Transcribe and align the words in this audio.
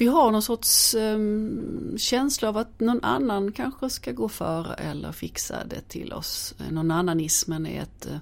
vi 0.00 0.06
har 0.06 0.30
någon 0.30 0.42
sorts 0.42 0.94
um, 0.94 1.94
känsla 1.98 2.48
av 2.48 2.56
att 2.56 2.80
någon 2.80 3.04
annan 3.04 3.52
kanske 3.52 3.90
ska 3.90 4.12
gå 4.12 4.28
före 4.28 4.74
eller 4.74 5.12
fixa 5.12 5.64
det 5.64 5.88
till 5.88 6.12
oss. 6.12 6.54
Någon 6.70 6.90
annanismen 6.90 7.66
är 7.66 7.82
ett 7.82 8.06
uh, 8.10 8.16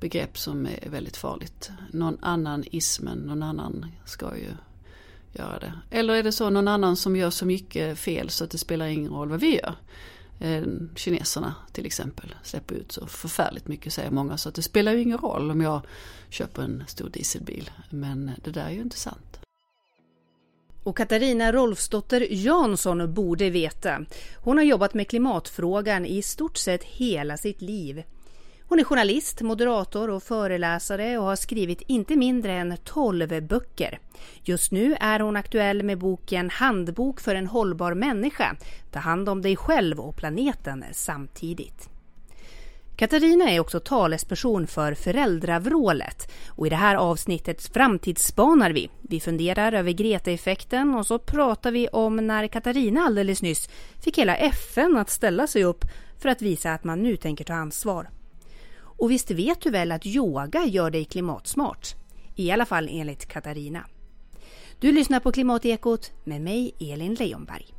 begrepp 0.00 0.38
som 0.38 0.66
är 0.66 0.88
väldigt 0.90 1.16
farligt. 1.16 1.70
Någon 1.92 2.18
annanismen, 2.20 3.18
någon 3.18 3.42
annan 3.42 3.86
ska 4.04 4.36
ju 4.36 4.50
göra 5.32 5.58
det. 5.58 5.72
Eller 5.90 6.14
är 6.14 6.22
det 6.22 6.32
så 6.32 6.50
någon 6.50 6.68
annan 6.68 6.96
som 6.96 7.16
gör 7.16 7.30
så 7.30 7.46
mycket 7.46 7.98
fel 7.98 8.30
så 8.30 8.44
att 8.44 8.50
det 8.50 8.58
spelar 8.58 8.86
ingen 8.86 9.12
roll 9.12 9.28
vad 9.28 9.40
vi 9.40 9.56
gör. 9.56 9.74
Ehm, 10.40 10.90
kineserna 10.94 11.54
till 11.72 11.86
exempel 11.86 12.34
släpper 12.42 12.74
ut 12.74 12.92
så 12.92 13.06
förfärligt 13.06 13.68
mycket 13.68 13.92
säger 13.92 14.10
många 14.10 14.36
så 14.36 14.48
att 14.48 14.54
det 14.54 14.62
spelar 14.62 14.92
ju 14.92 15.00
ingen 15.00 15.18
roll 15.18 15.50
om 15.50 15.60
jag 15.60 15.80
köper 16.28 16.62
en 16.62 16.84
stor 16.86 17.08
dieselbil. 17.08 17.70
Men 17.90 18.30
det 18.44 18.50
där 18.50 18.66
är 18.66 18.70
ju 18.70 18.80
inte 18.80 18.98
sant. 18.98 19.25
Och 20.86 20.96
Katarina 20.96 21.52
Rolfsdotter 21.52 22.26
Jansson 22.30 23.14
borde 23.14 23.50
veta. 23.50 24.00
Hon 24.34 24.56
har 24.56 24.64
jobbat 24.64 24.94
med 24.94 25.08
klimatfrågan 25.08 26.06
i 26.06 26.22
stort 26.22 26.56
sett 26.56 26.84
hela 26.84 27.36
sitt 27.36 27.62
liv. 27.62 28.02
Hon 28.68 28.80
är 28.80 28.84
journalist, 28.84 29.40
moderator 29.40 30.10
och 30.10 30.22
föreläsare 30.22 31.18
och 31.18 31.24
har 31.24 31.36
skrivit 31.36 31.82
inte 31.86 32.16
mindre 32.16 32.52
än 32.52 32.76
12 32.84 33.42
böcker. 33.42 33.98
Just 34.42 34.72
nu 34.72 34.96
är 35.00 35.20
hon 35.20 35.36
aktuell 35.36 35.82
med 35.82 35.98
boken 35.98 36.50
Handbok 36.50 37.20
för 37.20 37.34
en 37.34 37.46
hållbar 37.46 37.94
människa. 37.94 38.56
Ta 38.92 38.98
hand 38.98 39.28
om 39.28 39.42
dig 39.42 39.56
själv 39.56 40.00
och 40.00 40.16
planeten 40.16 40.84
samtidigt. 40.92 41.95
Katarina 42.96 43.50
är 43.50 43.60
också 43.60 43.80
talesperson 43.80 44.66
för 44.66 44.94
Föräldravrålet 44.94 46.32
och 46.48 46.66
i 46.66 46.70
det 46.70 46.76
här 46.76 46.94
avsnittet 46.94 47.62
framtidsspanar 47.62 48.70
vi. 48.70 48.90
Vi 49.02 49.20
funderar 49.20 49.72
över 49.72 49.92
Greta-effekten 49.92 50.94
och 50.94 51.06
så 51.06 51.18
pratar 51.18 51.72
vi 51.72 51.88
om 51.88 52.16
när 52.16 52.46
Katarina 52.46 53.00
alldeles 53.00 53.42
nyss 53.42 53.68
fick 54.04 54.18
hela 54.18 54.36
FN 54.36 54.96
att 54.96 55.10
ställa 55.10 55.46
sig 55.46 55.64
upp 55.64 55.84
för 56.18 56.28
att 56.28 56.42
visa 56.42 56.72
att 56.72 56.84
man 56.84 57.02
nu 57.02 57.16
tänker 57.16 57.44
ta 57.44 57.54
ansvar. 57.54 58.10
Och 58.78 59.10
visst 59.10 59.30
vet 59.30 59.60
du 59.60 59.70
väl 59.70 59.92
att 59.92 60.06
yoga 60.06 60.64
gör 60.64 60.90
dig 60.90 61.04
klimatsmart? 61.04 61.94
I 62.34 62.50
alla 62.50 62.66
fall 62.66 62.88
enligt 62.90 63.26
Katarina. 63.26 63.86
Du 64.80 64.92
lyssnar 64.92 65.20
på 65.20 65.32
Klimatekot 65.32 66.12
med 66.24 66.40
mig 66.40 66.74
Elin 66.80 67.14
Leonberg. 67.14 67.75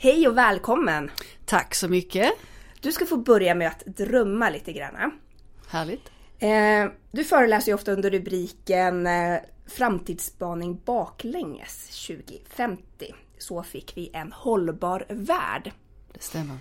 Hej 0.00 0.28
och 0.28 0.38
välkommen! 0.38 1.10
Tack 1.44 1.74
så 1.74 1.88
mycket! 1.88 2.32
Du 2.80 2.92
ska 2.92 3.06
få 3.06 3.16
börja 3.16 3.54
med 3.54 3.68
att 3.68 3.86
drömma 3.86 4.50
lite 4.50 4.72
grann. 4.72 5.12
Härligt! 5.68 6.10
Eh, 6.38 6.92
du 7.10 7.24
föreläser 7.24 7.72
ju 7.72 7.74
ofta 7.74 7.92
under 7.92 8.10
rubriken 8.10 9.06
eh, 9.06 9.38
Framtidsspaning 9.66 10.80
baklänges 10.84 12.06
2050. 12.06 13.14
Så 13.38 13.62
fick 13.62 13.96
vi 13.96 14.10
en 14.12 14.32
hållbar 14.32 15.06
värld. 15.08 15.72
Det 16.12 16.22
stämmer. 16.22 16.56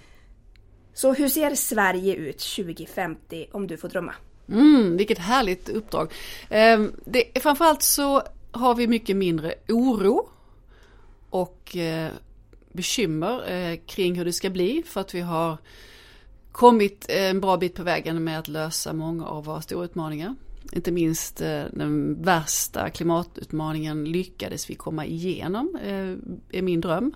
Så 0.94 1.14
hur 1.14 1.30
ser 1.30 1.56
Sverige 1.56 2.16
ut 2.16 2.40
2050 2.40 3.48
om 3.52 3.68
du 3.68 3.78
får 3.78 3.90
drömma? 3.90 4.14
Mm, 4.50 4.98
vilket 4.98 5.20
härligt 5.20 5.70
uppdrag. 5.70 6.14
Eh, 6.50 6.86
det, 7.06 7.42
framförallt 7.42 7.84
så 7.84 8.24
har 8.52 8.76
vi 8.76 8.88
mycket 8.88 9.16
mindre 9.16 9.54
oro 9.68 10.30
och 11.30 11.78
eh, 11.78 12.12
bekymmer 12.78 13.52
eh, 13.52 13.80
kring 13.86 14.16
hur 14.16 14.25
det 14.25 14.33
ska 14.33 14.50
bli 14.50 14.83
för 14.86 15.02
att 15.02 15.16
vi 15.16 15.22
har 15.22 15.58
kommit 16.52 17.06
eh, 17.09 17.30
en 17.30 17.42
bra 17.42 17.58
bit 17.58 17.75
på 17.75 17.84
vägen 17.84 18.23
med 18.23 18.39
att 18.39 18.47
lösa 18.47 18.94
många 18.94 19.25
av 19.25 19.45
våra 19.45 19.61
stora 19.61 19.86
utmaningar. 19.86 20.36
Inte 20.72 20.92
minst 20.92 21.42
eh, 21.42 21.64
den 21.73 22.22
värsta 22.22 22.89
klimatutmaningen 22.89 24.06
lyckades 24.06 24.69
vi 24.69 24.75
komma 24.75 25.06
igenom, 25.06 25.78
eh, 25.84 26.57
är 26.57 26.62
min 26.62 26.81
dröm. 26.81 27.13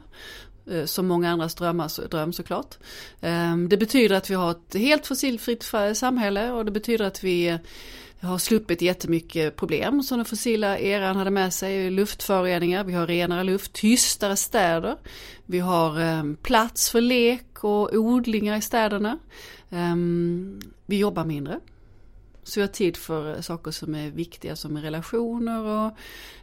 Eh, 0.71 0.85
som 0.85 1.07
många 1.07 1.29
andras 1.29 1.55
drömmar, 1.55 2.07
dröm 2.07 2.33
såklart. 2.33 2.77
Eh, 3.21 3.57
det 3.57 3.77
betyder 3.77 4.15
att 4.15 4.29
vi 4.29 4.33
har 4.33 4.51
ett 4.51 4.73
helt 4.73 5.07
fossilfritt 5.07 5.71
samhälle 5.93 6.51
och 6.51 6.65
det 6.65 6.71
betyder 6.71 7.05
att 7.05 7.23
vi 7.23 7.57
har 8.21 8.37
sluppit 8.37 8.81
jättemycket 8.81 9.55
problem 9.55 10.03
som 10.03 10.17
den 10.17 10.25
fossila 10.25 10.79
eran 10.79 11.15
hade 11.15 11.31
med 11.31 11.53
sig. 11.53 11.89
Luftföroreningar, 11.89 12.83
vi 12.83 12.93
har 12.93 13.07
renare 13.07 13.43
luft, 13.43 13.73
tystare 13.73 14.35
städer. 14.35 14.97
Vi 15.45 15.59
har 15.59 15.99
ehm, 15.99 16.35
plats 16.35 16.89
för 16.89 17.01
lek 17.01 17.63
och 17.63 17.93
odlingar 17.93 18.57
i 18.57 18.61
städerna. 18.61 19.19
Ehm, 19.69 20.59
vi 20.85 20.97
jobbar 20.97 21.25
mindre. 21.25 21.59
Så 22.43 22.59
vi 22.59 22.61
har 22.61 22.67
tid 22.67 22.97
för 22.97 23.35
eh, 23.35 23.41
saker 23.41 23.71
som 23.71 23.95
är 23.95 24.09
viktiga 24.09 24.55
som 24.55 24.77
relationer 24.77 25.63
och 25.63 25.91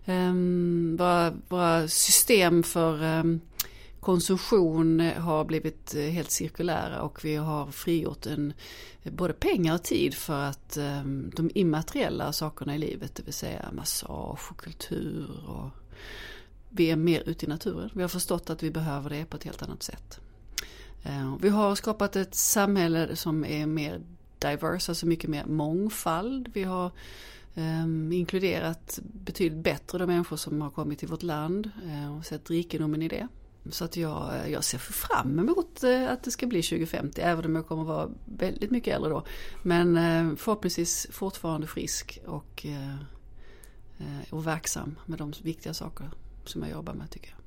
ehm, 0.05 0.97
våra, 0.99 1.31
våra 1.49 1.89
system 1.89 2.63
för 2.63 3.05
konsumtion 4.09 5.01
har 5.01 5.45
blivit 5.45 5.95
eh, 5.95 6.03
helt 6.03 6.31
cirkulära 6.31 7.03
och 7.03 7.25
vi 7.25 7.37
har 7.37 7.67
frigjort 7.67 8.27
en, 8.27 8.53
eh, 9.03 9.13
både 9.13 9.33
pengar 9.33 9.75
och 9.75 9.83
tid 9.83 10.15
för 10.15 10.45
att 10.45 10.77
ehm, 10.77 11.31
de 11.37 11.51
immateriella 11.55 12.33
sakerna 12.33 12.75
i 12.75 12.79
livet, 12.79 13.15
det 13.15 13.23
vill 13.23 13.35
säga 13.35 13.69
massage 13.73 14.51
och 14.51 14.57
kultur 14.57 15.49
och 15.49 15.71
vi 16.69 16.91
är 16.91 16.97
mer 16.97 17.29
ute 17.29 17.47
i 17.47 17.49
naturen. 17.49 17.91
Vi 17.95 18.03
har 18.03 18.09
förstått 18.09 18.51
att 18.51 18.63
vi 18.63 18.71
behöver 18.71 19.11
det 19.11 19.25
på 19.25 19.37
ett 19.37 19.45
helt 19.45 19.63
annat 19.63 19.83
sätt. 19.83 20.21
Ehm, 21.03 21.39
vi 21.41 21.49
har 21.49 21.75
skapat 21.75 22.17
ett 22.17 22.35
samhälle 22.35 23.17
som 23.17 23.45
är 23.45 23.67
mer 23.67 24.01
diverse, 24.39 24.91
alltså 24.91 25.07
mycket 25.07 25.31
mer 25.31 25.45
mångfald. 25.47 26.49
Vi 26.55 26.65
har 26.65 26.91
ehm, 27.55 28.13
inkluderat 28.13 28.99
betydligt 29.03 29.65
bättre 29.65 29.99
de 29.99 30.07
människor 30.07 30.37
som 30.37 30.61
har 30.61 30.71
kommit 30.71 30.99
till 30.99 31.09
vårt 31.09 31.23
land 31.23 31.71
eh, 31.87 32.17
och 32.17 32.27
sett 32.27 32.51
rikedomen 32.51 33.03
i 33.03 33.09
det. 33.09 33.29
Så 33.71 33.85
att 33.85 33.97
jag, 33.97 34.51
jag 34.51 34.65
ser 34.65 34.79
fram 34.79 35.39
emot 35.39 35.85
uh, 35.85 36.11
att 36.11 36.23
det 36.23 36.31
ska 36.31 36.47
bli 36.47 36.63
2050, 36.63 37.21
även 37.21 37.45
om 37.45 37.57
jag 37.57 37.67
kommer 37.67 37.85
vara 37.85 38.09
väldigt 38.25 38.71
mycket 38.71 38.95
äldre 38.95 39.11
då. 39.11 39.25
Men 39.63 39.97
uh, 39.97 40.37
förhoppningsvis 40.37 41.07
fortfarande 41.11 41.67
frisk 41.67 42.21
och, 42.27 42.67
och 44.31 44.47
verksam 44.47 44.99
med 45.07 45.19
de 45.19 45.33
viktiga 45.43 45.75
saker 45.75 46.11
som 46.45 46.63
jag 46.63 46.71
jobbar 46.71 46.95
med 46.95 47.11
tycker 47.11 47.29
jag. 47.29 47.39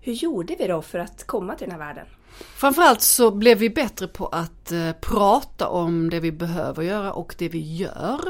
Hur 0.00 0.12
gjorde 0.12 0.56
vi 0.58 0.66
då 0.66 0.82
för 0.82 0.98
att 0.98 1.26
komma 1.26 1.54
till 1.54 1.68
den 1.68 1.80
här 1.80 1.86
världen? 1.86 2.06
Framförallt 2.38 3.02
så 3.02 3.30
blev 3.30 3.58
vi 3.58 3.70
bättre 3.70 4.08
på 4.08 4.26
att 4.26 4.72
eh, 4.72 4.92
prata 4.92 5.68
om 5.68 6.10
det 6.10 6.20
vi 6.20 6.32
behöver 6.32 6.82
göra 6.82 7.12
och 7.12 7.34
det 7.38 7.48
vi 7.48 7.76
gör. 7.76 8.20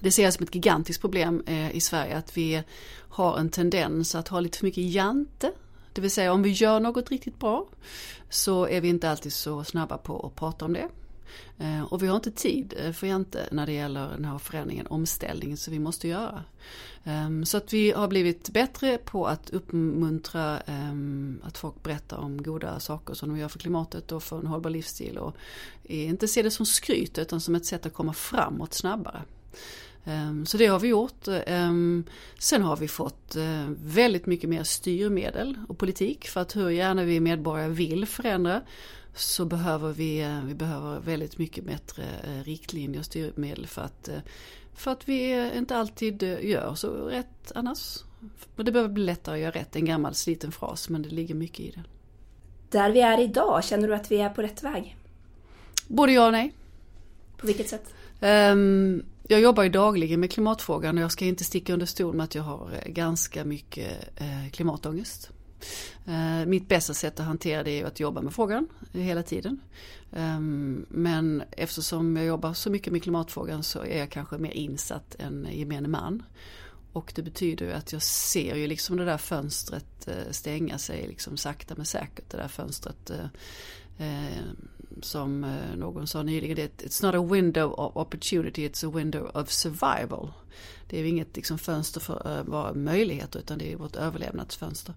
Det 0.00 0.12
ser 0.12 0.24
jag 0.24 0.32
som 0.32 0.44
ett 0.44 0.54
gigantiskt 0.54 1.00
problem 1.00 1.42
eh, 1.46 1.76
i 1.76 1.80
Sverige 1.80 2.16
att 2.16 2.36
vi 2.36 2.62
har 3.08 3.38
en 3.38 3.50
tendens 3.50 4.14
att 4.14 4.28
ha 4.28 4.40
lite 4.40 4.58
för 4.58 4.66
mycket 4.66 4.84
jante. 4.84 5.52
Det 5.98 6.02
vill 6.02 6.10
säga 6.10 6.32
om 6.32 6.42
vi 6.42 6.50
gör 6.50 6.80
något 6.80 7.10
riktigt 7.10 7.38
bra 7.38 7.66
så 8.28 8.66
är 8.66 8.80
vi 8.80 8.88
inte 8.88 9.10
alltid 9.10 9.32
så 9.32 9.64
snabba 9.64 9.98
på 9.98 10.26
att 10.26 10.34
prata 10.34 10.64
om 10.64 10.72
det. 10.72 10.88
Eh, 11.58 11.82
och 11.82 12.02
vi 12.02 12.06
har 12.06 12.16
inte 12.16 12.30
tid 12.30 12.74
eh, 12.84 12.92
för 12.92 13.06
inte 13.06 13.48
när 13.52 13.66
det 13.66 13.72
gäller 13.72 14.08
den 14.08 14.24
här 14.24 14.38
förändringen, 14.38 14.86
omställningen 14.86 15.56
som 15.56 15.72
vi 15.72 15.78
måste 15.78 16.08
göra. 16.08 16.44
Ehm, 17.04 17.44
så 17.44 17.56
att 17.56 17.72
vi 17.72 17.90
har 17.92 18.08
blivit 18.08 18.50
bättre 18.50 18.98
på 18.98 19.26
att 19.26 19.50
uppmuntra 19.50 20.60
ehm, 20.60 21.40
att 21.44 21.58
folk 21.58 21.82
berättar 21.82 22.16
om 22.16 22.42
goda 22.42 22.80
saker 22.80 23.14
som 23.14 23.28
de 23.28 23.38
gör 23.38 23.48
för 23.48 23.58
klimatet 23.58 24.12
och 24.12 24.22
för 24.22 24.38
en 24.38 24.46
hållbar 24.46 24.70
livsstil. 24.70 25.18
Och 25.18 25.36
inte 25.82 26.28
se 26.28 26.42
det 26.42 26.50
som 26.50 26.66
skryt 26.66 27.18
utan 27.18 27.40
som 27.40 27.54
ett 27.54 27.66
sätt 27.66 27.86
att 27.86 27.94
komma 27.94 28.12
framåt 28.12 28.74
snabbare. 28.74 29.22
Ehm, 30.08 30.46
så 30.46 30.56
det 30.56 30.66
har 30.66 30.78
vi 30.80 30.88
gjort. 30.88 31.28
Sen 32.38 32.62
har 32.62 32.76
vi 32.76 32.88
fått 32.88 33.36
eh, 33.36 33.64
väldigt 33.84 34.26
mycket 34.26 34.50
mer 34.50 34.62
styrmedel 34.62 35.58
och 35.68 35.78
politik 35.78 36.28
för 36.28 36.40
att 36.40 36.56
hur 36.56 36.70
gärna 36.70 37.04
vi 37.04 37.20
medborgare 37.20 37.68
vill 37.68 38.06
förändra 38.06 38.62
så 39.14 39.44
behöver 39.44 39.92
vi, 39.92 40.20
eh, 40.20 40.44
vi 40.44 40.54
behöver 40.54 41.00
väldigt 41.00 41.38
mycket 41.38 41.64
bättre 41.64 42.02
eh, 42.24 42.44
riktlinjer 42.44 42.98
och 42.98 43.04
styrmedel 43.04 43.66
för 43.66 43.82
att, 43.82 44.08
för 44.74 44.90
att 44.90 45.08
vi 45.08 45.50
inte 45.56 45.76
alltid 45.76 46.22
gör 46.22 46.74
så 46.74 46.88
rätt 46.88 47.52
annars. 47.54 47.98
Det 48.56 48.72
behöver 48.72 48.94
bli 48.94 49.04
lättare 49.04 49.34
att 49.34 49.40
göra 49.40 49.60
rätt, 49.60 49.76
en 49.76 49.84
gammal 49.84 50.14
sliten 50.14 50.52
fras 50.52 50.88
men 50.88 51.02
det 51.02 51.08
ligger 51.08 51.34
mycket 51.34 51.60
i 51.60 51.70
det. 51.70 51.82
Där 52.70 52.90
vi 52.90 53.00
är 53.00 53.20
idag, 53.20 53.64
känner 53.64 53.88
du 53.88 53.94
att 53.94 54.10
vi 54.10 54.16
är 54.16 54.30
på 54.30 54.42
rätt 54.42 54.62
väg? 54.62 54.96
Både 55.86 56.12
ja 56.12 56.26
och 56.26 56.32
nej. 56.32 56.52
På 57.36 57.46
vilket 57.46 57.68
sätt? 57.68 57.94
Um, 58.20 59.04
jag 59.30 59.40
jobbar 59.40 59.62
ju 59.62 59.68
dagligen 59.68 60.20
med 60.20 60.32
klimatfrågan 60.32 60.98
och 60.98 61.04
jag 61.04 61.12
ska 61.12 61.24
inte 61.24 61.44
sticka 61.44 61.72
under 61.72 61.86
stol 61.86 62.14
med 62.14 62.24
att 62.24 62.34
jag 62.34 62.42
har 62.42 62.70
eh, 62.82 62.92
ganska 62.92 63.44
mycket 63.44 64.10
eh, 64.16 64.50
klimatångest. 64.52 65.30
Eh, 66.06 66.46
mitt 66.46 66.68
bästa 66.68 66.94
sätt 66.94 67.20
att 67.20 67.26
hantera 67.26 67.62
det 67.62 67.80
är 67.80 67.84
att 67.84 68.00
jobba 68.00 68.22
med 68.22 68.34
frågan 68.34 68.68
hela 68.92 69.22
tiden. 69.22 69.60
Ehm, 70.12 70.86
men 70.88 71.42
eftersom 71.50 72.16
jag 72.16 72.26
jobbar 72.26 72.52
så 72.52 72.70
mycket 72.70 72.92
med 72.92 73.02
klimatfrågan 73.02 73.62
så 73.62 73.84
är 73.84 73.98
jag 73.98 74.10
kanske 74.10 74.38
mer 74.38 74.50
insatt 74.50 75.16
än 75.18 75.48
gemene 75.52 75.88
man. 75.88 76.22
Och 76.92 77.12
det 77.14 77.22
betyder 77.22 77.66
ju 77.66 77.72
att 77.72 77.92
jag 77.92 78.02
ser 78.02 78.56
ju 78.56 78.66
liksom 78.66 78.96
det 78.96 79.04
där 79.04 79.18
fönstret 79.18 80.08
stänga 80.30 80.78
sig 80.78 81.06
liksom 81.08 81.36
sakta 81.36 81.74
men 81.76 81.86
säkert. 81.86 82.30
Det 82.30 82.36
där 82.36 82.48
fönstret 82.48 83.10
som 85.02 85.40
någon 85.76 86.06
sa 86.06 86.22
nyligen, 86.22 86.58
it's 86.58 87.02
not 87.02 87.14
a 87.14 87.20
window 87.22 87.72
of 87.72 87.96
opportunity, 87.96 88.64
it's 88.68 88.86
a 88.86 88.90
window 88.90 89.30
of 89.34 89.50
survival. 89.50 90.30
Det 90.86 90.98
är 90.98 91.02
ju 91.02 91.08
inget 91.08 91.36
liksom, 91.36 91.58
fönster 91.58 92.00
för 92.00 92.38
eh, 92.38 92.44
våra 92.44 92.74
möjligheter 92.74 93.38
utan 93.38 93.58
det 93.58 93.72
är 93.72 93.76
vårt 93.76 93.96
överlevnadsfönster. 93.96 94.94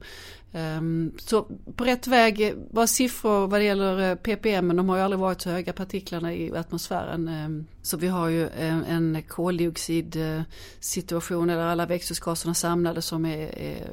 Ehm, 0.53 1.11
så 1.17 1.47
på 1.75 1.83
rätt 1.83 2.07
väg, 2.07 2.41
eh, 2.41 2.53
bara 2.71 2.87
siffror 2.87 3.47
vad 3.47 3.59
det 3.59 3.63
gäller 3.63 4.11
eh, 4.11 4.15
ppm, 4.15 4.67
men 4.67 4.75
de 4.75 4.89
har 4.89 4.97
ju 4.97 5.03
aldrig 5.03 5.19
varit 5.19 5.41
så 5.41 5.49
höga 5.49 5.73
partiklarna 5.73 6.33
i 6.33 6.57
atmosfären. 6.57 7.27
Ehm, 7.27 7.65
så 7.81 7.97
vi 7.97 8.07
har 8.07 8.27
ju 8.27 8.49
en, 8.49 9.23
koldioxidsituation 9.27 11.47
där 11.47 11.57
alla 11.57 11.85
växthusgaserna 11.85 12.53
samlade 12.53 13.01
som 13.01 13.25
är, 13.25 13.59
är, 13.59 13.87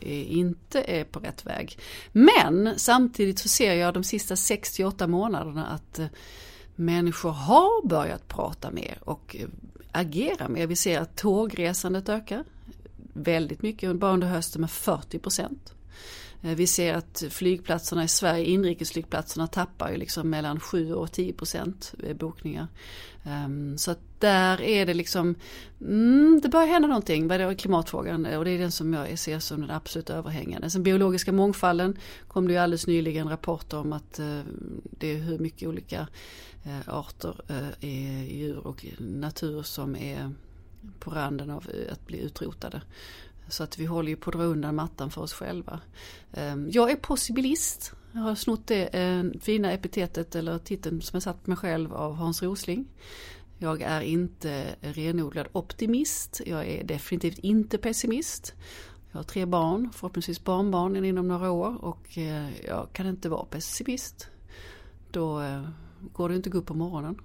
är, 0.00 0.24
inte 0.24 0.82
är 0.82 1.04
på 1.04 1.18
rätt 1.18 1.46
väg. 1.46 1.78
Men 2.12 2.74
samtidigt 2.76 3.38
så 3.38 3.48
ser 3.48 3.74
jag 3.74 3.94
de 3.94 4.04
sista 4.04 4.36
68 4.36 5.06
månaderna 5.06 5.66
att 5.66 6.00
människor 6.74 7.30
har 7.30 7.88
börjat 7.88 8.28
prata 8.28 8.70
mer 8.70 8.98
och 9.00 9.36
agera 9.94 10.48
mer. 10.48 10.66
Vi 10.66 10.76
ser 10.76 11.00
att 11.00 11.16
tågresandet 11.16 12.08
ökar 12.08 12.44
väldigt 13.12 13.62
mycket, 13.62 13.96
bara 13.96 14.12
under 14.12 14.26
hösten 14.26 14.60
med 14.60 14.70
40 14.70 15.18
procent. 15.18 15.74
Eh, 16.44 16.54
vi 16.54 16.66
ser 16.66 16.94
att 16.94 17.24
flygplatserna 17.30 18.04
i 18.04 18.08
Sverige, 18.08 18.44
inrikesflygplatserna 18.44 19.46
tappar 19.46 19.90
ju 19.90 19.96
liksom 19.96 20.30
mellan 20.30 20.60
7 20.60 20.94
och 20.94 21.12
10 21.12 21.32
procent 21.32 21.94
eh, 22.02 22.16
bokningar. 22.16 22.66
Ehm, 23.24 23.78
så 23.78 23.90
att 23.90 24.00
där 24.18 24.60
är 24.60 24.86
det 24.86 24.94
liksom, 24.94 25.34
mm, 25.80 26.40
det 26.42 26.48
börjar 26.48 26.66
hända 26.66 26.88
någonting 26.88 27.28
vad 27.28 27.40
det 27.40 27.44
är 27.44 27.54
klimatfrågan 27.54 28.26
eh, 28.26 28.38
och 28.38 28.44
det 28.44 28.50
är 28.50 28.58
den 28.58 28.72
som 28.72 28.92
jag 28.92 29.18
ser 29.18 29.38
som 29.38 29.60
den 29.60 29.70
absolut 29.70 30.10
överhängande. 30.10 30.70
Sen 30.70 30.82
biologiska 30.82 31.32
mångfalden 31.32 31.98
kom 32.28 32.46
det 32.46 32.52
ju 32.52 32.58
alldeles 32.58 32.86
nyligen 32.86 33.28
rapporter 33.28 33.78
om 33.78 33.92
att 33.92 34.20
det 34.80 35.12
är 35.12 35.18
hur 35.18 35.38
mycket 35.38 35.68
olika 35.68 36.06
Eh, 36.66 36.88
arter 36.94 37.40
eh, 37.48 37.68
är 37.90 38.24
djur 38.24 38.66
och 38.66 38.86
natur 38.98 39.62
som 39.62 39.96
är 39.96 40.30
på 40.98 41.10
randen 41.10 41.50
av 41.50 41.70
eh, 41.70 41.92
att 41.92 42.06
bli 42.06 42.18
utrotade. 42.18 42.82
Så 43.48 43.62
att 43.62 43.78
vi 43.78 43.86
håller 43.86 44.08
ju 44.08 44.16
på 44.16 44.30
att 44.30 44.36
dra 44.36 44.44
undan 44.44 44.74
mattan 44.74 45.10
för 45.10 45.20
oss 45.20 45.32
själva. 45.32 45.80
Ehm, 46.32 46.70
jag 46.70 46.90
är 46.90 46.96
possibilist. 46.96 47.92
Jag 48.12 48.20
har 48.20 48.34
snott 48.34 48.66
det 48.66 48.90
fina 49.40 49.72
epitetet 49.72 50.34
eller 50.34 50.58
titeln 50.58 51.02
som 51.02 51.16
jag 51.16 51.22
satt 51.22 51.44
på 51.44 51.50
mig 51.50 51.56
själv 51.56 51.94
av 51.94 52.14
Hans 52.14 52.42
Rosling. 52.42 52.86
Jag 53.58 53.82
är 53.82 54.00
inte 54.00 54.66
renodlad 54.80 55.46
optimist. 55.52 56.40
Jag 56.46 56.66
är 56.66 56.84
definitivt 56.84 57.38
inte 57.38 57.78
pessimist. 57.78 58.54
Jag 59.10 59.18
har 59.18 59.24
tre 59.24 59.46
barn, 59.46 59.90
förhoppningsvis 59.92 60.44
barnbarn 60.44 61.04
inom 61.04 61.28
några 61.28 61.50
år 61.50 61.84
och 61.84 62.18
jag 62.66 62.88
kan 62.92 63.06
inte 63.06 63.28
vara 63.28 63.44
pessimist. 63.44 64.28
Då 65.10 65.42
går 66.12 66.28
det 66.28 66.36
inte 66.36 66.48
att 66.48 66.52
gå 66.52 66.58
upp 66.58 66.66
på 66.66 66.74
morgonen. 66.74 67.18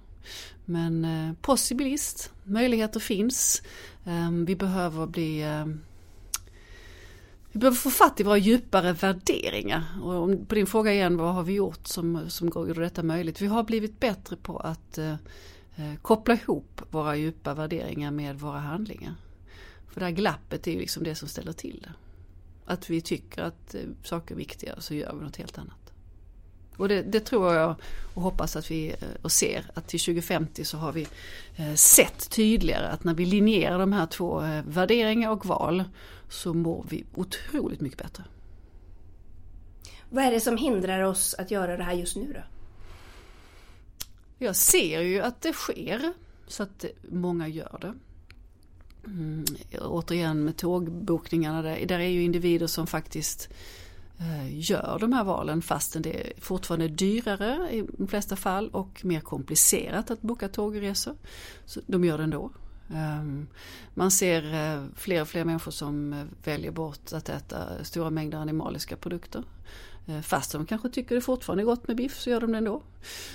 Men 0.64 1.04
eh, 1.04 1.34
possibilist, 1.40 2.32
möjligheter 2.44 3.00
finns. 3.00 3.62
Eh, 4.04 4.30
vi 4.30 4.56
behöver 4.56 5.06
bli 5.06 5.42
eh, 5.42 5.66
vi 7.52 7.58
behöver 7.58 7.76
få 7.76 7.90
fatt 7.90 8.20
i 8.20 8.22
våra 8.22 8.38
djupare 8.38 8.92
värderingar. 8.92 9.84
Och 10.02 10.48
på 10.48 10.54
din 10.54 10.66
fråga 10.66 10.92
igen, 10.92 11.16
vad 11.16 11.34
har 11.34 11.42
vi 11.42 11.52
gjort 11.52 11.86
som, 11.86 12.30
som 12.30 12.48
gjorde 12.48 12.80
detta 12.80 13.02
möjligt? 13.02 13.40
Vi 13.40 13.46
har 13.46 13.62
blivit 13.62 14.00
bättre 14.00 14.36
på 14.36 14.58
att 14.58 14.98
eh, 14.98 15.14
eh, 15.76 15.94
koppla 16.02 16.34
ihop 16.34 16.82
våra 16.90 17.16
djupa 17.16 17.54
värderingar 17.54 18.10
med 18.10 18.38
våra 18.38 18.58
handlingar. 18.58 19.14
För 19.88 20.00
det 20.00 20.06
här 20.06 20.12
glappet 20.12 20.66
är 20.66 20.72
ju 20.72 20.78
liksom 20.78 21.04
det 21.04 21.14
som 21.14 21.28
ställer 21.28 21.52
till 21.52 21.80
det. 21.82 21.92
Att 22.64 22.90
vi 22.90 23.00
tycker 23.00 23.42
att 23.42 23.74
eh, 23.74 23.80
saker 24.04 24.34
är 24.34 24.38
viktiga 24.38 24.74
och 24.74 24.82
så 24.82 24.94
gör 24.94 25.14
vi 25.14 25.24
något 25.24 25.36
helt 25.36 25.58
annat. 25.58 25.89
Och 26.80 26.88
det, 26.88 27.02
det, 27.02 27.20
tror 27.20 27.54
jag 27.54 27.74
och 28.14 28.22
hoppas 28.22 28.56
att 28.56 28.70
vi 28.70 28.88
eh, 28.88 29.08
och 29.22 29.32
ser 29.32 29.70
att 29.74 29.88
till 29.88 30.00
2050 30.00 30.64
så 30.64 30.76
har 30.76 30.92
vi 30.92 31.06
eh, 31.56 31.74
sett 31.74 32.30
tydligare 32.30 32.86
att 32.86 33.04
när 33.04 33.14
vi 33.14 33.24
linjerar 33.26 33.78
de 33.78 33.92
här 33.92 34.06
två 34.06 34.42
eh, 34.42 34.62
värderingar 34.66 35.30
och 35.30 35.46
val 35.46 35.84
så 36.28 36.54
mår 36.54 36.86
vi 36.88 37.04
otroligt 37.14 37.80
mycket 37.80 37.98
bättre. 37.98 38.24
Vad 40.10 40.24
är 40.24 40.30
det 40.30 40.40
som 40.40 40.56
hindrar 40.56 41.02
oss 41.02 41.34
att 41.34 41.50
göra 41.50 41.76
det 41.76 41.84
här 41.84 41.92
just 41.92 42.16
nu 42.16 42.32
då? 42.32 42.40
Jag 44.38 44.56
ser 44.56 45.00
ju 45.00 45.20
att 45.20 45.42
det 45.42 45.52
sker 45.52 46.12
så 46.46 46.62
att 46.62 46.84
många 47.02 47.48
gör 47.48 47.78
det. 47.80 47.94
Mm, 49.06 49.44
återigen 49.80 50.44
med 50.44 50.56
tågbokningarna, 50.56 51.62
där, 51.62 51.86
där 51.86 51.98
är 51.98 52.08
ju 52.08 52.22
individer 52.22 52.66
som 52.66 52.86
faktiskt 52.86 53.48
Eh, 54.20 54.70
gör 54.70 54.98
de 55.00 55.12
här 55.12 55.24
valen 55.24 55.62
fastän 55.62 56.02
det 56.02 56.20
är 56.20 56.32
fortfarande 56.40 56.88
dyrare 56.88 57.70
i 57.70 57.86
de 57.98 58.08
flesta 58.08 58.36
fall 58.36 58.68
och 58.68 59.04
mer 59.04 59.20
komplicerat 59.20 60.10
att 60.10 60.22
boka 60.22 60.48
tågresor. 60.48 61.14
Så 61.64 61.80
de 61.86 62.04
gör 62.04 62.18
det 62.18 62.24
ändå. 62.24 62.50
Ehm, 62.94 63.46
man 63.94 64.10
ser 64.10 64.54
eh, 64.54 64.84
fler 64.96 65.22
och 65.22 65.28
fler 65.28 65.44
människor 65.44 65.70
som 65.70 66.12
eh, 66.12 66.24
väljer 66.44 66.70
bort 66.70 67.12
att 67.12 67.28
äta 67.28 67.84
stora 67.84 68.10
mängder 68.10 68.38
animaliska 68.38 68.96
produkter. 68.96 69.44
Fast 70.22 70.52
de 70.52 70.66
kanske 70.66 70.88
tycker 70.88 71.14
det 71.14 71.20
fortfarande 71.20 71.62
är 71.62 71.64
gott 71.64 71.88
med 71.88 71.96
biff 71.96 72.20
så 72.20 72.30
gör 72.30 72.40
de 72.40 72.52
det 72.52 72.58
ändå. 72.58 72.82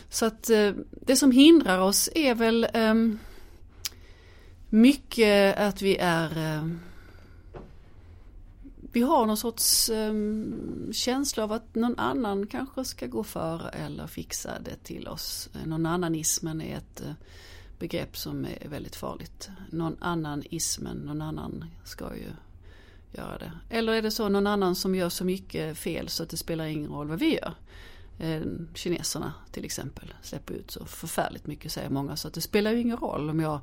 Så 0.10 0.26
att 0.26 0.44
det 0.92 1.16
som 1.16 1.32
hindrar 1.32 1.80
oss 1.80 2.10
är 2.16 2.36
väl 2.36 2.68
ehm, 2.74 3.20
mycket 4.70 5.58
att 5.58 5.82
vi 5.82 5.98
är 5.98 6.38
ehm, 6.38 6.80
vi 8.96 9.02
har 9.02 9.26
någon 9.26 9.38
sorts 9.38 9.90
um, 9.90 10.90
känsla 10.94 11.44
av 11.44 11.52
att 11.52 11.76
någon 11.76 12.00
annan 12.00 12.48
kanske 12.48 12.86
ska 12.86 13.08
gå 13.08 13.24
före 13.24 13.70
eller 13.70 14.08
fixa 14.08 14.60
det 14.60 14.84
till 14.84 15.08
oss. 15.08 15.50
Någon 15.66 15.86
annanismen 15.86 16.62
är 16.62 16.78
ett 16.78 17.02
uh, 17.06 17.14
begrepp 17.80 18.18
som 18.18 18.46
är 18.46 18.68
väldigt 18.70 18.96
farligt. 18.96 19.50
Någon 19.70 19.98
annan 20.00 20.44
ismen, 20.50 20.98
någon 20.98 21.22
annan 21.22 21.66
ska 21.84 22.16
ju 22.16 22.30
göra 23.12 23.38
det. 23.38 23.52
Eller 23.70 23.94
är 23.94 24.02
det 24.02 24.12
så 24.12 24.30
någon 24.30 24.48
annan 24.48 24.76
som 24.76 24.96
gör 24.96 25.10
så 25.10 25.26
mycket 25.26 25.78
fel 25.78 26.10
så 26.10 26.24
att 26.24 26.30
det 26.30 26.38
spelar 26.38 26.66
ingen 26.66 26.92
roll 26.92 27.08
vad 27.08 27.20
vi 27.20 27.36
gör. 27.36 27.54
Eh, 28.20 28.42
kineserna 28.74 29.34
till 29.52 29.66
exempel 29.66 30.14
släpper 30.22 30.54
ut 30.54 30.72
så 30.72 30.86
förfärligt 30.86 31.48
mycket 31.48 31.72
säger 31.72 31.90
många 31.90 32.16
så 32.16 32.28
att 32.28 32.34
det 32.34 32.42
spelar 32.42 32.72
ju 32.72 32.80
ingen 32.80 32.98
roll 32.98 33.30
om 33.30 33.40
jag 33.40 33.60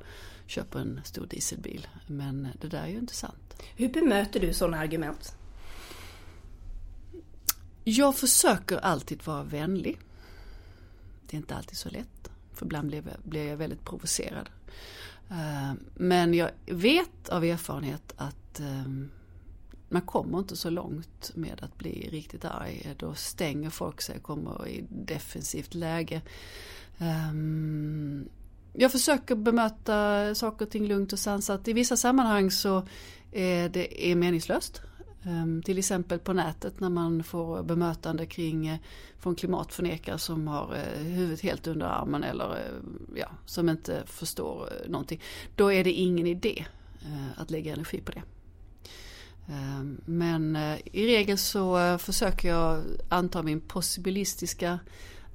köper 0.47 0.79
en 0.79 1.01
stor 1.03 1.25
dieselbil. 1.25 1.87
Men 2.07 2.47
det 2.61 2.67
där 2.67 2.83
är 2.83 2.87
ju 2.87 2.97
inte 2.97 3.15
sant. 3.15 3.63
Hur 3.75 3.89
bemöter 3.89 4.39
du 4.39 4.53
sådana 4.53 4.79
argument? 4.79 5.35
Jag 7.83 8.15
försöker 8.15 8.77
alltid 8.77 9.25
vara 9.25 9.43
vänlig. 9.43 9.99
Det 11.27 11.37
är 11.37 11.39
inte 11.39 11.55
alltid 11.55 11.77
så 11.77 11.89
lätt. 11.89 12.31
För 12.53 12.65
ibland 12.65 12.95
blir 13.23 13.49
jag 13.49 13.57
väldigt 13.57 13.85
provocerad. 13.85 14.49
Eh, 15.29 15.73
men 15.95 16.33
jag 16.33 16.51
vet 16.65 17.29
av 17.29 17.43
erfarenhet 17.43 18.13
att 18.17 18.59
eh, 18.59 18.83
man 19.93 20.01
kommer 20.01 20.39
inte 20.39 20.55
så 20.55 20.69
långt 20.69 21.31
med 21.35 21.63
att 21.63 21.77
bli 21.77 22.09
riktigt 22.11 22.45
arg. 22.45 22.95
Då 22.97 23.13
stänger 23.13 23.69
folk 23.69 24.01
sig 24.01 24.17
och 24.17 24.23
kommer 24.23 24.67
i 24.67 24.85
defensivt 24.89 25.73
läge. 25.73 26.21
Um, 27.31 28.29
jag 28.73 28.91
försöker 28.91 29.35
bemöta 29.35 30.35
saker 30.35 30.65
och 30.65 30.71
ting 30.71 30.87
lugnt 30.87 31.13
och 31.13 31.19
sansat. 31.19 31.67
I 31.67 31.73
vissa 31.73 31.97
sammanhang 31.97 32.51
så 32.51 32.87
är 33.31 33.69
det 33.69 34.11
är 34.11 34.15
meningslöst. 34.15 34.81
Ehm, 35.25 35.61
till 35.61 35.77
exempel 35.77 36.19
på 36.19 36.33
nätet 36.33 36.79
när 36.79 36.89
man 36.89 37.23
får 37.23 37.63
bemötande 37.63 38.25
kring 38.25 38.67
eh, 38.67 38.79
från 39.19 39.35
klimatförnekare 39.35 40.17
som 40.17 40.47
har 40.47 40.75
eh, 40.75 41.03
huvudet 41.03 41.41
helt 41.41 41.67
under 41.67 41.85
armen 41.85 42.23
eller 42.23 42.51
eh, 42.51 42.89
ja, 43.15 43.27
som 43.45 43.69
inte 43.69 44.03
förstår 44.05 44.69
någonting. 44.87 45.21
Då 45.55 45.71
är 45.71 45.83
det 45.83 45.91
ingen 45.91 46.27
idé 46.27 46.65
att 47.35 47.51
lägga 47.51 47.73
energi 47.73 48.01
på 48.01 48.11
det. 48.11 48.21
Ehm, 49.47 50.01
men 50.05 50.55
eh, 50.55 50.79
i 50.85 51.07
regel 51.07 51.37
så 51.37 51.77
eh, 51.77 51.97
försöker 51.97 52.49
jag 52.49 52.83
anta 53.09 53.43
min 53.43 53.61
possibilistiska 53.61 54.79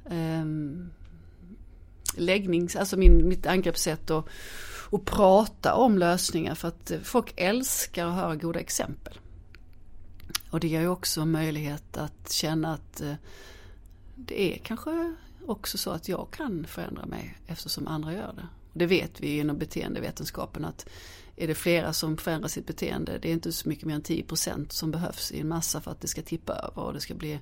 um, 0.04 0.90
läggnings, 2.16 2.76
alltså 2.76 2.96
min, 2.96 3.28
mitt 3.28 3.46
angreppssätt 3.46 4.10
och, 4.10 4.28
och 4.90 5.04
prata 5.04 5.74
om 5.74 5.98
lösningar 5.98 6.54
för 6.54 6.68
att 6.68 6.90
eh, 6.90 7.00
folk 7.00 7.32
älskar 7.36 8.06
att 8.06 8.14
höra 8.14 8.36
goda 8.36 8.60
exempel. 8.60 9.18
Och 10.50 10.60
det 10.60 10.68
ger 10.68 10.80
ju 10.80 10.88
också 10.88 11.24
möjlighet 11.24 11.96
att 11.96 12.32
känna 12.32 12.74
att 12.74 13.02
det 14.14 14.54
är 14.54 14.58
kanske 14.58 15.14
också 15.46 15.78
så 15.78 15.90
att 15.90 16.08
jag 16.08 16.28
kan 16.30 16.64
förändra 16.64 17.06
mig 17.06 17.38
eftersom 17.46 17.88
andra 17.88 18.12
gör 18.12 18.32
det. 18.36 18.46
Det 18.72 18.86
vet 18.86 19.20
vi 19.20 19.38
inom 19.38 19.58
beteendevetenskapen 19.58 20.64
att 20.64 20.86
är 21.38 21.46
det 21.46 21.54
flera 21.54 21.92
som 21.92 22.16
förändrar 22.16 22.48
sitt 22.48 22.66
beteende, 22.66 23.18
det 23.18 23.28
är 23.28 23.32
inte 23.32 23.52
så 23.52 23.68
mycket 23.68 23.84
mer 23.84 23.94
än 23.94 24.02
10% 24.02 24.68
som 24.68 24.90
behövs 24.90 25.32
i 25.32 25.40
en 25.40 25.48
massa 25.48 25.80
för 25.80 25.90
att 25.90 26.00
det 26.00 26.08
ska 26.08 26.22
tippa 26.22 26.52
över 26.52 26.82
och 26.82 26.92
det 26.92 27.00
ska 27.00 27.14
bli 27.14 27.40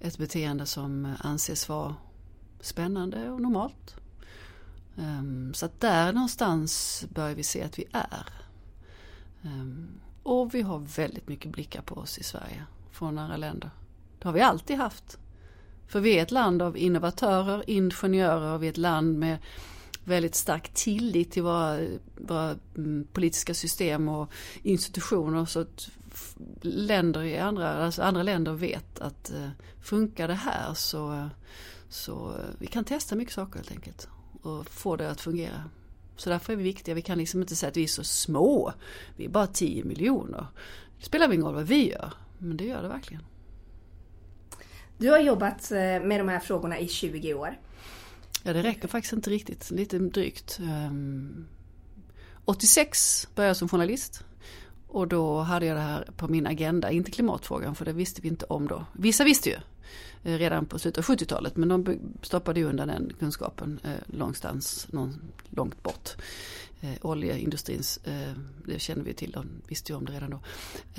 ett 0.00 0.18
beteende 0.18 0.66
som 0.66 1.14
anses 1.20 1.68
vara 1.68 1.94
spännande 2.60 3.30
och 3.30 3.40
normalt. 3.40 3.96
Ehm, 4.98 5.54
så 5.54 5.66
att 5.66 5.80
där 5.80 6.12
någonstans 6.12 7.04
börjar 7.14 7.34
vi 7.34 7.42
se 7.42 7.62
att 7.62 7.78
vi 7.78 7.84
är. 7.92 8.26
Ehm, 9.42 9.88
och 10.22 10.54
vi 10.54 10.62
har 10.62 10.78
väldigt 10.78 11.28
mycket 11.28 11.52
blickar 11.52 11.82
på 11.82 11.94
oss 11.94 12.18
i 12.18 12.22
Sverige 12.22 12.64
från 12.90 13.18
andra 13.18 13.36
länder. 13.36 13.70
Det 14.18 14.28
har 14.28 14.32
vi 14.32 14.40
alltid 14.40 14.76
haft. 14.76 15.18
För 15.86 16.00
vi 16.00 16.18
är 16.18 16.22
ett 16.22 16.30
land 16.30 16.62
av 16.62 16.76
innovatörer, 16.76 17.64
ingenjörer, 17.66 18.58
vi 18.58 18.66
är 18.66 18.70
ett 18.70 18.76
land 18.76 19.18
med 19.18 19.38
väldigt 20.08 20.34
stark 20.34 20.74
tillit 20.74 21.30
till 21.30 21.42
våra, 21.42 21.78
våra 22.16 22.56
mm, 22.76 23.06
politiska 23.12 23.54
system 23.54 24.08
och 24.08 24.32
institutioner. 24.62 25.44
Så 25.44 25.60
att 25.60 25.90
länder 26.60 27.22
i 27.22 27.38
andra, 27.38 27.84
alltså 27.84 28.02
andra 28.02 28.22
länder 28.22 28.52
vet 28.52 29.00
att 29.00 29.30
eh, 29.30 29.48
funkar 29.82 30.28
det 30.28 30.34
här 30.34 30.74
så, 30.74 31.28
så 31.88 32.28
eh, 32.28 32.44
vi 32.58 32.66
kan 32.66 32.84
testa 32.84 33.16
mycket 33.16 33.34
saker 33.34 33.56
helt 33.56 33.70
enkelt 33.70 34.08
och 34.42 34.66
få 34.66 34.96
det 34.96 35.10
att 35.10 35.20
fungera. 35.20 35.64
Så 36.16 36.30
därför 36.30 36.52
är 36.52 36.56
vi 36.56 36.62
viktiga. 36.62 36.94
Vi 36.94 37.02
kan 37.02 37.18
liksom 37.18 37.40
inte 37.40 37.56
säga 37.56 37.70
att 37.70 37.76
vi 37.76 37.82
är 37.82 37.88
så 37.88 38.04
små. 38.04 38.72
Vi 39.16 39.24
är 39.24 39.28
bara 39.28 39.46
10 39.46 39.84
miljoner. 39.84 40.46
Det 40.98 41.04
spelar 41.04 41.32
ingen 41.32 41.44
roll 41.46 41.54
vad 41.54 41.66
vi 41.66 41.90
gör. 41.90 42.12
Men 42.38 42.56
det 42.56 42.64
gör 42.64 42.82
det 42.82 42.88
verkligen. 42.88 43.22
Du 44.98 45.10
har 45.10 45.18
jobbat 45.18 45.70
eh, 45.70 45.78
med 45.78 46.20
de 46.20 46.28
här 46.28 46.40
frågorna 46.40 46.78
i 46.78 46.88
20 46.88 47.34
år. 47.34 47.58
Ja, 48.42 48.52
det 48.52 48.62
räcker 48.62 48.88
faktiskt 48.88 49.12
inte 49.12 49.30
riktigt. 49.30 49.70
Lite 49.70 49.98
drygt. 49.98 50.58
Ehm, 50.62 51.46
86 52.44 53.28
började 53.34 53.50
jag 53.50 53.56
som 53.56 53.68
journalist. 53.68 54.24
Och 54.88 55.08
då 55.08 55.40
hade 55.40 55.66
jag 55.66 55.76
det 55.76 55.82
här 55.82 56.10
på 56.16 56.28
min 56.28 56.46
agenda, 56.46 56.90
inte 56.90 57.10
klimatfrågan 57.10 57.74
för 57.74 57.84
det 57.84 57.92
visste 57.92 58.20
vi 58.22 58.28
inte 58.28 58.44
om 58.44 58.68
då. 58.68 58.84
Vissa 58.92 59.24
visste 59.24 59.48
ju 59.48 59.56
eh, 60.24 60.38
redan 60.38 60.66
på 60.66 60.78
slutet 60.78 61.08
av 61.08 61.16
70-talet 61.16 61.56
men 61.56 61.68
de 61.68 61.98
stoppade 62.22 62.60
ju 62.60 62.66
undan 62.66 62.88
den 62.88 63.12
kunskapen 63.18 63.80
eh, 63.84 63.90
någonstans 64.06 64.86
någon, 64.90 65.20
långt 65.50 65.82
bort. 65.82 66.16
Eh, 66.80 66.92
oljeindustrins, 67.02 67.96
eh, 68.04 68.32
det 68.66 68.78
känner 68.78 69.04
vi 69.04 69.14
till, 69.14 69.30
de 69.30 69.46
visste 69.68 69.92
ju 69.92 69.96
om 69.96 70.04
det 70.04 70.12
redan 70.12 70.30
då. 70.30 70.40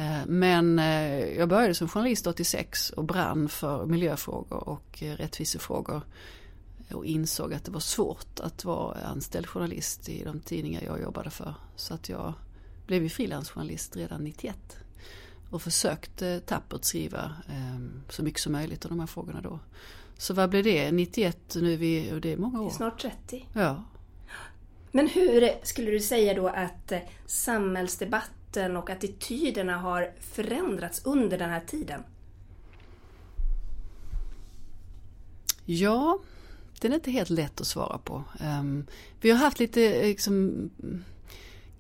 Eh, 0.03 0.25
men 0.27 0.79
eh, 0.79 1.37
jag 1.37 1.49
började 1.49 1.73
som 1.73 1.87
journalist 1.87 2.27
86 2.27 2.89
och 2.89 3.03
brann 3.03 3.49
för 3.49 3.85
miljöfrågor 3.85 4.69
och 4.69 5.03
eh, 5.03 5.15
rättvisefrågor 5.15 6.01
och 6.93 7.05
insåg 7.05 7.53
att 7.53 7.65
det 7.65 7.71
var 7.71 7.79
svårt 7.79 8.39
att 8.39 8.65
vara 8.65 8.99
anställd 8.99 9.47
journalist 9.47 10.09
i 10.09 10.23
de 10.23 10.39
tidningar 10.39 10.83
jag 10.83 11.01
jobbade 11.01 11.29
för. 11.29 11.53
Så 11.75 11.93
att 11.93 12.09
jag 12.09 12.33
blev 12.87 13.03
ju 13.03 13.09
frilansjournalist 13.09 13.95
redan 13.95 14.23
91 14.23 14.77
och 15.49 15.61
försökte 15.61 16.39
tappert 16.39 16.83
skriva 16.83 17.35
eh, 17.47 18.09
så 18.09 18.23
mycket 18.23 18.41
som 18.41 18.51
möjligt 18.51 18.85
av 18.85 18.89
de 18.89 18.99
här 18.99 19.07
frågorna 19.07 19.41
då. 19.41 19.59
Så 20.17 20.33
vad 20.33 20.49
blev 20.49 20.63
det? 20.63 20.91
91, 20.91 21.55
nu 21.55 21.73
är 21.73 21.77
vi, 21.77 22.19
det 22.19 22.33
är 22.33 22.37
många 22.37 22.61
år. 22.61 22.69
Snart 22.69 23.01
30. 23.01 23.45
Ja. 23.53 23.83
Men 24.91 25.07
hur 25.07 25.65
skulle 25.65 25.91
du 25.91 25.99
säga 25.99 26.33
då 26.33 26.47
att 26.47 26.91
eh, 26.91 26.99
samhällsdebatten 27.25 28.77
och 28.77 28.89
attityderna 28.89 29.77
har 29.77 30.13
förändrats 30.19 31.05
under 31.05 31.37
den 31.37 31.49
här 31.49 31.63
tiden? 31.67 32.03
Ja, 35.65 36.19
den 36.79 36.91
är 36.91 36.95
inte 36.95 37.11
helt 37.11 37.29
lätt 37.29 37.61
att 37.61 37.67
svara 37.67 37.97
på. 37.97 38.23
Um, 38.59 38.85
vi 39.21 39.31
har 39.31 39.37
haft 39.37 39.59
lite 39.59 39.83
eh, 39.83 40.07
liksom, 40.07 40.69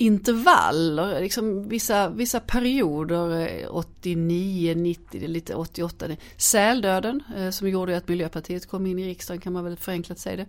intervaller, 0.01 1.21
liksom 1.21 1.69
vissa, 1.69 2.09
vissa 2.09 2.39
perioder, 2.39 3.47
eh, 3.47 3.75
89, 3.75 4.75
90, 4.75 5.27
lite 5.27 5.55
88. 5.55 6.05
Säldöden 6.37 7.23
eh, 7.37 7.49
som 7.49 7.69
gjorde 7.69 7.97
att 7.97 8.07
Miljöpartiet 8.07 8.67
kom 8.67 8.85
in 8.85 8.99
i 8.99 9.07
riksdagen 9.07 9.41
kan 9.41 9.53
man 9.53 9.63
väl 9.63 9.77
förenklat 9.77 10.19
säga 10.19 10.35
det. 10.37 10.45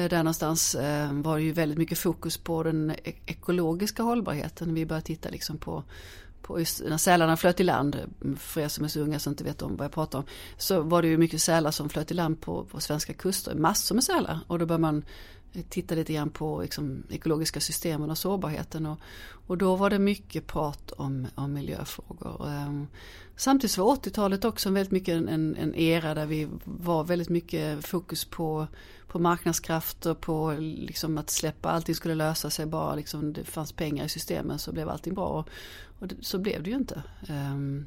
Eh, 0.00 0.08
där 0.08 0.16
någonstans 0.16 0.74
eh, 0.74 1.12
var 1.12 1.36
det 1.36 1.42
ju 1.42 1.52
väldigt 1.52 1.78
mycket 1.78 1.98
fokus 1.98 2.36
på 2.38 2.62
den 2.62 2.90
e-, 2.90 3.12
ekologiska 3.26 4.02
hållbarheten. 4.02 4.74
Vi 4.74 4.86
började 4.86 5.06
titta 5.06 5.28
liksom 5.28 5.58
på 5.58 5.84
på 6.50 6.88
när 6.88 6.96
sälarna 6.96 7.36
flöt 7.36 7.60
i 7.60 7.64
land, 7.64 7.96
för 8.38 8.60
er 8.60 8.68
som 8.68 8.84
är 8.84 8.88
så 8.88 9.00
unga 9.00 9.18
som 9.18 9.32
inte 9.32 9.44
vet 9.44 9.62
om 9.62 9.76
vad 9.76 9.84
jag 9.84 9.92
pratar 9.92 10.18
om, 10.18 10.24
så 10.58 10.82
var 10.82 11.02
det 11.02 11.08
ju 11.08 11.18
mycket 11.18 11.42
sälar 11.42 11.70
som 11.70 11.88
flöt 11.88 12.10
i 12.10 12.14
land 12.14 12.40
på, 12.40 12.64
på 12.64 12.80
svenska 12.80 13.12
kuster, 13.12 13.54
massor 13.54 13.94
med 13.94 14.04
sälar. 14.04 14.40
Och 14.46 14.58
då 14.58 14.66
bör 14.66 14.78
man 14.78 15.04
titta 15.68 15.94
lite 15.94 16.12
grann 16.12 16.30
på 16.30 16.62
liksom, 16.62 17.02
ekologiska 17.10 17.60
systemen 17.60 18.10
och 18.10 18.18
sårbarheten. 18.18 18.86
Och, 18.86 18.98
och 19.46 19.58
då 19.58 19.76
var 19.76 19.90
det 19.90 19.98
mycket 19.98 20.46
prat 20.46 20.92
om, 20.92 21.26
om 21.34 21.52
miljöfrågor. 21.52 22.48
Ehm, 22.48 22.86
samtidigt 23.36 23.78
var 23.78 23.96
80-talet 23.96 24.44
också 24.44 24.70
väldigt 24.70 24.92
mycket 24.92 25.14
en, 25.14 25.56
en, 25.56 25.74
era 25.74 26.14
där 26.14 26.26
vi 26.26 26.48
var 26.64 27.04
väldigt 27.04 27.28
mycket 27.28 27.86
fokus 27.86 28.24
på, 28.24 28.66
på 29.08 29.18
marknadskrafter, 29.18 30.14
på 30.14 30.56
liksom 30.58 31.18
att 31.18 31.30
släppa, 31.30 31.70
allting 31.70 31.94
skulle 31.94 32.14
lösa 32.14 32.50
sig 32.50 32.66
bara 32.66 32.94
liksom 32.94 33.32
det 33.32 33.44
fanns 33.44 33.72
pengar 33.72 34.04
i 34.04 34.08
systemen 34.08 34.58
så 34.58 34.72
blev 34.72 34.88
allting 34.88 35.14
bra. 35.14 35.26
Och, 35.26 35.48
och 36.00 36.08
det, 36.08 36.16
så 36.20 36.38
blev 36.38 36.62
det 36.62 36.70
ju 36.70 36.76
inte. 36.76 37.02
Um, 37.28 37.86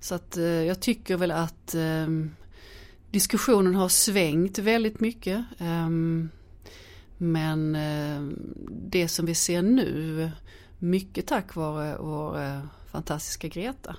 så 0.00 0.14
att 0.14 0.36
uh, 0.38 0.44
jag 0.44 0.80
tycker 0.80 1.16
väl 1.16 1.30
att 1.30 1.74
um, 1.74 2.34
diskussionen 3.10 3.74
har 3.74 3.88
svängt 3.88 4.58
väldigt 4.58 5.00
mycket. 5.00 5.44
Um, 5.58 6.30
men 7.18 7.76
uh, 7.76 8.32
det 8.68 9.08
som 9.08 9.26
vi 9.26 9.34
ser 9.34 9.62
nu, 9.62 10.30
mycket 10.78 11.26
tack 11.26 11.54
vare 11.54 11.96
vår 12.00 12.38
uh, 12.38 12.60
fantastiska 12.90 13.48
Greta, 13.48 13.96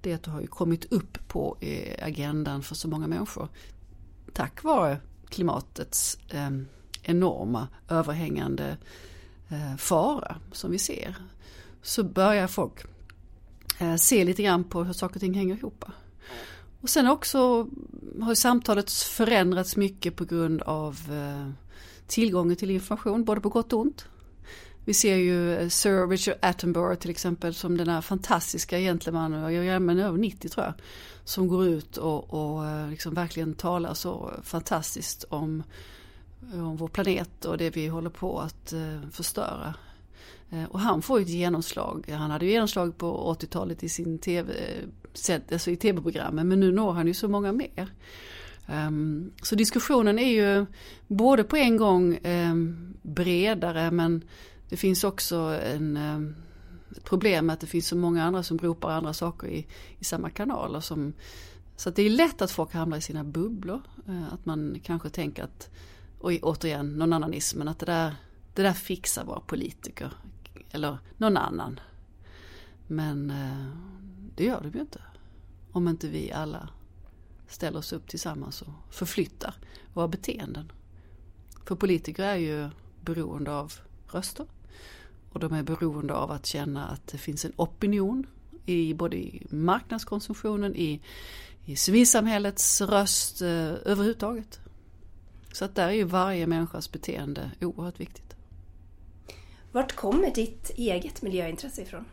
det 0.00 0.10
är 0.10 0.14
att 0.14 0.22
det 0.22 0.30
har 0.30 0.40
ju 0.40 0.46
kommit 0.46 0.92
upp 0.92 1.28
på 1.28 1.56
eh, 1.60 2.06
agendan 2.06 2.62
för 2.62 2.74
så 2.74 2.88
många 2.88 3.06
människor. 3.06 3.48
Tack 4.32 4.62
vare 4.62 5.00
klimatets 5.28 6.18
enorma 7.02 7.68
överhängande 7.88 8.76
fara 9.78 10.36
som 10.52 10.70
vi 10.70 10.78
ser. 10.78 11.16
Så 11.86 12.04
börjar 12.04 12.46
folk 12.46 12.84
eh, 13.78 13.96
se 13.96 14.24
lite 14.24 14.42
grann 14.42 14.64
på 14.64 14.84
hur 14.84 14.92
saker 14.92 15.16
och 15.16 15.20
ting 15.20 15.34
hänger 15.34 15.56
ihop. 15.56 15.84
Och 16.80 16.88
sen 16.88 17.06
också 17.06 17.68
har 18.22 18.34
samtalet 18.34 18.90
förändrats 18.90 19.76
mycket 19.76 20.16
på 20.16 20.24
grund 20.24 20.62
av 20.62 20.98
eh, 21.10 21.50
tillgången 22.06 22.56
till 22.56 22.70
information, 22.70 23.24
både 23.24 23.40
på 23.40 23.48
gott 23.48 23.72
och 23.72 23.80
ont. 23.80 24.08
Vi 24.84 24.94
ser 24.94 25.16
ju 25.16 25.56
eh, 25.56 25.68
Sir 25.68 26.08
Richard 26.08 26.38
Attenborough 26.42 27.00
till 27.00 27.10
exempel 27.10 27.54
som 27.54 27.76
den 27.76 27.88
här 27.88 28.00
fantastiska 28.00 28.78
gentlemannen, 28.78 29.54
jag 29.54 29.66
är 29.66 30.00
över 30.00 30.18
90 30.18 30.48
tror 30.48 30.66
jag, 30.66 30.74
som 31.24 31.48
går 31.48 31.66
ut 31.66 31.96
och, 31.96 32.34
och 32.34 32.90
liksom 32.90 33.14
verkligen 33.14 33.54
talar 33.54 33.94
så 33.94 34.30
fantastiskt 34.42 35.24
om, 35.24 35.62
om 36.52 36.76
vår 36.76 36.88
planet 36.88 37.44
och 37.44 37.58
det 37.58 37.70
vi 37.70 37.86
håller 37.86 38.10
på 38.10 38.40
att 38.40 38.74
förstöra. 39.12 39.74
Eh, 40.50 40.64
och 40.64 40.80
han 40.80 41.02
får 41.02 41.18
ju 41.18 41.24
ett 41.24 41.30
genomslag, 41.30 42.08
han 42.08 42.30
hade 42.30 42.44
ju 42.44 42.50
genomslag 42.50 42.98
på 42.98 43.34
80-talet 43.40 43.82
i 43.82 43.88
sin 43.88 44.18
tv, 44.18 44.54
alltså 45.52 45.70
i 45.70 45.76
tv-programmen 45.76 46.48
men 46.48 46.60
nu 46.60 46.72
når 46.72 46.92
han 46.92 47.06
ju 47.06 47.14
så 47.14 47.28
många 47.28 47.52
mer. 47.52 47.90
Ehm, 48.66 49.32
så 49.42 49.54
diskussionen 49.54 50.18
är 50.18 50.32
ju 50.32 50.66
både 51.06 51.44
på 51.44 51.56
en 51.56 51.76
gång 51.76 52.18
ehm, 52.22 52.94
bredare 53.02 53.90
men 53.90 54.24
det 54.68 54.76
finns 54.76 55.04
också 55.04 55.36
en, 55.64 55.96
ehm, 55.96 56.34
ett 56.90 57.04
problem 57.04 57.46
med 57.46 57.54
att 57.54 57.60
det 57.60 57.66
finns 57.66 57.88
så 57.88 57.96
många 57.96 58.24
andra 58.24 58.42
som 58.42 58.58
ropar 58.58 58.90
andra 58.90 59.12
saker 59.12 59.48
i, 59.48 59.66
i 59.98 60.04
samma 60.04 60.30
kanaler. 60.30 60.80
Som, 60.80 61.12
så 61.76 61.88
att 61.88 61.96
det 61.96 62.02
är 62.02 62.10
lätt 62.10 62.42
att 62.42 62.50
folk 62.50 62.72
hamnar 62.72 62.96
i 62.96 63.00
sina 63.00 63.24
bubblor. 63.24 63.80
Eh, 64.08 64.32
att 64.32 64.46
man 64.46 64.80
kanske 64.84 65.08
tänker 65.08 65.42
att, 65.42 65.70
och 66.18 66.32
återigen 66.42 66.98
någon 66.98 67.12
annanismen, 67.12 67.68
att 67.68 67.78
det 67.78 67.86
där, 67.86 68.14
det 68.54 68.62
där 68.62 68.72
fixar 68.72 69.24
våra 69.24 69.40
politiker. 69.40 70.12
Eller 70.70 70.98
någon 71.16 71.36
annan. 71.36 71.80
Men 72.86 73.30
eh, 73.30 73.66
det 74.36 74.44
gör 74.44 74.60
de 74.60 74.70
ju 74.70 74.80
inte. 74.80 75.00
Om 75.72 75.88
inte 75.88 76.08
vi 76.08 76.32
alla 76.32 76.68
ställer 77.48 77.78
oss 77.78 77.92
upp 77.92 78.08
tillsammans 78.08 78.62
och 78.62 78.72
förflyttar 78.90 79.54
våra 79.92 80.08
beteenden. 80.08 80.72
För 81.64 81.74
politiker 81.74 82.24
är 82.24 82.36
ju 82.36 82.68
beroende 83.00 83.52
av 83.52 83.72
röster 84.06 84.46
och 85.32 85.40
de 85.40 85.52
är 85.52 85.62
beroende 85.62 86.14
av 86.14 86.30
att 86.30 86.46
känna 86.46 86.86
att 86.86 87.06
det 87.06 87.18
finns 87.18 87.44
en 87.44 87.52
opinion 87.56 88.26
i 88.66 88.94
både 88.94 89.16
i 89.16 89.46
marknadskonsumtionen, 89.50 90.76
i, 90.76 91.00
i 91.64 91.76
civilsamhällets 91.76 92.80
röst 92.80 93.42
eh, 93.42 93.48
överhuvudtaget. 93.84 94.60
Så 95.52 95.64
att 95.64 95.74
där 95.74 95.88
är 95.88 95.92
ju 95.92 96.04
varje 96.04 96.46
människas 96.46 96.92
beteende 96.92 97.50
oerhört 97.60 98.00
viktigt. 98.00 98.25
Vart 99.76 99.92
kommer 99.92 100.30
ditt 100.30 100.70
eget 100.76 101.22
miljöintresse 101.22 101.82
ifrån? 101.82 102.04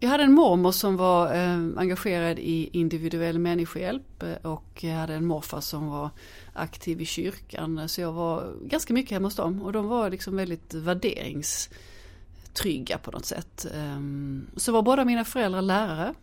Jag 0.00 0.10
hade 0.10 0.24
en 0.24 0.32
mormor 0.32 0.72
som 0.72 0.96
var 0.96 1.34
eh, 1.34 1.58
engagerad 1.76 2.38
i 2.38 2.70
individuell 2.72 3.38
människohjälp 3.38 4.22
eh, 4.22 4.34
och 4.42 4.84
jag 4.84 4.94
hade 4.94 5.14
en 5.14 5.26
morfar 5.26 5.60
som 5.60 5.88
var 5.88 6.10
aktiv 6.52 7.00
i 7.00 7.04
kyrkan. 7.04 7.88
Så 7.88 8.00
jag 8.00 8.12
var 8.12 8.54
ganska 8.64 8.94
mycket 8.94 9.12
hemma 9.12 9.26
hos 9.26 9.36
dem 9.36 9.62
och 9.62 9.72
de 9.72 9.86
var 9.86 10.10
liksom 10.10 10.36
väldigt 10.36 10.74
värderingstrygga 10.74 12.98
på 12.98 13.10
något 13.10 13.26
sätt. 13.26 13.66
Ehm, 13.74 14.46
så 14.56 14.72
var 14.72 14.82
båda 14.82 15.04
mina 15.04 15.24
föräldrar 15.24 15.62
lärare. 15.62 16.14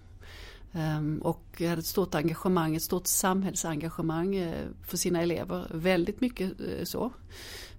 Ehm, 0.73 1.21
och 1.23 1.43
jag 1.57 1.69
hade 1.69 1.79
ett 1.79 1.85
stort 1.85 2.15
engagemang, 2.15 2.75
ett 2.75 2.83
stort 2.83 3.07
samhällsengagemang 3.07 4.35
eh, 4.35 4.65
för 4.87 4.97
sina 4.97 5.21
elever. 5.21 5.67
Väldigt 5.73 6.21
mycket 6.21 6.51
eh, 6.59 6.83
så, 6.83 7.11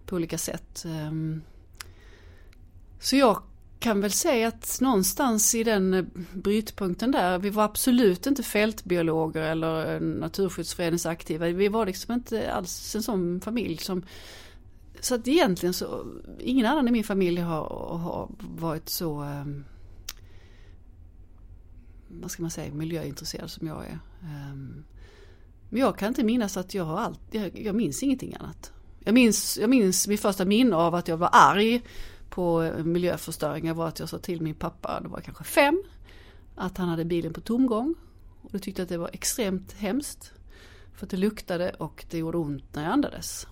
på 0.07 0.17
olika 0.17 0.39
sätt. 0.39 0.85
Ehm, 0.87 1.43
så 2.99 3.17
jag 3.17 3.43
kan 3.79 4.01
väl 4.01 4.11
säga 4.11 4.49
att 4.49 4.79
någonstans 4.81 5.55
i 5.55 5.65
den 5.65 5.95
eh, 5.95 6.05
brytpunkten 6.33 7.11
där, 7.11 7.39
vi 7.39 7.51
var 7.51 7.65
absolut 7.65 8.27
inte 8.27 8.43
fältbiologer 8.43 9.43
eller 9.43 9.95
eh, 9.95 10.01
naturskyddsföreningsaktiva. 10.01 11.47
Vi 11.47 11.69
var 11.69 11.87
liksom 11.87 12.15
inte 12.15 12.53
alls 12.53 12.95
en 12.95 13.03
sån 13.03 13.41
familj 13.41 13.77
som 13.77 14.03
så 15.01 15.15
att 15.15 15.29
egentligen 15.29 15.75
så, 15.75 16.07
ingen 16.39 16.67
annan 16.67 16.89
i 16.89 16.91
min 16.91 17.05
familj 17.05 17.41
har, 17.41 17.69
har 17.99 18.31
varit 18.39 18.89
så 18.89 19.21
ehm, 19.21 19.65
vad 22.09 22.31
ska 22.31 22.43
man 22.43 22.51
säga, 22.51 22.75
miljöintresserad 22.75 23.51
som 23.51 23.67
jag 23.67 23.85
är. 23.85 23.99
Ehm, 24.23 24.85
men 25.69 25.81
jag 25.81 25.99
kan 25.99 26.09
inte 26.09 26.25
minnas 26.25 26.57
att 26.57 26.75
jag 26.75 26.85
har 26.85 26.99
allt, 26.99 27.21
jag, 27.31 27.59
jag 27.59 27.75
minns 27.75 28.03
ingenting 28.03 28.37
annat. 28.41 28.73
Jag 29.05 29.15
minns, 29.15 29.59
jag 29.59 29.71
minns 29.71 30.09
mitt 30.09 30.21
första 30.21 30.45
minne 30.45 30.77
av 30.77 30.95
att 30.95 31.09
jag 31.09 31.17
var 31.17 31.31
arg 31.33 31.83
på 32.31 32.73
miljöförstöringen 32.85 33.77
var 33.77 33.89
att 33.89 34.01
jag 34.01 34.09
sa 34.09 34.19
till 34.19 34.41
min 34.43 34.55
pappa, 34.55 35.01
det 35.01 35.09
var 35.09 35.21
kanske 35.21 35.45
fem, 35.45 35.83
att 36.55 36.79
han 36.79 36.89
hade 36.89 37.05
bilen 37.05 37.33
på 37.33 37.41
tomgång. 37.41 37.95
Och 38.43 38.55
jag 38.55 38.63
tyckte 38.63 38.83
att 38.83 38.89
det 38.89 38.99
var 38.99 39.11
extremt 39.13 39.73
hemskt. 39.73 40.33
För 40.95 41.07
att 41.07 41.11
det 41.11 41.17
luktade 41.17 41.71
och 41.71 42.05
det 42.11 42.19
gjorde 42.19 42.39
ont 42.39 42.75
när 42.75 42.83
jag 42.83 42.93
andades. 42.93 43.47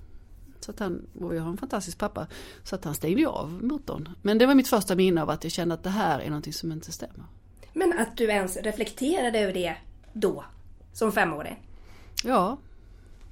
Så 0.61 0.71
att 0.71 0.79
han, 0.79 1.07
och 1.21 1.35
jag 1.35 1.43
har 1.43 1.51
en 1.51 1.57
fantastisk 1.57 1.99
pappa, 1.99 2.27
så 2.63 2.75
att 2.75 2.85
han 2.85 2.95
stängde 2.95 3.29
av 3.29 3.65
motorn. 3.65 4.09
Men 4.23 4.39
det 4.39 4.47
var 4.47 4.55
mitt 4.55 4.69
första 4.69 4.95
minne 4.95 5.23
av 5.23 5.31
att 5.31 5.45
jag 5.45 5.53
kände 5.53 5.75
att 5.75 5.83
det 5.83 5.91
här 5.91 6.21
är 6.21 6.29
någonting 6.29 6.53
som 6.53 6.73
inte 6.73 6.93
stämmer. 6.93 7.25
Men 7.73 7.99
att 7.99 8.17
du 8.17 8.25
ens 8.25 8.57
reflekterade 8.57 9.39
över 9.39 9.53
det 9.53 9.77
då, 10.13 10.45
som 10.93 11.13
femåring? 11.13 11.69
Ja, 12.25 12.59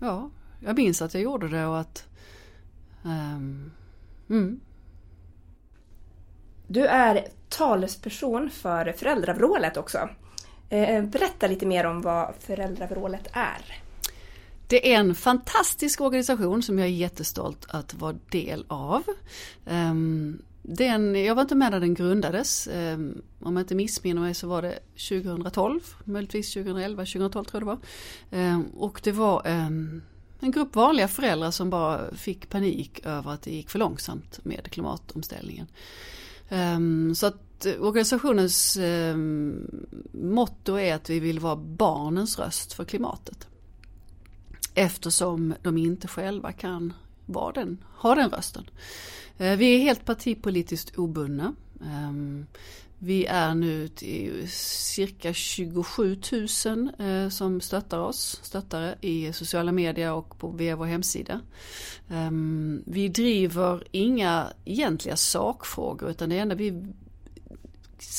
ja. 0.00 0.30
Jag 0.61 0.77
minns 0.77 1.03
att 1.03 1.15
jag 1.15 1.23
gjorde 1.23 1.49
det 1.49 1.67
och 1.67 1.81
att... 1.81 2.05
Um, 3.03 3.73
mm. 4.31 4.61
Du 6.67 6.87
är 6.87 7.29
talesperson 7.49 8.51
för 8.51 8.93
Föräldravrålet 8.93 9.77
också. 9.77 10.09
Eh, 10.69 11.05
berätta 11.05 11.47
lite 11.47 11.67
mer 11.67 11.87
om 11.87 12.03
vad 12.03 12.35
Föräldravrålet 12.41 13.29
är. 13.33 13.83
Det 14.69 14.93
är 14.95 14.99
en 14.99 15.15
fantastisk 15.15 16.01
organisation 16.01 16.63
som 16.63 16.79
jag 16.79 16.89
är 16.89 16.93
jättestolt 16.93 17.67
att 17.69 17.95
vara 17.95 18.17
del 18.31 18.65
av. 18.69 19.03
Um, 19.65 20.43
den, 20.63 21.25
jag 21.25 21.35
var 21.35 21.43
inte 21.43 21.55
med 21.55 21.71
när 21.71 21.81
den 21.81 21.95
grundades. 21.95 22.69
Um, 22.73 23.23
om 23.41 23.57
jag 23.57 23.63
inte 23.63 23.75
missminner 23.75 24.23
mig 24.23 24.35
så 24.35 24.49
var 24.49 24.63
det 24.63 24.79
2012, 25.09 25.81
möjligtvis 26.05 26.53
2011, 26.53 27.05
2012 27.05 27.45
tror 27.45 27.63
jag 27.63 27.79
det 28.31 28.37
var. 28.37 28.65
Och 28.77 29.01
det 29.05 29.13
var 29.13 29.43
en 30.40 30.50
grupp 30.50 30.76
vanliga 30.76 31.09
föräldrar 31.09 31.50
som 31.50 31.71
bara 31.71 32.14
fick 32.14 32.49
panik 32.49 33.07
över 33.07 33.31
att 33.31 33.43
det 33.43 33.50
gick 33.50 33.71
för 33.71 33.78
långsamt 33.78 34.45
med 34.45 34.71
klimatomställningen. 34.71 35.66
Ehm, 36.49 37.14
så 37.14 37.26
att 37.26 37.66
organisationens 37.81 38.76
ehm, 38.76 39.66
motto 40.12 40.75
är 40.78 40.95
att 40.95 41.11
vi 41.11 41.21
vill 41.21 41.38
vara 41.38 41.57
barnens 41.57 42.38
röst 42.38 42.73
för 42.73 42.85
klimatet. 42.85 43.47
Eftersom 44.75 45.55
de 45.62 45.78
inte 45.78 46.09
själva 46.09 46.52
kan 46.52 46.93
vara 47.26 47.52
den, 47.52 47.85
ha 47.97 48.14
den 48.14 48.31
rösten. 48.31 48.71
Ehm, 49.38 49.59
vi 49.59 49.75
är 49.75 49.78
helt 49.78 50.05
partipolitiskt 50.05 50.99
obundna. 50.99 51.55
Vi 52.99 53.26
är 53.26 53.55
nu 53.55 53.88
cirka 54.49 55.33
27 55.33 56.19
000 56.67 56.91
eh, 56.99 57.29
som 57.29 57.61
stöttar 57.61 57.99
oss, 57.99 58.41
stöttare 58.43 58.95
i 59.00 59.33
sociala 59.33 59.73
medier 59.73 60.12
och 60.12 60.38
på, 60.38 60.50
via 60.50 60.76
vår 60.76 60.87
hemsida. 60.87 61.41
Ehm, 62.11 62.83
vi 62.87 63.09
driver 63.09 63.85
inga 63.91 64.53
egentliga 64.65 65.17
sakfrågor 65.17 66.11
utan 66.11 66.29
det 66.29 66.38
enda 66.38 66.55
vi 66.55 66.87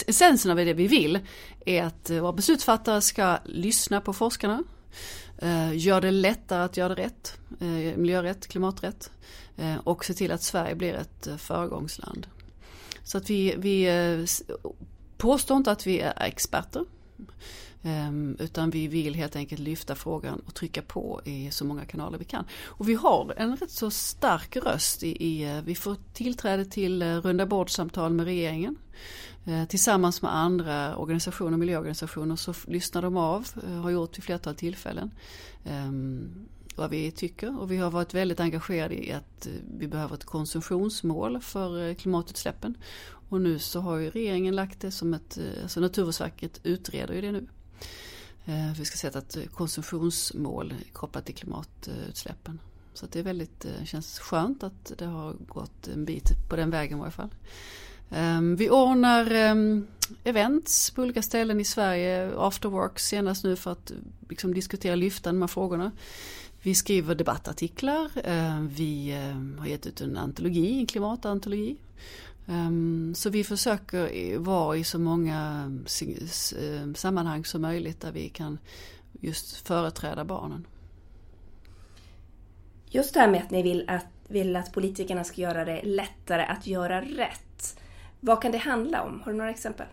Essensen 0.08 0.52
av 0.52 0.58
det 0.58 0.74
vi 0.74 0.88
vill 0.88 1.20
är 1.66 1.84
att 1.84 2.10
våra 2.10 2.34
beslutsfattare 2.34 3.02
ska 3.02 3.38
lyssna 3.46 4.02
på 4.02 4.14
forskarna, 4.14 4.64
eh, 5.38 5.78
gör 5.78 6.02
det 6.02 6.12
lättare 6.12 6.64
att 6.64 6.78
göra 6.78 6.96
det 6.96 7.04
rätt, 7.04 7.40
eh, 7.60 7.98
miljörätt, 7.98 8.48
klimaträtt 8.48 9.12
och 9.84 10.06
se 10.06 10.14
till 10.14 10.32
att 10.32 10.44
Sverige 10.44 10.76
blir 10.76 10.94
ett 10.94 11.28
föregångsland. 11.38 12.28
Så 13.08 13.18
att 13.18 13.30
vi, 13.30 13.56
vi 13.58 13.84
eh, 13.88 14.26
påstår 15.18 15.58
inte 15.58 15.72
att 15.72 15.88
vi 15.88 16.00
är 16.00 16.24
experter. 16.24 16.86
Ehm, 17.84 18.38
utan 18.40 18.70
vi 18.70 18.88
vill 18.88 19.16
helt 19.16 19.36
enkelt 19.36 19.62
lyfta 19.62 19.96
frågan 19.96 20.40
och 20.46 20.56
trycka 20.56 20.82
på 20.82 21.22
i 21.26 21.52
så 21.52 21.66
många 21.66 21.86
kanaler 21.86 22.18
vi 22.18 22.26
kan. 22.26 22.46
Och 22.66 22.90
vi 22.90 22.94
har 22.94 23.34
en 23.38 23.56
rätt 23.56 23.72
så 23.72 23.92
stark 23.92 24.56
röst 24.56 25.04
i, 25.04 25.26
i 25.26 25.44
eh, 25.44 25.62
vi 25.62 25.76
får 25.76 25.96
tillträde 26.14 26.66
till 26.66 27.02
eh, 27.02 27.16
runda 27.16 27.46
bordsamtal 27.46 28.14
med 28.14 28.26
regeringen. 28.26 28.76
Tillsammans 29.70 30.22
med 30.22 30.36
andra 30.36 30.98
organisationer, 30.98 31.58
miljöorganisationer 31.58 32.36
så 32.36 32.54
lyssnar 32.68 33.02
de 33.02 33.18
av, 33.18 33.48
har 33.84 33.90
gjort 33.90 34.18
vid 34.18 34.24
flertal 34.24 34.56
tillfällen. 34.56 35.12
Ehm, 35.66 36.48
vad 36.78 36.90
vi 36.90 37.12
tycker 37.12 37.60
och 37.60 37.72
vi 37.72 37.78
har 37.78 37.92
varit 37.92 38.14
väldigt 38.14 38.40
engagerade 38.40 39.06
i 39.06 39.12
att 39.12 39.48
eh, 39.48 39.54
vi 39.78 39.88
behöver 39.88 40.16
ett 40.16 40.26
konsumtionsmål 40.26 41.42
för 41.42 41.88
eh, 41.88 41.96
klimatutsläppen. 41.96 42.78
Och 43.30 43.42
nu 43.42 43.60
så 43.60 43.80
har 43.80 43.98
ju 43.98 44.10
regeringen 44.10 44.56
lagt 44.56 44.80
det 44.80 44.92
som 44.92 45.14
ett, 45.14 45.38
eh, 45.38 45.64
alltså 45.64 45.80
Naturvårdsverket 45.80 46.60
utreder 46.64 47.14
ju 47.14 47.22
det 47.22 47.32
nu. 47.32 47.48
Vi 48.78 48.86
ska 48.86 48.98
sätta 48.98 49.20
ett 49.20 49.38
konsumtionsmål 49.54 50.74
kopplat 50.94 51.26
till 51.26 51.36
klimatutsläppen. 51.36 52.60
Så 52.94 53.06
det 53.12 53.20
är 53.20 53.24
väldigt, 53.24 53.66
känns 53.86 54.20
skönt 54.20 54.64
att 54.64 54.92
det 54.98 55.06
har 55.06 55.34
gått 55.34 55.88
en 55.88 56.06
bit 56.06 56.32
på 56.50 56.56
den 56.56 56.70
vägen 56.70 56.98
i 56.98 57.00
varje 57.00 57.12
fall. 57.12 57.30
Ehm, 58.10 58.56
vi 58.56 58.70
ordnar 58.70 59.32
ehm, 59.32 59.88
events 60.24 60.92
på 60.92 61.02
olika 61.02 61.22
ställen 61.22 61.60
i 61.60 61.66
Sverige, 61.66 62.32
after 62.38 62.70
work 62.70 63.00
senast 63.00 63.44
nu 63.44 63.56
för 63.56 63.72
att 63.72 63.92
liksom 64.30 64.54
diskutera, 64.54 64.96
lyfta 64.96 65.30
de 65.30 65.42
här 65.42 65.48
frågorna. 65.48 65.92
Vi 66.68 66.76
skriver 66.76 67.16
debattartiklar, 67.16 68.12
eh, 68.24 68.60
vi 68.62 69.12
eh, 69.12 69.60
har 69.60 69.68
gett 69.68 69.86
ut 69.86 70.02
en 70.02 70.18
antologi, 70.18 70.80
en 70.80 70.86
klimatantologi. 70.86 71.76
Ehm, 72.48 73.14
så 73.16 73.30
vi 73.30 73.44
försöker 73.44 74.38
vara 74.38 74.78
i 74.78 74.84
så 74.84 75.00
många 75.00 75.72
eh, 76.02 76.94
sammanhang 76.96 77.46
som 77.46 77.62
möjligt 77.62 78.02
där 78.02 78.12
vi 78.12 78.30
kan 78.30 78.58
just 79.12 79.68
företräda 79.68 80.26
barnen. 80.26 80.68
Just 82.90 83.14
det 83.14 83.20
här 83.20 83.32
med 83.32 83.42
att 83.42 83.52
ni 83.52 83.64
vill 83.64 83.90
att, 83.90 84.08
vill 84.28 84.56
att 84.56 84.74
politikerna 84.74 85.24
ska 85.24 85.42
göra 85.42 85.66
det 85.66 85.82
lättare 85.84 86.44
att 86.44 86.68
göra 86.68 87.02
rätt. 87.02 87.80
Vad 88.20 88.42
kan 88.42 88.52
det 88.52 88.58
handla 88.58 89.04
om? 89.04 89.22
Har 89.26 89.32
du 89.32 89.38
några 89.38 89.52
exempel? 89.52 89.88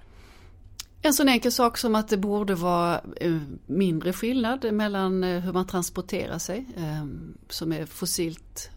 En 1.06 1.14
sån 1.14 1.28
enkel 1.28 1.52
sak 1.52 1.78
som 1.78 1.94
att 1.94 2.08
det 2.08 2.16
borde 2.16 2.54
vara 2.54 3.00
eh, 3.16 3.36
mindre 3.66 4.12
skillnad 4.12 4.72
mellan 4.72 5.24
eh, 5.24 5.40
hur 5.40 5.52
man 5.52 5.66
transporterar 5.66 6.38
sig 6.38 6.66
eh, 6.76 7.06
som 7.48 7.72
är 7.72 7.86
fossilt 7.86 8.70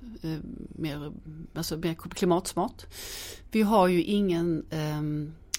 mer, 0.69 1.11
alltså 1.53 1.77
mer 1.77 1.93
klimatsmart. 1.93 2.85
Vi 3.51 3.61
har 3.61 3.87
ju 3.87 4.03
ingen 4.03 4.65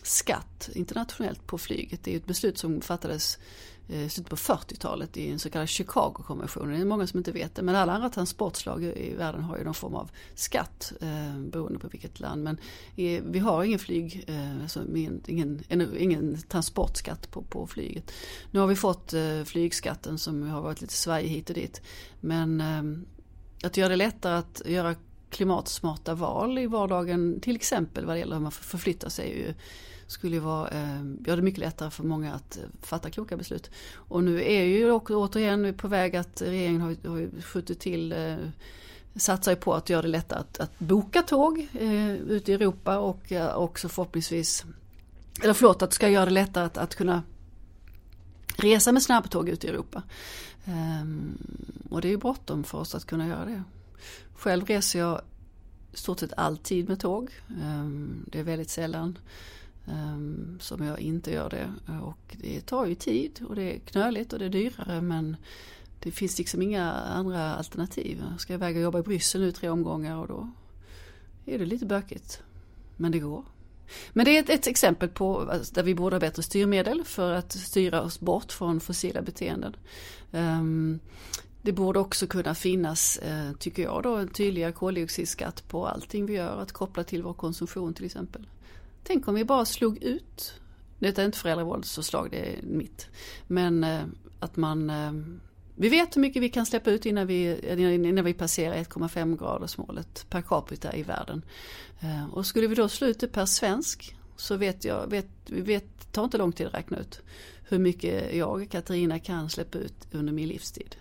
skatt 0.02 0.70
internationellt 0.74 1.46
på 1.46 1.59
flyget. 1.59 2.04
Det 2.04 2.12
är 2.12 2.16
ett 2.16 2.26
beslut 2.26 2.59
som 2.59 2.81
fattades 2.81 3.38
Eh, 3.90 4.09
slutet 4.09 4.31
på 4.31 4.37
40-talet 4.37 5.16
i 5.16 5.31
en 5.31 5.38
så 5.38 5.51
kallad 5.51 5.68
Chicago-konventionen. 5.68 6.74
Det 6.74 6.81
är 6.81 6.85
många 6.85 7.07
som 7.07 7.18
inte 7.18 7.33
vet 7.33 7.55
det. 7.55 7.62
Men 7.62 7.74
alla 7.74 7.92
andra 7.92 8.09
transportslag 8.09 8.85
i 8.85 9.14
världen 9.14 9.42
har 9.42 9.59
ju 9.59 9.64
någon 9.64 9.74
form 9.74 9.94
av 9.94 10.11
skatt 10.35 10.92
eh, 11.01 11.38
beroende 11.38 11.79
på 11.79 11.88
vilket 11.88 12.20
land. 12.20 12.42
Men 12.42 12.59
eh, 12.96 13.22
vi 13.24 13.38
har 13.38 13.64
ingen 13.64 13.79
flyg, 13.79 14.24
eh, 14.27 14.62
alltså 14.62 14.85
ingen, 14.96 15.22
ingen, 15.27 15.64
ingen 15.98 16.38
transportskatt 16.42 17.31
på, 17.31 17.42
på 17.42 17.66
flyget. 17.66 18.12
Nu 18.51 18.61
har 18.61 18.66
vi 18.66 18.77
fått 18.77 19.12
eh, 19.12 19.42
flygskatten 19.44 20.18
som 20.18 20.42
har 20.42 20.62
varit 20.62 20.81
lite 20.81 20.94
Sverige 20.94 21.29
hit 21.29 21.51
och 21.51 21.55
dit. 21.55 21.83
Men 22.20 22.61
eh, 22.61 22.83
att 23.66 23.77
göra 23.77 23.88
det 23.88 23.96
lättare 23.96 24.35
att 24.35 24.62
göra 24.66 24.94
klimatsmarta 25.31 26.14
val 26.14 26.59
i 26.59 26.67
vardagen, 26.67 27.41
till 27.41 27.57
exempel 27.57 28.07
vad 28.07 28.17
det 28.17 28.19
gäller 28.19 28.37
hur 28.37 28.43
man 28.43 28.53
förflyttar 28.53 29.09
sig. 29.09 29.38
Ju, 29.38 29.55
skulle 30.07 30.37
ju 30.37 30.41
vara, 30.41 30.69
eh, 30.69 31.05
göra 31.27 31.37
det 31.37 31.43
mycket 31.43 31.61
lättare 31.61 31.91
för 31.91 32.05
många 32.05 32.35
att 32.35 32.57
eh, 32.57 32.62
fatta 32.83 33.11
kloka 33.11 33.37
beslut. 33.37 33.71
Och 33.95 34.25
nu 34.25 34.43
är 34.43 34.64
ju 34.64 34.91
också, 34.91 35.14
återigen 35.14 35.75
på 35.75 35.88
väg 35.88 36.17
att 36.17 36.43
regeringen 36.43 36.81
har, 36.81 37.09
har 37.09 37.43
skjutit 37.43 37.81
till 37.81 38.12
eh, 38.12 38.37
satsar 39.17 39.55
på 39.55 39.75
att 39.75 39.91
göra 39.91 40.03
det 40.03 40.09
lättare 40.09 40.41
att, 40.41 40.59
att 40.59 40.79
boka 40.79 41.23
tåg 41.23 41.69
eh, 41.73 42.12
ute 42.12 42.53
i 42.53 42.55
Europa 42.55 42.99
och 42.99 43.33
eh, 43.33 43.57
också 43.57 43.88
förhoppningsvis, 43.88 44.64
eller 45.43 45.55
förlåt, 45.55 45.83
att 45.83 45.93
ska 45.93 46.09
göra 46.09 46.25
det 46.25 46.31
lättare 46.31 46.64
att, 46.64 46.79
att 46.79 46.95
kunna 46.95 47.23
resa 48.57 48.93
med 48.93 49.03
snabbtåg 49.03 49.49
ute 49.49 49.67
i 49.67 49.71
Europa. 49.71 50.03
Um, 50.64 51.38
och 51.91 52.01
det 52.01 52.09
är 52.09 52.11
ju 52.11 52.17
bråttom 52.17 52.64
för 52.64 52.79
oss 52.79 52.95
att 52.95 53.05
kunna 53.05 53.27
göra 53.27 53.45
det. 53.45 53.62
Själv 54.34 54.66
reser 54.66 54.98
jag 54.98 55.20
stort 55.92 56.20
sett 56.20 56.32
alltid 56.37 56.88
med 56.88 57.00
tåg. 57.00 57.30
Ehm, 57.62 58.24
det 58.32 58.38
är 58.38 58.44
väldigt 58.44 58.70
sällan 58.70 59.18
ehm, 59.87 60.58
som 60.61 60.84
jag 60.84 61.00
inte 61.00 61.30
gör 61.30 61.50
det. 61.50 61.72
Och 62.02 62.37
det 62.40 62.61
tar 62.61 62.87
ju 62.87 62.94
tid 62.94 63.44
och 63.48 63.54
det 63.54 63.74
är 63.74 63.78
knöligt 63.78 64.32
och 64.32 64.38
det 64.38 64.44
är 64.44 64.50
dyrare 64.50 65.00
men 65.00 65.37
det 66.00 66.11
finns 66.11 66.38
liksom 66.38 66.62
inga 66.62 66.92
andra 66.92 67.54
alternativ. 67.54 68.24
Ska 68.38 68.52
jag 68.52 68.58
iväg 68.58 68.76
och 68.76 68.82
jobba 68.82 68.98
i 68.98 69.02
Bryssel 69.02 69.40
nu 69.40 69.52
tre 69.52 69.68
omgångar 69.68 70.16
och 70.16 70.28
då 70.28 70.50
är 71.46 71.58
det 71.58 71.66
lite 71.66 71.87
bökigt. 71.87 72.42
Men 72.96 73.12
det 73.12 73.18
går. 73.18 73.44
Men 74.12 74.24
det 74.24 74.37
är 74.37 74.42
ett, 74.42 74.50
ett 74.50 74.66
exempel 74.66 75.08
på 75.08 75.40
alltså, 75.40 75.74
där 75.74 75.82
vi 75.82 75.94
borde 75.94 76.16
ha 76.16 76.20
bättre 76.20 76.42
styrmedel 76.42 77.04
för 77.04 77.32
att 77.32 77.52
styra 77.52 78.02
oss 78.02 78.20
bort 78.20 78.52
från 78.52 78.80
fossila 78.80 79.22
beteenden. 79.22 79.76
Um, 80.30 81.00
det 81.68 81.72
borde 81.72 81.98
också 81.98 82.26
kunna 82.26 82.54
finnas, 82.54 83.16
eh, 83.16 83.52
tycker 83.52 83.83
jag 83.83 84.02
då, 84.02 84.16
en 84.16 84.28
tydligare 84.28 84.72
koldioxidskatt 84.72 85.68
på 85.68 85.87
allting 85.87 86.26
vi 86.26 86.33
gör, 86.33 86.61
att 86.61 86.72
koppla 86.72 87.04
till 87.04 87.22
vår 87.22 87.33
konsumtion 87.33 87.94
till 87.94 88.04
exempel. 88.04 88.46
Tänk 89.04 89.28
om 89.28 89.35
vi 89.35 89.44
bara 89.44 89.64
slog 89.64 90.02
ut, 90.02 90.54
detta 90.98 91.22
är 91.22 91.26
inte 91.26 91.38
föräldravåldsförslag, 91.38 92.28
det 92.31 92.37
är 92.37 92.62
mitt, 92.62 93.07
men 93.46 93.85
eh, 93.85 94.00
att 94.40 94.57
man 94.57 94.90
eh, 94.90 95.12
vi 95.74 95.88
vet 95.88 96.16
hur 96.16 96.20
mycket 96.20 96.42
vi 96.42 96.48
kan 96.48 96.66
släppa 96.66 96.90
ut 96.90 97.07
innan 97.07 97.26
vi, 97.26 97.72
innan 97.78 98.24
vi 98.24 98.35
passerar 98.35 98.74
1,5 98.74 99.38
gradersmålet 99.38 100.26
per 100.31 100.42
capita 100.42 100.96
i 100.96 101.02
världen. 101.02 101.42
Och 102.33 102.46
skulle 102.46 102.66
vi 102.66 102.74
då 102.74 102.88
slå 102.88 103.07
ut 103.07 103.20
det 103.20 103.28
per 103.28 103.46
svensk 103.46 104.16
så 104.37 104.57
vet 104.57 104.85
jag, 104.85 105.11
vet, 105.11 105.26
vi 105.46 105.61
vet, 105.61 106.12
tar 106.12 106.24
inte 106.24 106.38
lång 106.38 106.52
tid 106.52 106.66
att 106.66 106.74
räkna 106.74 106.98
ut 106.98 107.20
hur 107.68 107.78
mycket 107.78 108.35
jag, 108.35 108.68
Katarina, 108.70 109.18
kan 109.18 109.50
släppa 109.50 109.78
ut 109.78 110.09
under 110.12 110.33
min 110.33 110.48
livstid. 110.48 110.96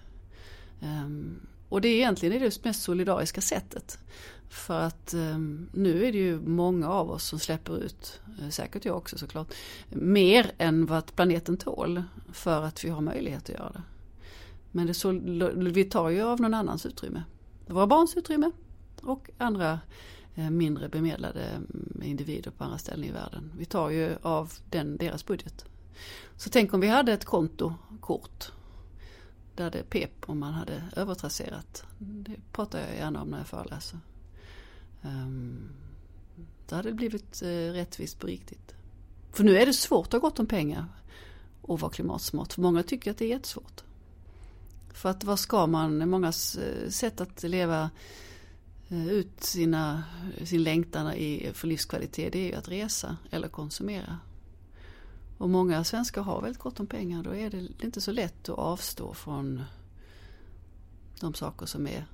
Ehm, 0.81 1.39
och 1.69 1.81
det 1.81 1.87
är 1.87 1.95
egentligen 1.95 2.41
det 2.41 2.65
mest 2.65 2.83
solidariska 2.83 3.41
sättet. 3.41 3.99
För 4.49 4.79
att 4.79 5.13
ehm, 5.13 5.69
nu 5.73 6.05
är 6.05 6.11
det 6.11 6.17
ju 6.17 6.39
många 6.39 6.89
av 6.89 7.11
oss 7.11 7.23
som 7.23 7.39
släpper 7.39 7.77
ut, 7.77 8.21
eh, 8.41 8.49
säkert 8.49 8.85
jag 8.85 8.97
också 8.97 9.17
såklart, 9.17 9.53
mer 9.89 10.51
än 10.57 10.85
vad 10.85 11.15
planeten 11.15 11.57
tål. 11.57 12.03
För 12.31 12.63
att 12.63 12.85
vi 12.85 12.89
har 12.89 13.01
möjlighet 13.01 13.43
att 13.43 13.55
göra 13.55 13.69
det. 13.69 13.81
Men 14.71 14.87
det 14.87 14.93
så, 14.93 15.11
vi 15.55 15.83
tar 15.83 16.09
ju 16.09 16.21
av 16.21 16.41
någon 16.41 16.53
annans 16.53 16.85
utrymme. 16.85 17.23
Våra 17.67 17.87
barns 17.87 18.17
utrymme 18.17 18.51
och 19.01 19.29
andra 19.37 19.79
eh, 20.35 20.49
mindre 20.49 20.89
bemedlade 20.89 21.43
mm, 21.43 22.01
individer 22.03 22.51
på 22.51 22.63
andra 22.63 22.77
ställen 22.77 23.03
i 23.03 23.11
världen. 23.11 23.51
Vi 23.57 23.65
tar 23.65 23.89
ju 23.89 24.09
av 24.21 24.53
den, 24.69 24.97
deras 24.97 25.25
budget. 25.25 25.65
Så 26.35 26.49
tänk 26.49 26.73
om 26.73 26.79
vi 26.79 26.87
hade 26.87 27.13
ett 27.13 27.25
kontokort 27.25 28.51
där 29.57 29.71
det 29.71 29.83
pep 29.83 30.29
om 30.29 30.39
man 30.39 30.53
hade 30.53 30.83
övertrasserat. 30.95 31.83
Det 31.97 32.35
pratar 32.51 32.79
jag 32.79 32.95
gärna 32.95 33.21
om 33.21 33.29
när 33.29 33.37
jag 33.37 33.47
föreläser. 33.47 33.99
Um, 35.01 35.69
då 36.67 36.75
hade 36.75 36.89
det 36.89 36.95
blivit 36.95 37.41
uh, 37.43 37.71
rättvist 37.71 38.19
på 38.19 38.27
riktigt. 38.27 38.75
För 39.31 39.43
nu 39.43 39.57
är 39.57 39.65
det 39.65 39.73
svårt 39.73 40.07
att 40.07 40.13
ha 40.13 40.19
gott 40.19 40.39
om 40.39 40.45
pengar 40.45 40.85
och 41.61 41.79
vara 41.79 41.91
klimatsmart. 41.91 42.53
För 42.53 42.61
många 42.61 42.83
tycker 42.83 43.11
att 43.11 43.17
det 43.17 43.25
är 43.25 43.29
jättesvårt. 43.29 43.83
För 44.93 45.09
att 45.09 45.23
vad 45.23 45.39
ska 45.39 45.67
man, 45.67 46.09
mångas 46.09 46.55
eh, 46.55 46.89
sätt 46.89 47.21
att 47.21 47.43
leva 47.43 47.89
uh, 48.91 49.07
ut 49.07 49.43
sina, 49.43 50.03
sin 50.43 50.63
längtan 50.63 51.13
i, 51.13 51.51
för 51.53 51.67
livskvalitet 51.67 52.33
det 52.33 52.39
är 52.39 52.45
ju 52.45 52.53
att 52.53 52.69
resa 52.69 53.17
eller 53.31 53.47
konsumera. 53.47 54.19
Och 55.37 55.49
många 55.49 55.83
svenskar 55.83 56.21
har 56.21 56.41
väldigt 56.41 56.61
gott 56.61 56.79
om 56.79 56.87
pengar. 56.87 57.23
Då 57.23 57.35
är 57.35 57.49
det 57.49 57.83
inte 57.83 58.01
så 58.01 58.11
lätt 58.11 58.49
att 58.49 58.57
avstå 58.57 59.13
från 59.13 59.63
de 61.19 61.33
saker 61.33 61.65
som 61.65 61.87
är 61.87 62.05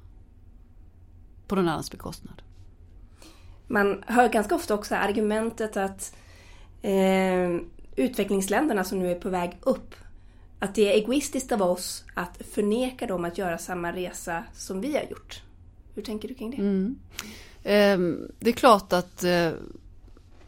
på 1.47 1.55
någon 1.55 1.67
annans 1.67 1.91
bekostnad. 1.91 2.41
Man 3.67 4.03
hör 4.07 4.29
ganska 4.29 4.55
ofta 4.55 4.73
också 4.73 4.95
argumentet 4.95 5.77
att 5.77 6.15
eh, 6.81 7.59
utvecklingsländerna 7.95 8.83
som 8.83 8.99
nu 8.99 9.12
är 9.12 9.19
på 9.19 9.29
väg 9.29 9.57
upp, 9.62 9.95
att 10.59 10.75
det 10.75 10.93
är 10.93 11.01
egoistiskt 11.01 11.51
av 11.51 11.62
oss 11.62 12.03
att 12.13 12.41
förneka 12.53 13.07
dem 13.07 13.25
att 13.25 13.38
göra 13.38 13.57
samma 13.57 13.91
resa 13.91 14.43
som 14.53 14.81
vi 14.81 14.95
har 14.95 15.03
gjort. 15.03 15.43
Hur 15.95 16.01
tänker 16.01 16.27
du 16.27 16.33
kring 16.33 16.51
det? 16.51 16.57
Mm. 16.57 16.95
Eh, 17.63 18.27
det 18.39 18.49
är 18.49 18.53
klart 18.53 18.93
att 18.93 19.23
eh, 19.23 19.51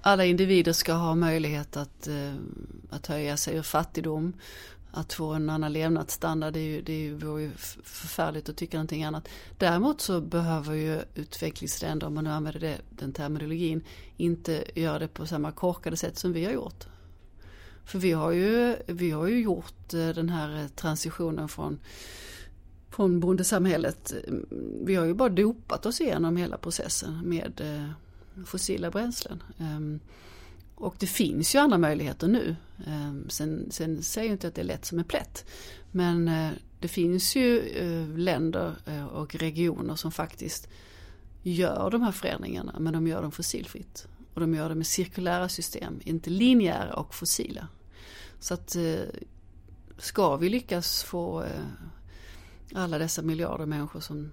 alla 0.05 0.25
individer 0.25 0.73
ska 0.73 0.93
ha 0.93 1.15
möjlighet 1.15 1.77
att, 1.77 2.07
eh, 2.07 2.33
att 2.89 3.07
höja 3.07 3.37
sig 3.37 3.55
ur 3.55 3.61
fattigdom. 3.61 4.33
Att 4.91 5.13
få 5.13 5.33
en 5.33 5.49
annan 5.49 5.73
levnadsstandard, 5.73 6.53
det, 6.53 6.59
är 6.59 6.63
ju, 6.63 6.81
det 6.81 7.25
vore 7.25 7.41
ju 7.41 7.51
förfärligt 7.83 8.49
att 8.49 8.57
tycka 8.57 8.77
någonting 8.77 9.03
annat. 9.03 9.27
Däremot 9.57 10.01
så 10.01 10.21
behöver 10.21 10.73
ju 10.73 11.01
utvecklingsländer, 11.15 12.07
om 12.07 12.13
man 12.13 12.23
nu 12.23 12.29
använder 12.29 12.59
det, 12.59 12.77
den 12.89 13.13
terminologin, 13.13 13.83
inte 14.17 14.63
göra 14.75 14.99
det 14.99 15.07
på 15.07 15.27
samma 15.27 15.51
korkade 15.51 15.97
sätt 15.97 16.17
som 16.17 16.33
vi 16.33 16.45
har 16.45 16.51
gjort. 16.51 16.85
För 17.85 17.99
vi 17.99 18.11
har 18.11 18.31
ju, 18.31 18.75
vi 18.87 19.11
har 19.11 19.27
ju 19.27 19.41
gjort 19.41 19.93
eh, 19.93 20.09
den 20.09 20.29
här 20.29 20.67
transitionen 20.75 21.49
från 21.49 21.79
från 22.89 23.19
bondesamhället. 23.19 24.13
Vi 24.85 24.95
har 24.95 25.05
ju 25.05 25.13
bara 25.13 25.29
dopat 25.29 25.85
oss 25.85 26.01
igenom 26.01 26.37
hela 26.37 26.57
processen 26.57 27.21
med 27.23 27.61
eh, 27.61 28.04
fossila 28.45 28.91
bränslen. 28.91 29.43
Ehm, 29.59 29.99
och 30.75 30.95
det 30.99 31.07
finns 31.07 31.55
ju 31.55 31.59
andra 31.59 31.77
möjligheter 31.77 32.27
nu. 32.27 32.55
Ehm, 32.87 33.29
sen, 33.29 33.71
sen 33.71 34.03
säger 34.03 34.27
jag 34.27 34.33
inte 34.33 34.47
att 34.47 34.55
det 34.55 34.61
är 34.61 34.65
lätt 34.65 34.85
som 34.85 34.99
en 34.99 35.05
plätt. 35.05 35.45
Men 35.91 36.27
eh, 36.27 36.51
det 36.79 36.87
finns 36.87 37.35
ju 37.35 37.59
eh, 37.59 38.17
länder 38.17 38.75
eh, 38.85 39.05
och 39.05 39.35
regioner 39.35 39.95
som 39.95 40.11
faktiskt 40.11 40.67
gör 41.43 41.91
de 41.91 42.01
här 42.01 42.11
förändringarna 42.11 42.79
men 42.79 42.93
de 42.93 43.07
gör 43.07 43.21
dem 43.21 43.31
fossilfritt. 43.31 44.07
Och 44.33 44.41
de 44.41 44.55
gör 44.55 44.69
det 44.69 44.75
med 44.75 44.87
cirkulära 44.87 45.49
system, 45.49 45.99
inte 46.03 46.29
linjära 46.29 46.93
och 46.93 47.15
fossila. 47.15 47.67
Så 48.39 48.53
att 48.53 48.75
ska 49.97 50.35
vi 50.35 50.49
lyckas 50.49 51.03
få 51.03 51.45
alla 52.73 52.97
dessa 52.97 53.21
miljarder 53.21 53.65
människor 53.65 53.99
som, 53.99 54.31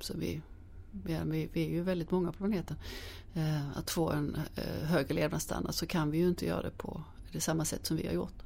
som 0.00 0.20
vi, 0.20 0.40
vi, 1.02 1.48
vi 1.52 1.64
är 1.64 1.70
ju 1.70 1.82
väldigt 1.82 2.10
många 2.10 2.32
på 2.32 2.38
planeten, 2.38 2.76
Eh, 3.36 3.78
att 3.78 3.90
få 3.90 4.10
en 4.10 4.38
eh, 4.56 4.88
högre 4.88 5.14
levnadsstandard 5.14 5.74
så 5.74 5.86
kan 5.86 6.10
vi 6.10 6.18
ju 6.18 6.28
inte 6.28 6.46
göra 6.46 6.62
det 6.62 6.70
på 6.70 7.02
det 7.32 7.40
samma 7.40 7.64
sätt 7.64 7.86
som 7.86 7.96
vi 7.96 8.06
har 8.06 8.14
gjort. 8.14 8.42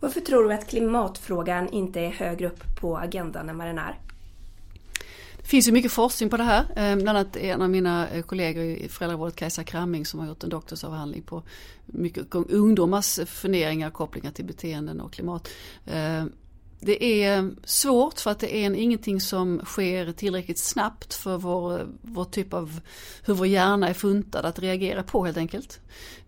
Varför 0.00 0.20
tror 0.20 0.48
du 0.48 0.54
att 0.54 0.68
klimatfrågan 0.68 1.68
inte 1.68 2.00
är 2.00 2.10
högre 2.10 2.46
upp 2.46 2.76
på 2.80 2.98
agendan 2.98 3.48
än 3.48 3.58
vad 3.58 3.66
den 3.66 3.78
är? 3.78 3.98
Det 5.36 5.46
finns 5.46 5.68
ju 5.68 5.72
mycket 5.72 5.92
forskning 5.92 6.30
på 6.30 6.36
det 6.36 6.42
här. 6.42 6.62
Eh, 6.62 6.96
bland 6.96 7.18
annat 7.18 7.36
en 7.36 7.62
av 7.62 7.70
mina 7.70 8.08
kollegor 8.26 8.64
i 8.64 8.88
föräldravården, 8.88 9.32
Kajsa 9.32 9.64
Kramming, 9.64 10.06
som 10.06 10.20
har 10.20 10.26
gjort 10.26 10.44
en 10.44 10.50
doktorsavhandling 10.50 11.22
på 11.22 11.42
mycket 11.86 12.34
ungdomars 12.34 13.20
funderingar 13.26 13.90
kopplingar 13.90 14.30
till 14.30 14.44
beteenden 14.44 15.00
och 15.00 15.12
klimat. 15.12 15.48
Det 16.82 17.24
är 17.24 17.50
svårt 17.64 18.20
för 18.20 18.30
att 18.30 18.38
det 18.38 18.56
är 18.56 18.74
ingenting 18.74 19.20
som 19.20 19.60
sker 19.64 20.12
tillräckligt 20.12 20.58
snabbt 20.58 21.14
för 21.14 21.38
vår, 21.38 21.86
vår 22.02 22.24
typ 22.24 22.54
av 22.54 22.80
hur 23.24 23.34
vår 23.34 23.46
hjärna 23.46 23.88
är 23.88 23.94
funtad 23.94 24.46
att 24.46 24.58
reagera 24.58 25.02
på 25.02 25.24
helt 25.24 25.36
enkelt. 25.36 25.80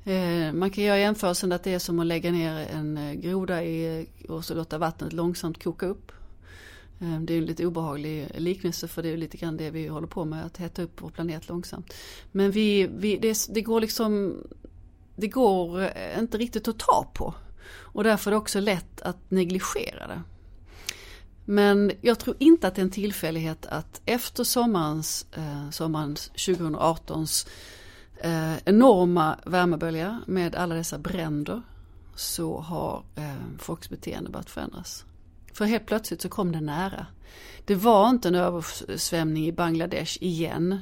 Eh, 0.05 0.53
man 0.53 0.71
kan 0.71 0.85
göra 0.85 0.99
jämförelsen 0.99 1.53
att 1.53 1.65
det 1.65 1.75
är 1.75 1.79
som 1.79 1.99
att 1.99 2.07
lägga 2.07 2.33
ner 2.33 2.69
en 2.73 2.97
eh, 2.97 3.13
groda 3.13 3.63
i, 3.63 4.07
eh, 4.25 4.31
och 4.31 4.45
så 4.45 4.55
låta 4.55 4.79
vattnet 4.79 5.13
långsamt 5.13 5.65
koka 5.65 5.87
upp. 5.87 6.13
Det 7.21 7.35
är 7.35 7.39
en 7.39 7.47
lite 7.47 7.67
obehaglig 7.67 8.29
liknelse 8.35 8.89
för 8.89 9.03
det 9.03 9.09
är 9.09 9.17
lite 9.17 9.37
grann 9.37 9.57
det 9.57 9.71
vi 9.71 9.87
håller 9.87 10.07
på 10.07 10.25
med, 10.25 10.45
att 10.45 10.57
hetta 10.57 10.83
upp 10.83 11.03
vår 11.03 11.11
planet 11.11 11.49
långsamt. 11.49 11.95
Men 12.33 12.51
vi, 12.51 12.89
vi, 12.97 13.17
det, 13.17 13.47
det 13.51 13.63
går 13.63 13.81
liksom, 13.81 14.37
det 15.17 15.29
går 15.29 15.91
inte 16.19 16.39
riktigt 16.39 16.69
att 16.69 16.79
ta 16.79 17.11
på. 17.15 17.35
Och 17.69 18.05
därför 18.05 18.31
är 18.31 18.33
det 18.33 18.39
också 18.39 18.61
lätt 18.61 19.03
att 19.03 19.31
negligera 19.31 20.07
det. 20.07 20.23
Men 21.45 21.93
jag 22.01 22.19
tror 22.19 22.37
inte 22.39 22.69
att 22.69 22.75
det 22.75 22.81
är 22.81 22.85
en 22.85 22.91
tillfällighet 22.91 23.67
att 23.67 24.01
efter 24.05 24.45
sommarens, 24.45 25.27
eh, 25.33 25.71
sommaren 25.71 26.15
2018s 26.17 27.49
eh, 28.21 28.57
enorma 28.65 29.39
värmebölja 29.45 30.21
med 30.27 30.55
alla 30.55 30.75
dessa 30.75 30.99
bränder 30.99 31.63
så 32.15 32.61
har 32.61 33.05
eh, 33.15 33.35
folks 33.59 33.91
beteende 33.91 34.31
börjat 34.31 34.51
förändras. 34.51 35.05
För 35.53 35.65
helt 35.65 35.87
plötsligt 35.87 36.23
så 36.23 36.29
kom 36.29 36.53
det 36.53 36.61
nära. 36.61 37.07
Det 37.65 37.75
var 37.75 38.11
inte 38.11 38.29
en 38.29 38.35
översvämning 38.35 39.47
i 39.47 39.53
Bangladesh 39.53 40.23
igen 40.23 40.79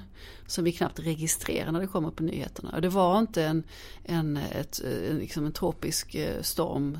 som 0.46 0.64
vi 0.64 0.72
knappt 0.72 0.98
registrerar 0.98 1.72
när 1.72 1.80
det 1.80 1.86
kommer 1.86 2.10
på 2.10 2.22
nyheterna. 2.22 2.72
Och 2.74 2.82
det 2.82 2.88
var 2.88 3.18
inte 3.18 3.44
en, 3.44 3.62
en, 4.04 4.36
ett, 4.36 4.80
eh, 4.84 5.14
liksom 5.14 5.46
en 5.46 5.52
tropisk 5.52 6.14
eh, 6.14 6.42
storm 6.42 6.98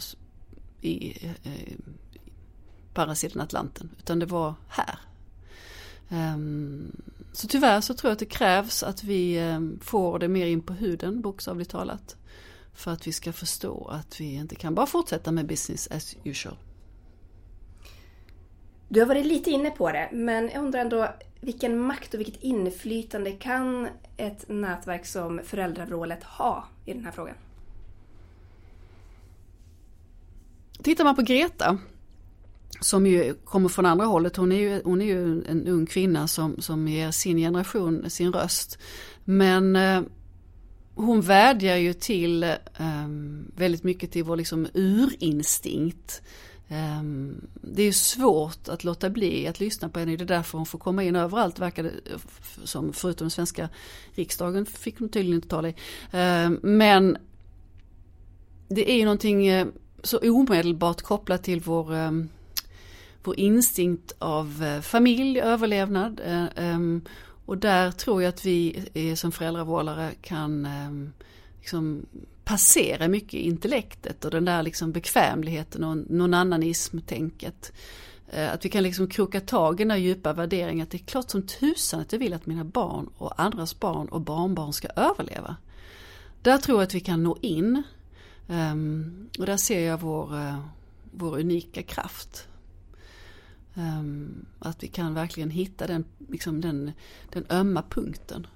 i, 0.81 1.27
eh, 1.27 1.53
på 2.95 3.01
andra 3.01 3.15
sidan 3.15 3.41
Atlanten, 3.41 3.91
utan 3.99 4.19
det 4.19 4.27
var 4.27 4.55
här. 4.69 4.99
Um, 6.09 6.93
så 7.33 7.49
tyvärr 7.49 7.81
så 7.81 7.95
tror 7.95 8.09
jag 8.09 8.13
att 8.13 8.19
det 8.19 8.25
krävs 8.25 8.83
att 8.83 9.05
vi 9.05 9.41
um, 9.41 9.79
får 9.83 10.19
det 10.19 10.29
mer 10.29 10.47
in 10.47 10.63
på 10.63 10.73
huden, 10.73 11.21
bokstavligt 11.21 11.71
talat. 11.71 12.17
För 12.75 12.91
att 12.91 13.07
vi 13.07 13.13
ska 13.13 13.33
förstå 13.33 13.89
att 13.93 14.21
vi 14.21 14.35
inte 14.35 14.55
kan 14.55 14.75
bara 14.75 14.87
fortsätta 14.87 15.33
med 15.33 15.47
business 15.47 15.89
as 15.91 16.17
usual. 16.25 16.57
Du 18.89 19.01
har 19.01 19.07
varit 19.07 19.27
lite 19.27 19.51
inne 19.51 19.71
på 19.71 19.93
det, 19.93 20.09
men 20.13 20.51
jag 20.55 20.65
undrar 20.65 20.81
ändå 20.81 21.09
vilken 21.41 21.79
makt 21.81 22.15
och 22.15 22.21
vilket 22.21 22.43
inflytande 22.43 23.33
kan 23.33 23.89
ett 24.17 24.49
nätverk 24.49 25.07
som 25.07 25.41
Föräldravrålet 25.45 26.25
ha 26.25 26.69
i 26.87 26.93
den 26.93 27.05
här 27.05 27.13
frågan? 27.13 27.35
Tittar 30.83 31.05
man 31.05 31.17
på 31.17 31.23
Greta 31.23 31.79
som 32.81 33.07
ju 33.07 33.35
kommer 33.45 33.69
från 33.69 33.87
andra 33.87 34.05
hållet. 34.05 34.37
Hon 34.37 34.53
är 34.53 34.57
ju, 34.57 34.83
hon 34.85 35.03
är 35.03 35.07
ju 35.07 35.45
en 35.45 35.69
ung 35.69 35.87
kvinna 35.87 36.29
som, 36.29 36.61
som 36.61 36.89
ger 36.89 37.11
sin 37.11 37.37
generation 37.37 38.11
sin 38.11 38.33
röst. 38.33 38.79
Men 39.25 39.77
eh, 39.77 40.03
hon 40.95 41.21
vädjar 41.21 41.77
ju 41.77 41.93
till 41.93 42.43
eh, 42.43 42.57
väldigt 43.57 43.85
mycket 43.85 44.13
till 44.13 44.25
vår 44.25 44.37
liksom 44.37 44.67
urinstinkt. 44.75 46.23
Eh, 46.69 47.03
det 47.55 47.83
är 47.83 47.93
svårt 47.93 48.69
att 48.69 48.85
låta 48.85 49.11
bli 49.11 49.47
att 49.47 49.61
lyssna 49.61 49.89
på 49.89 49.99
henne. 49.99 50.17
Det 50.17 50.25
är 50.25 50.27
därför 50.27 50.59
hon 50.59 50.67
får 50.67 50.79
komma 50.79 51.03
in 51.03 51.17
överallt 51.17 51.59
verkar 51.59 51.83
det 51.83 51.89
eh, 51.89 52.19
som. 52.65 52.93
Förutom 52.93 53.25
den 53.25 53.31
svenska 53.31 53.69
riksdagen 54.15 54.67
fick 54.67 54.99
hon 54.99 55.09
tydligen 55.09 55.37
inte 55.37 55.49
tala 55.49 55.69
i. 55.69 55.75
Ehm, 56.13 56.59
men 56.63 57.17
det 58.69 58.91
är 58.91 58.97
ju 58.97 59.05
någonting 59.05 59.47
eh, 59.47 59.67
så 60.03 60.19
omedelbart 60.19 61.03
kopplat 61.03 61.43
till 61.43 61.61
vår, 61.61 61.95
ehm, 61.95 62.29
vår 63.23 63.41
instinkt 63.41 64.13
av 64.19 64.63
eh, 64.63 64.81
familj, 64.81 65.41
överlevnad. 65.41 66.21
Eh, 66.25 66.47
ehm, 66.57 67.03
och 67.47 67.59
där 67.59 67.91
tror 67.91 68.23
jag 68.23 68.29
att 68.29 68.47
vi 68.47 68.85
eh, 68.95 69.15
som 69.15 69.33
föräldravårdare 69.33 70.11
kan 70.21 70.67
ehm, 70.67 71.13
liksom 71.59 72.07
passera 72.45 73.09
mycket 73.09 73.41
intellektet 73.41 74.25
och 74.25 74.31
den 74.31 74.45
där 74.45 74.63
liksom 74.63 74.93
bekvämligheten 74.93 75.85
och 75.85 75.97
någon 75.97 76.35
annanism-tänket. 76.35 77.73
Att 78.53 78.65
vi 78.65 78.69
kan 78.69 78.83
liksom 78.83 79.09
kroka 79.09 79.41
tag 79.41 79.81
i 79.81 79.85
den 79.85 79.91
här 79.91 79.99
djupa 79.99 80.33
värderingen 80.33 80.83
att 80.83 80.91
det 80.91 80.97
är 80.97 81.07
klart 81.07 81.31
som 81.31 81.43
tusan 81.43 82.01
att 82.01 82.13
jag 82.13 82.19
vill 82.19 82.35
att 82.35 82.47
mina 82.47 82.65
barn 82.65 83.09
och 83.17 83.41
andras 83.41 83.81
barn 83.81 84.09
och 84.09 84.21
barnbarn 84.21 84.73
ska 84.73 84.89
överleva. 84.89 85.57
Där 86.43 86.59
tror 86.59 86.79
jag 86.79 86.87
att 86.87 86.95
vi 86.95 87.01
kan 87.01 87.23
nå 87.23 87.37
in. 87.41 87.83
Ehm, 88.49 89.29
och 89.39 89.47
där 89.47 89.57
ser 89.57 89.81
jag 89.81 90.01
vår, 90.01 90.57
vår 91.13 91.39
unika 91.39 91.83
kraft. 91.83 92.49
Um, 93.81 94.47
att 94.59 94.83
vi 94.83 94.89
kan 94.89 95.15
verkligen 95.15 95.51
hitta 95.51 95.87
den, 95.87 96.05
liksom 96.29 96.61
den, 96.61 96.93
den 97.31 97.47
ömma 97.51 97.83
punkten. 97.83 98.47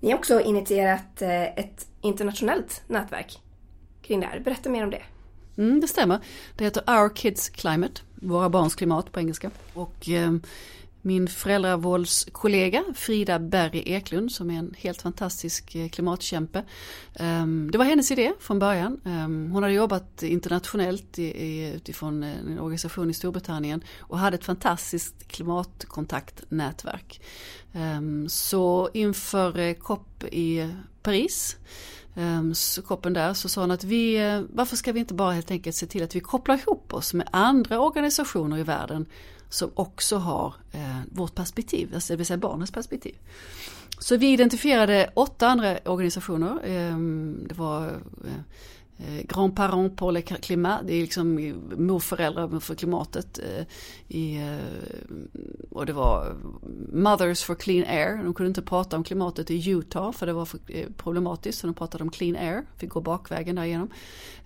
Ni 0.00 0.10
har 0.10 0.18
också 0.18 0.40
initierat 0.40 1.22
eh, 1.22 1.42
ett 1.42 1.88
internationellt 2.00 2.82
nätverk 2.86 3.38
kring 4.02 4.20
det 4.20 4.26
här. 4.26 4.40
Berätta 4.40 4.70
mer 4.70 4.84
om 4.84 4.90
det. 4.90 5.02
Mm, 5.56 5.80
det 5.80 5.88
stämmer. 5.88 6.18
Det 6.56 6.64
heter 6.64 6.82
Our 6.86 7.16
Kids 7.16 7.48
Climate, 7.48 8.00
Våra 8.14 8.48
barns 8.48 8.74
klimat 8.74 9.12
på 9.12 9.20
engelska. 9.20 9.50
Och 9.74 10.08
eh, 10.08 10.32
min 11.02 11.28
föräldravåldskollega 11.28 12.84
Frida 12.94 13.38
Berry 13.38 13.82
Eklund 13.86 14.32
som 14.32 14.50
är 14.50 14.58
en 14.58 14.74
helt 14.78 15.02
fantastisk 15.02 15.74
eh, 15.74 15.88
klimatkämpe. 15.88 16.64
Ehm, 17.14 17.70
det 17.72 17.78
var 17.78 17.84
hennes 17.84 18.10
idé 18.10 18.32
från 18.40 18.58
början. 18.58 19.00
Ehm, 19.04 19.50
hon 19.52 19.62
hade 19.62 19.74
jobbat 19.74 20.22
internationellt 20.22 21.18
utifrån 21.18 22.22
eh, 22.22 22.38
en 22.38 22.58
organisation 22.58 23.10
i 23.10 23.14
Storbritannien 23.14 23.84
och 23.98 24.18
hade 24.18 24.34
ett 24.34 24.44
fantastiskt 24.44 25.28
klimatkontaktnätverk. 25.28 27.20
Ehm, 27.72 28.28
så 28.28 28.90
inför 28.94 29.58
eh, 29.58 29.74
COP 29.74 30.24
i 30.24 30.74
Paris 31.02 31.56
så 32.54 32.82
koppen 32.82 33.12
där 33.12 33.34
så 33.34 33.48
sa 33.48 33.60
hon 33.60 33.70
att 33.70 33.84
vi, 33.84 34.18
varför 34.52 34.76
ska 34.76 34.92
vi 34.92 35.00
inte 35.00 35.14
bara 35.14 35.32
helt 35.32 35.50
enkelt 35.50 35.76
se 35.76 35.86
till 35.86 36.02
att 36.02 36.16
vi 36.16 36.20
kopplar 36.20 36.58
ihop 36.58 36.94
oss 36.94 37.14
med 37.14 37.28
andra 37.32 37.80
organisationer 37.80 38.58
i 38.58 38.62
världen 38.62 39.06
som 39.50 39.70
också 39.74 40.16
har 40.16 40.54
eh, 40.72 41.00
vårt 41.12 41.34
perspektiv, 41.34 41.90
alltså 41.94 42.12
det 42.12 42.16
vill 42.16 42.26
säga 42.26 42.36
barnens 42.36 42.70
perspektiv. 42.70 43.14
Så 43.98 44.16
vi 44.16 44.32
identifierade 44.32 45.10
åtta 45.14 45.48
andra 45.48 45.78
organisationer. 45.78 46.52
Eh, 46.64 46.98
det 47.48 47.54
var 47.54 47.86
eh, 48.24 48.42
Eh, 49.06 49.26
Grand-parents 49.26 49.96
pour 49.96 50.12
le 50.12 50.22
climat, 50.22 50.80
det 50.86 50.94
är 50.94 51.00
liksom 51.00 51.38
eh, 51.38 51.54
morföräldrar 51.78 52.60
för 52.60 52.74
klimatet. 52.74 53.38
Eh, 53.38 53.64
I, 54.08 54.50
och 55.70 55.86
det 55.86 55.92
var 55.92 56.36
Mothers 56.92 57.42
for 57.42 57.54
Clean 57.54 57.84
Air, 57.88 58.24
de 58.24 58.34
kunde 58.34 58.48
inte 58.48 58.62
prata 58.62 58.96
om 58.96 59.04
klimatet 59.04 59.50
i 59.50 59.70
Utah 59.70 60.12
för 60.12 60.26
det 60.26 60.32
var 60.32 60.48
problematiskt 60.96 61.58
så 61.58 61.66
de 61.66 61.74
pratade 61.74 62.04
om 62.04 62.10
Clean 62.10 62.36
Air, 62.36 62.66
fick 62.76 62.90
gå 62.90 63.00
bakvägen 63.00 63.56
därigenom. 63.56 63.90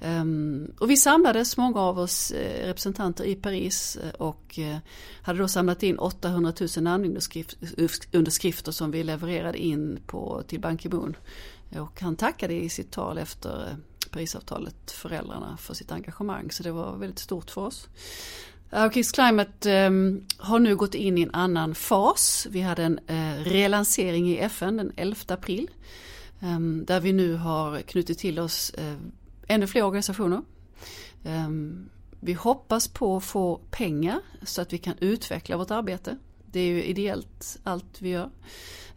Ehm, 0.00 0.72
och 0.78 0.90
vi 0.90 0.96
samlades, 0.96 1.56
många 1.56 1.80
av 1.80 1.98
oss 1.98 2.32
representanter 2.64 3.24
i 3.24 3.34
Paris 3.34 3.98
och 4.18 4.58
hade 5.22 5.38
då 5.38 5.48
samlat 5.48 5.82
in 5.82 5.98
800 5.98 6.52
000 6.76 6.84
namnunderskrifter 6.84 8.72
som 8.72 8.90
vi 8.90 9.04
levererade 9.04 9.58
in 9.58 9.98
på, 10.06 10.42
till 10.46 10.60
Ban 10.60 10.78
Ki-Moon. 10.78 11.16
Och 11.80 12.00
han 12.00 12.16
tackade 12.16 12.54
i 12.54 12.68
sitt 12.68 12.90
tal 12.90 13.18
efter 13.18 13.76
Parisavtalet 14.14 14.90
föräldrarna 14.90 15.56
för 15.56 15.74
sitt 15.74 15.92
engagemang. 15.92 16.50
Så 16.50 16.62
det 16.62 16.72
var 16.72 16.96
väldigt 16.96 17.18
stort 17.18 17.50
för 17.50 17.60
oss. 17.60 17.88
Eh, 18.70 18.90
Kiss 18.90 19.12
Climate 19.12 19.72
ehm, 19.72 20.26
har 20.38 20.58
nu 20.58 20.76
gått 20.76 20.94
in 20.94 21.18
i 21.18 21.22
en 21.22 21.34
annan 21.34 21.74
fas. 21.74 22.46
Vi 22.50 22.60
hade 22.60 22.82
en 22.82 22.98
uh, 23.10 23.44
relansering 23.44 24.30
i 24.30 24.38
FN 24.38 24.76
den 24.76 24.92
11 24.96 25.16
april. 25.28 25.70
Ehm, 26.40 26.84
där 26.86 27.00
vi 27.00 27.12
nu 27.12 27.34
har 27.34 27.80
knutit 27.80 28.18
till 28.18 28.38
oss 28.38 28.70
eh, 28.70 28.96
ännu 29.48 29.66
fler 29.66 29.82
organisationer. 29.82 30.42
Ehm, 31.24 31.88
vi 32.20 32.32
hoppas 32.32 32.88
på 32.88 33.16
att 33.16 33.24
få 33.24 33.60
pengar 33.70 34.20
så 34.42 34.62
att 34.62 34.72
vi 34.72 34.78
kan 34.78 34.94
utveckla 35.00 35.56
vårt 35.56 35.70
arbete. 35.70 36.16
Det 36.54 36.60
är 36.60 36.66
ju 36.66 36.84
ideellt 36.84 37.58
allt 37.62 38.02
vi 38.02 38.08
gör. 38.08 38.30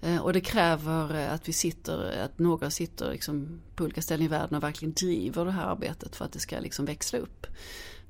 Eh, 0.02 0.18
och 0.18 0.34
det 0.34 0.42
kräver 0.42 1.16
eh, 1.16 1.34
att 1.34 1.50
vi 1.50 1.54
sitter, 1.54 2.22
att 2.24 2.40
några 2.40 2.70
sitter 2.70 3.12
liksom 3.12 3.62
på 3.76 3.84
olika 3.84 4.02
ställen 4.02 4.26
i 4.26 4.30
världen 4.30 4.58
och 4.58 4.64
verkligen 4.64 4.94
driver 4.94 5.46
det 5.46 5.52
här 5.52 5.66
arbetet 5.66 6.16
för 6.16 6.26
att 6.26 6.32
det 6.32 6.40
ska 6.40 6.60
liksom 6.60 6.86
växla 6.86 7.20
upp. 7.20 7.48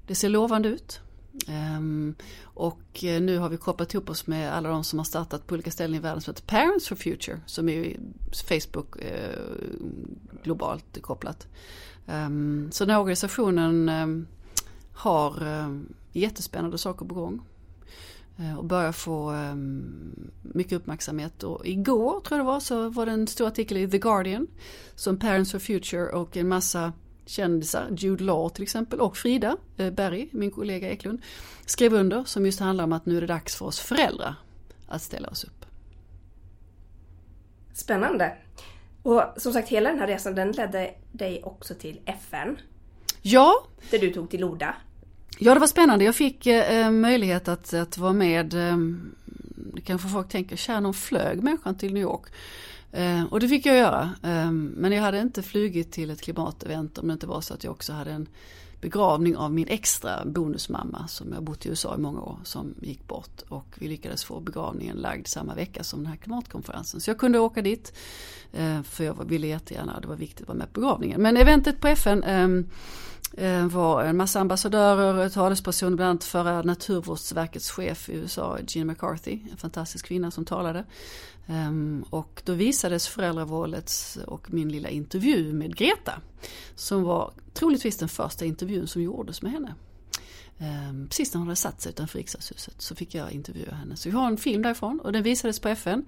Det 0.08 0.16
ser 0.16 0.30
lovande 0.30 0.70
ut. 0.70 1.00
Ehm, 1.48 2.16
och 2.44 3.04
eh, 3.04 3.22
nu 3.22 3.38
har 3.38 3.50
vi 3.50 3.58
kopplat 3.58 3.94
ihop 3.94 4.10
oss 4.10 4.28
med 4.28 4.54
alla 4.54 4.70
de 4.70 4.84
som 4.84 5.00
har 5.00 5.04
startat 5.04 5.48
på 5.48 5.56
olika 5.56 5.72
ställen 5.72 5.96
i 5.96 6.00
världen 6.00 6.22
som 6.22 6.32
heter 6.32 6.48
Parents 6.48 6.88
for 6.88 6.96
Future 6.96 7.40
som 7.46 7.70
är 7.70 7.98
Facebook 8.50 8.96
globalt 10.44 11.02
kopplat. 11.02 11.48
Ehm, 12.08 12.70
så 12.72 12.86
den 12.86 12.92
här 12.92 13.02
organisationen 13.02 13.90
ehm, 13.90 14.28
har 14.94 15.44
jättespännande 16.12 16.78
saker 16.78 17.06
på 17.06 17.16
gång. 17.16 17.42
Eh, 18.40 18.58
och 18.58 18.66
börjar 18.66 18.92
få 18.92 19.32
um, 19.32 20.32
mycket 20.42 20.74
uppmärksamhet. 20.74 21.44
Och 21.44 21.66
igår 21.66 22.20
tror 22.20 22.38
jag 22.38 22.40
det 22.40 22.52
var 22.52 22.60
så 22.60 22.90
var 22.90 23.06
det 23.06 23.12
en 23.12 23.28
stor 23.28 23.48
artikel 23.48 23.78
i 23.78 23.90
The 23.90 23.98
Guardian 23.98 24.48
som 24.96 25.20
Parents 25.20 25.52
for 25.52 25.60
Future 25.60 26.10
och 26.10 26.38
en 26.38 26.48
massa 26.48 26.94
kändisar, 27.26 27.88
Jude 27.98 28.24
Law 28.24 28.50
till 28.50 28.64
exempel 28.64 29.00
och 29.02 29.18
Frida 29.18 29.58
eh, 29.78 29.90
Berry, 29.90 30.30
min 30.32 30.52
kollega 30.52 30.90
Eklund, 30.90 31.22
skrev 31.66 31.94
under 31.94 32.24
som 32.24 32.46
just 32.46 32.60
handlar 32.60 32.84
om 32.84 32.94
att 32.94 33.06
nu 33.06 33.18
är 33.18 33.22
det 33.22 33.28
dags 33.28 33.56
för 33.56 33.66
oss 33.66 33.80
föräldrar 33.80 34.36
att 34.88 35.02
ställa 35.02 35.30
oss 35.30 35.44
upp. 35.44 35.66
Spännande. 37.74 38.38
Och 39.04 39.24
som 39.38 39.54
sagt 39.54 39.70
hela 39.70 39.90
den 39.90 40.00
här 40.00 40.08
resan 40.08 40.36
den 40.36 40.52
ledde 40.52 40.94
dig 41.12 41.42
också 41.44 41.74
till 41.74 42.00
FN. 42.06 42.58
Ja. 43.22 43.54
Där 43.92 44.00
du 44.00 44.14
tog 44.14 44.30
till 44.30 44.44
orda. 44.44 44.76
Ja 45.40 45.54
det 45.54 45.60
var 45.60 45.68
spännande. 45.68 46.06
Jag 46.06 46.16
fick 46.16 46.46
eh, 46.46 46.80
eh 46.80 46.92
möjlighet 46.92 47.48
att, 47.48 47.74
att 47.74 47.98
vara 47.98 48.14
med. 48.14 48.54
Eh, 48.54 48.78
kanske 49.84 50.08
folk 50.08 50.30
tänker, 50.30 50.56
kär 50.56 50.82
någon 50.82 50.94
flög 50.94 51.44
människan 51.44 51.78
till 51.78 51.94
New 51.94 52.04
York. 52.04 52.26
Eh, 52.92 53.24
och 53.24 53.40
det 53.40 53.48
fick 53.48 53.66
jag 53.66 53.78
göra. 53.78 54.12
Eh, 54.24 54.52
men 54.52 54.92
jag 54.92 55.02
hade 55.02 55.20
inte 55.20 55.44
flugit 55.44 55.92
till 55.92 56.10
ett 56.10 56.22
klimatevent 56.22 56.98
om 56.98 57.08
det 57.08 57.14
inte 57.14 57.28
var 57.28 57.42
så 57.42 57.54
att 57.54 57.64
jag 57.64 57.72
också 57.72 57.94
hade 57.94 58.12
en 58.12 58.28
begravning 58.82 59.38
av 59.38 59.54
min 59.54 59.68
extra 59.68 60.26
bonusmamma 60.26 61.08
som 61.08 61.34
jag 61.34 61.44
bott 61.44 61.66
i 61.66 61.70
USA 61.70 61.96
i 61.96 61.98
många 61.98 62.22
år 62.22 62.40
som 62.44 62.74
gick 62.82 63.08
bort 63.08 63.42
och 63.50 63.66
vi 63.76 63.88
lyckades 63.88 64.24
få 64.24 64.40
begravningen 64.40 64.98
lagd 64.98 65.28
samma 65.28 65.56
vecka 65.56 65.84
som 65.84 66.00
den 66.00 66.08
här 66.08 66.18
klimatkonferensen. 66.18 67.02
Så 67.02 67.10
jag 67.10 67.18
kunde 67.18 67.40
åka 67.40 67.62
dit 67.62 67.94
eh, 68.54 68.82
för 68.82 69.04
jag 69.04 69.30
ville 69.30 69.48
jättegärna, 69.48 70.00
det 70.00 70.08
var 70.08 70.16
viktigt 70.16 70.42
att 70.42 70.48
vara 70.48 70.58
med 70.58 70.74
på 70.74 70.80
begravningen. 70.80 71.22
Men 71.22 71.38
eventet 71.38 71.80
på 71.80 71.88
FN 71.88 72.24
eh, 72.24 72.48
Eh, 73.34 73.68
var 73.68 74.04
en 74.04 74.18
massa 74.18 74.40
ambassadörer, 74.40 75.30
talespersoner, 75.30 75.96
bland 75.96 76.10
annat 76.10 76.24
förra 76.24 76.62
naturvårdsverkets 76.62 77.72
chef 77.72 78.10
i 78.10 78.14
USA, 78.14 78.58
Gene 78.68 78.86
McCarthy, 78.86 79.40
en 79.52 79.58
fantastisk 79.58 80.06
kvinna 80.06 80.32
som 80.32 80.46
talade. 80.46 80.86
Ehm, 81.48 82.06
och 82.10 82.42
då 82.46 82.54
visades 82.54 83.08
föräldravåldets 83.08 84.18
och 84.28 84.54
min 84.54 84.70
lilla 84.70 84.90
intervju 84.90 85.54
med 85.54 85.76
Greta. 85.76 86.22
Som 86.76 87.04
var 87.04 87.32
troligtvis 87.54 87.98
den 87.98 88.10
första 88.10 88.46
intervjun 88.46 88.88
som 88.88 89.02
gjordes 89.02 89.42
med 89.42 89.52
henne. 89.52 89.76
Ehm, 90.60 91.08
precis 91.08 91.34
när 91.34 91.40
hon 91.40 91.48
hade 91.48 91.56
satt 91.56 91.82
sig 91.82 91.90
utanför 91.90 92.18
riksdagshuset 92.18 92.82
så 92.82 92.96
fick 92.96 93.16
jag 93.16 93.32
intervjua 93.32 93.74
henne. 93.74 93.96
Så 93.96 94.10
vi 94.10 94.16
har 94.16 94.28
en 94.28 94.38
film 94.38 94.62
därifrån 94.62 95.00
och 95.00 95.12
den 95.12 95.24
visades 95.24 95.60
på 95.60 95.70
FN. 95.70 96.06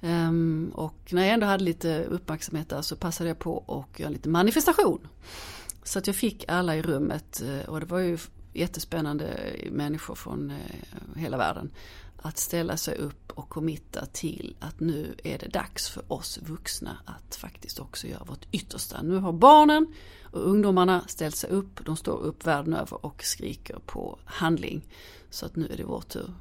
Ehm, 0.00 0.72
och 0.74 1.08
när 1.10 1.22
jag 1.22 1.34
ändå 1.34 1.46
hade 1.46 1.64
lite 1.64 2.04
uppmärksamhet 2.04 2.68
där 2.68 2.82
så 2.82 2.96
passade 2.96 3.30
jag 3.30 3.38
på 3.38 3.64
att 3.92 4.00
göra 4.00 4.10
lite 4.10 4.28
manifestation. 4.28 5.08
Så 5.82 5.98
att 5.98 6.06
jag 6.06 6.16
fick 6.16 6.44
alla 6.48 6.76
i 6.76 6.82
rummet 6.82 7.42
eh, 7.42 7.68
och 7.68 7.80
det 7.80 7.86
var 7.86 7.98
ju 7.98 8.18
jättespännande 8.52 9.52
människor 9.70 10.14
från 10.14 10.50
eh, 10.50 11.16
hela 11.16 11.36
världen 11.36 11.70
att 12.22 12.38
ställa 12.38 12.76
sig 12.76 12.96
upp 12.96 13.32
och 13.32 13.48
committa 13.48 14.06
till 14.06 14.56
att 14.60 14.80
nu 14.80 15.14
är 15.24 15.38
det 15.38 15.48
dags 15.48 15.88
för 15.88 16.12
oss 16.12 16.38
vuxna 16.38 16.98
att 17.04 17.36
faktiskt 17.36 17.78
också 17.78 18.06
göra 18.06 18.24
vårt 18.24 18.46
yttersta. 18.52 19.02
Nu 19.02 19.16
har 19.16 19.32
barnen 19.32 19.94
och 20.22 20.50
ungdomarna 20.50 21.04
ställt 21.06 21.36
sig 21.36 21.50
upp, 21.50 21.84
de 21.84 21.96
står 21.96 22.18
upp 22.18 22.46
världen 22.46 22.74
över 22.74 23.06
och 23.06 23.22
skriker 23.24 23.78
på 23.86 24.18
handling. 24.24 24.86
Så 25.30 25.46
att 25.46 25.56
nu 25.56 25.66
är 25.66 25.76
det 25.76 25.84
vår 25.84 26.00
tur. 26.00 26.34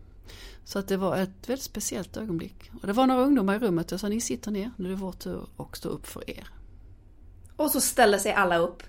Så 0.63 0.80
att 0.80 0.88
det 0.88 0.97
var 0.97 1.17
ett 1.17 1.50
väldigt 1.50 1.65
speciellt 1.65 2.17
ögonblick. 2.17 2.71
Och 2.82 2.88
det 2.88 2.93
var 2.93 3.08
några 3.08 3.23
ungdomar 3.23 3.56
i 3.56 3.60
rummet, 3.60 3.91
jag 3.91 4.00
sa 4.00 4.10
ni 4.10 4.21
sitter 4.21 4.52
ner, 4.52 4.71
nu 4.78 4.86
är 4.86 4.89
det 4.89 4.95
vår 4.95 5.12
tur 5.12 5.47
att 5.58 5.78
stå 5.78 5.89
upp 5.89 6.08
för 6.08 6.30
er. 6.30 6.47
Och 7.56 7.71
så 7.71 7.82
ställer 7.82 8.17
sig 8.17 8.34
alla 8.34 8.58
upp. 8.58 8.84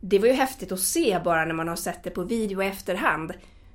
Det 0.00 0.18
var 0.18 0.26
ju 0.26 0.32
häftigt 0.32 0.72
att 0.72 0.80
se 0.80 1.20
bara 1.24 1.44
när 1.44 1.54
man 1.54 1.68
har 1.68 1.76
sett 1.76 2.02
det 2.02 2.10
på 2.10 2.22
video 2.22 2.62
i 2.62 2.66
efterhand. 2.66 3.32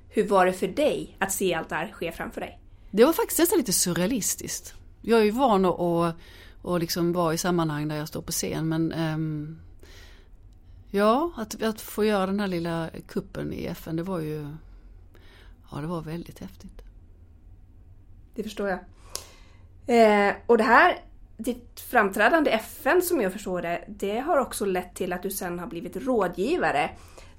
Hur 0.08 0.28
var 0.28 0.46
det 0.46 0.52
för 0.52 0.68
dig 0.68 1.16
att 1.18 1.32
se 1.32 1.54
allt 1.54 1.68
det 1.68 1.74
här 1.74 1.92
ske 1.92 2.12
framför 2.12 2.40
dig? 2.40 2.60
Det 2.90 3.04
var 3.04 3.12
faktiskt 3.12 3.38
nästan 3.38 3.58
lite 3.58 3.72
surrealistiskt. 3.72 4.74
Jag 5.02 5.20
är 5.20 5.24
ju 5.24 5.30
van 5.30 5.64
att, 5.64 5.80
att, 5.80 6.16
att 6.64 6.80
liksom 6.80 7.12
vara 7.12 7.34
i 7.34 7.38
sammanhang 7.38 7.88
där 7.88 7.96
jag 7.96 8.08
står 8.08 8.22
på 8.22 8.32
scen 8.32 8.68
men 8.68 8.92
um, 8.92 9.60
Ja, 10.90 11.32
att, 11.36 11.62
att 11.62 11.80
få 11.80 12.04
göra 12.04 12.26
den 12.26 12.40
här 12.40 12.46
lilla 12.46 12.90
kuppen 13.08 13.52
i 13.52 13.66
FN 13.66 13.96
det 13.96 14.02
var 14.02 14.20
ju 14.20 14.48
Ja, 15.70 15.80
det 15.80 15.86
var 15.86 16.02
väldigt 16.02 16.38
häftigt. 16.38 16.82
Det 18.34 18.42
förstår 18.42 18.68
jag. 18.68 18.78
Eh, 19.86 20.34
och 20.46 20.58
det 20.58 20.64
här, 20.64 20.98
ditt 21.36 21.80
framträdande 21.80 22.50
i 22.50 22.54
FN 22.54 23.02
som 23.02 23.20
jag 23.20 23.32
förstår 23.32 23.62
det, 23.62 23.84
det 23.88 24.18
har 24.18 24.38
också 24.38 24.64
lett 24.64 24.94
till 24.94 25.12
att 25.12 25.22
du 25.22 25.30
sen 25.30 25.58
har 25.58 25.66
blivit 25.66 25.96
rådgivare 25.96 26.90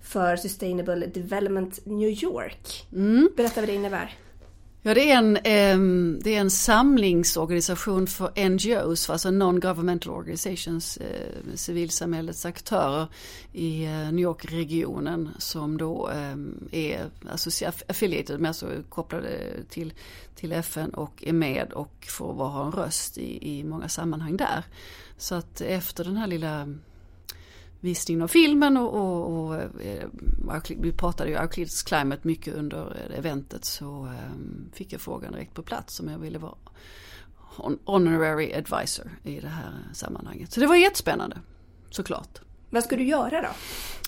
för 0.03 0.35
Sustainable 0.35 1.05
Development 1.07 1.85
New 1.85 2.09
York. 2.09 2.87
Mm. 2.93 3.29
Berätta 3.37 3.61
vad 3.61 3.69
det 3.69 3.75
innebär. 3.75 4.13
Ja, 4.87 4.93
det 4.93 5.11
är 5.11 5.17
en, 5.17 5.37
eh, 5.37 5.79
det 6.23 6.35
är 6.35 6.41
en 6.41 6.51
samlingsorganisation 6.51 8.07
för 8.07 8.49
NGOs, 8.49 9.09
alltså 9.09 9.29
Non-Governmental 9.29 10.09
Organizations, 10.09 10.97
eh, 10.97 11.55
civilsamhällets 11.55 12.45
aktörer 12.45 13.07
i 13.53 13.85
eh, 13.85 13.91
New 13.91 14.19
York-regionen 14.19 15.29
som 15.37 15.77
då 15.77 16.09
eh, 16.09 16.35
är 16.71 17.09
affiliated 17.87 18.39
med, 18.39 18.49
alltså 18.49 18.67
kopplade 18.89 19.29
till, 19.69 19.93
till 20.35 20.51
FN 20.51 20.89
och 20.89 21.23
är 21.27 21.33
med 21.33 21.73
och 21.73 22.05
får 22.07 22.33
ha 22.33 22.65
en 22.65 22.71
röst 22.71 23.17
i, 23.17 23.59
i 23.59 23.63
många 23.63 23.89
sammanhang 23.89 24.37
där. 24.37 24.63
Så 25.17 25.35
att 25.35 25.61
efter 25.61 26.03
den 26.03 26.17
här 26.17 26.27
lilla 26.27 26.67
visningen 27.85 28.21
av 28.21 28.27
filmen 28.27 28.77
och, 28.77 28.93
och, 28.93 29.45
och 29.45 29.55
eh, 29.81 30.07
vi 30.77 30.91
pratade 30.91 31.29
ju 31.29 31.35
Euclides 31.35 31.83
Climate 31.83 32.21
mycket 32.27 32.53
under 32.53 33.11
eventet 33.17 33.65
så 33.65 33.85
um, 33.85 34.71
fick 34.73 34.93
jag 34.93 35.01
frågan 35.01 35.31
direkt 35.31 35.53
på 35.53 35.63
plats 35.63 35.99
om 35.99 36.09
jag 36.09 36.19
ville 36.19 36.37
vara 36.37 36.55
honorary 37.85 38.53
advisor 38.53 39.11
i 39.23 39.39
det 39.39 39.47
här 39.47 39.73
sammanhanget. 39.93 40.53
Så 40.53 40.59
det 40.59 40.67
var 40.67 40.75
jättespännande, 40.75 41.37
såklart. 41.89 42.39
Vad 42.69 42.83
ska 42.83 42.95
du 42.95 43.03
göra 43.03 43.41
då? 43.41 43.47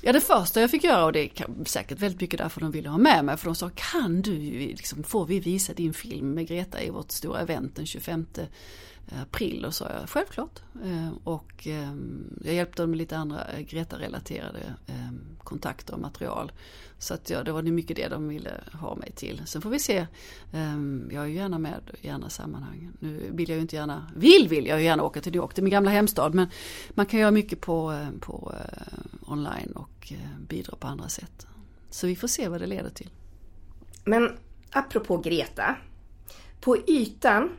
Ja 0.02 0.14
det 0.14 0.22
första 0.22 0.62
jag 0.62 0.72
fick 0.72 0.84
göra 0.84 1.06
och 1.06 1.14
det 1.14 1.20
är 1.20 1.66
säkert 1.66 2.00
väldigt 2.00 2.22
mycket 2.22 2.40
därför 2.40 2.62
de 2.62 2.72
ville 2.72 2.90
ha 2.90 2.98
med 2.98 3.26
mig 3.26 3.38
för 3.38 3.46
de 3.46 3.56
sa 3.56 3.70
kan 3.76 4.22
du, 4.22 4.38
liksom, 4.52 5.04
får 5.04 5.26
vi 5.26 5.40
visa 5.40 5.74
din 5.74 5.94
film 5.94 6.34
med 6.34 6.48
Greta 6.48 6.82
i 6.82 6.90
vårt 6.90 7.12
stora 7.12 7.40
event 7.40 7.76
den 7.76 7.86
25 7.86 8.26
Eh, 9.12 9.22
april 9.22 9.66
och 9.66 9.74
sa 9.74 9.90
jag 10.00 10.10
självklart. 10.10 10.60
Ehm, 10.84 11.14
och 11.24 11.68
ehm, 11.68 12.40
jag 12.44 12.54
hjälpte 12.54 12.82
dem 12.84 12.90
med 12.90 12.98
lite 12.98 13.18
andra 13.18 13.46
eh, 13.46 13.60
Greta-relaterade 13.60 14.76
ehm, 14.88 15.20
kontakter 15.44 15.94
och 15.94 16.00
material. 16.00 16.52
Så 17.00 17.14
att 17.14 17.30
ja, 17.30 17.44
det 17.44 17.52
var 17.52 17.62
mycket 17.62 17.96
det 17.96 18.08
de 18.08 18.28
ville 18.28 18.52
ha 18.74 18.96
mig 18.96 19.12
till. 19.12 19.42
Sen 19.46 19.62
får 19.62 19.70
vi 19.70 19.80
se. 19.80 20.08
Jag 21.12 21.24
är 21.24 21.28
ju 21.28 21.36
gärna 21.36 21.60
med 21.60 21.82
i 22.02 22.10
andra 22.10 22.30
sammanhang. 22.30 22.92
Nu 23.00 23.32
vill 23.34 23.50
jag 23.50 23.56
ju 23.56 23.62
inte 23.62 23.76
gärna, 23.76 24.12
vill 24.16 24.48
vill 24.50 24.66
jag 24.66 24.80
ju 24.80 24.86
gärna 24.86 25.04
åka 25.04 25.22
till 25.22 25.32
New 25.32 25.42
York, 25.42 25.54
till 25.54 25.64
min 25.64 25.72
gamla 25.72 25.92
hemstad. 25.92 26.34
Men 26.34 26.48
man 26.90 27.06
kan 27.06 27.20
göra 27.20 27.32
mycket 27.32 27.62
på, 27.62 27.92
eh, 27.92 28.20
på 28.20 28.54
online 29.22 29.72
och 29.72 30.14
bidra 30.48 30.76
på 30.76 30.88
andra 30.88 31.08
sätt. 31.08 31.48
Så 31.90 32.08
vi 32.08 32.16
får 32.16 32.28
se 32.28 32.48
vad 32.48 32.62
det 32.62 32.68
leder 32.68 32.90
till. 32.90 33.10
Men 34.04 34.38
apropå 34.72 35.18
Greta. 35.18 35.76
På 36.62 36.78
ytan 36.88 37.50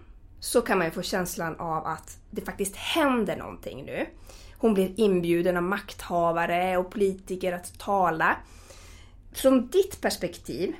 så 0.40 0.60
kan 0.62 0.78
man 0.78 0.86
ju 0.86 0.90
få 0.90 1.02
känslan 1.02 1.56
av 1.56 1.86
att 1.86 2.18
det 2.30 2.40
faktiskt 2.40 2.76
händer 2.76 3.36
någonting 3.36 3.84
nu. 3.84 4.06
Hon 4.58 4.74
blir 4.74 5.00
inbjuden 5.00 5.56
av 5.56 5.62
makthavare 5.62 6.76
och 6.76 6.90
politiker 6.90 7.52
att 7.52 7.78
tala. 7.78 8.36
Från 9.32 9.68
ditt 9.68 10.00
perspektiv, 10.00 10.74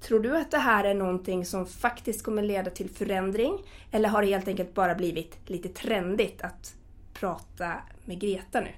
tror 0.00 0.20
du 0.20 0.36
att 0.36 0.50
det 0.50 0.58
här 0.58 0.84
är 0.84 0.94
någonting 0.94 1.46
som 1.46 1.66
faktiskt 1.66 2.24
kommer 2.24 2.42
leda 2.42 2.70
till 2.70 2.90
förändring? 2.90 3.58
Eller 3.90 4.08
har 4.08 4.22
det 4.22 4.28
helt 4.28 4.48
enkelt 4.48 4.74
bara 4.74 4.94
blivit 4.94 5.38
lite 5.46 5.68
trendigt 5.68 6.42
att 6.42 6.74
prata 7.14 7.72
med 8.04 8.20
Greta 8.20 8.60
nu? 8.60 8.70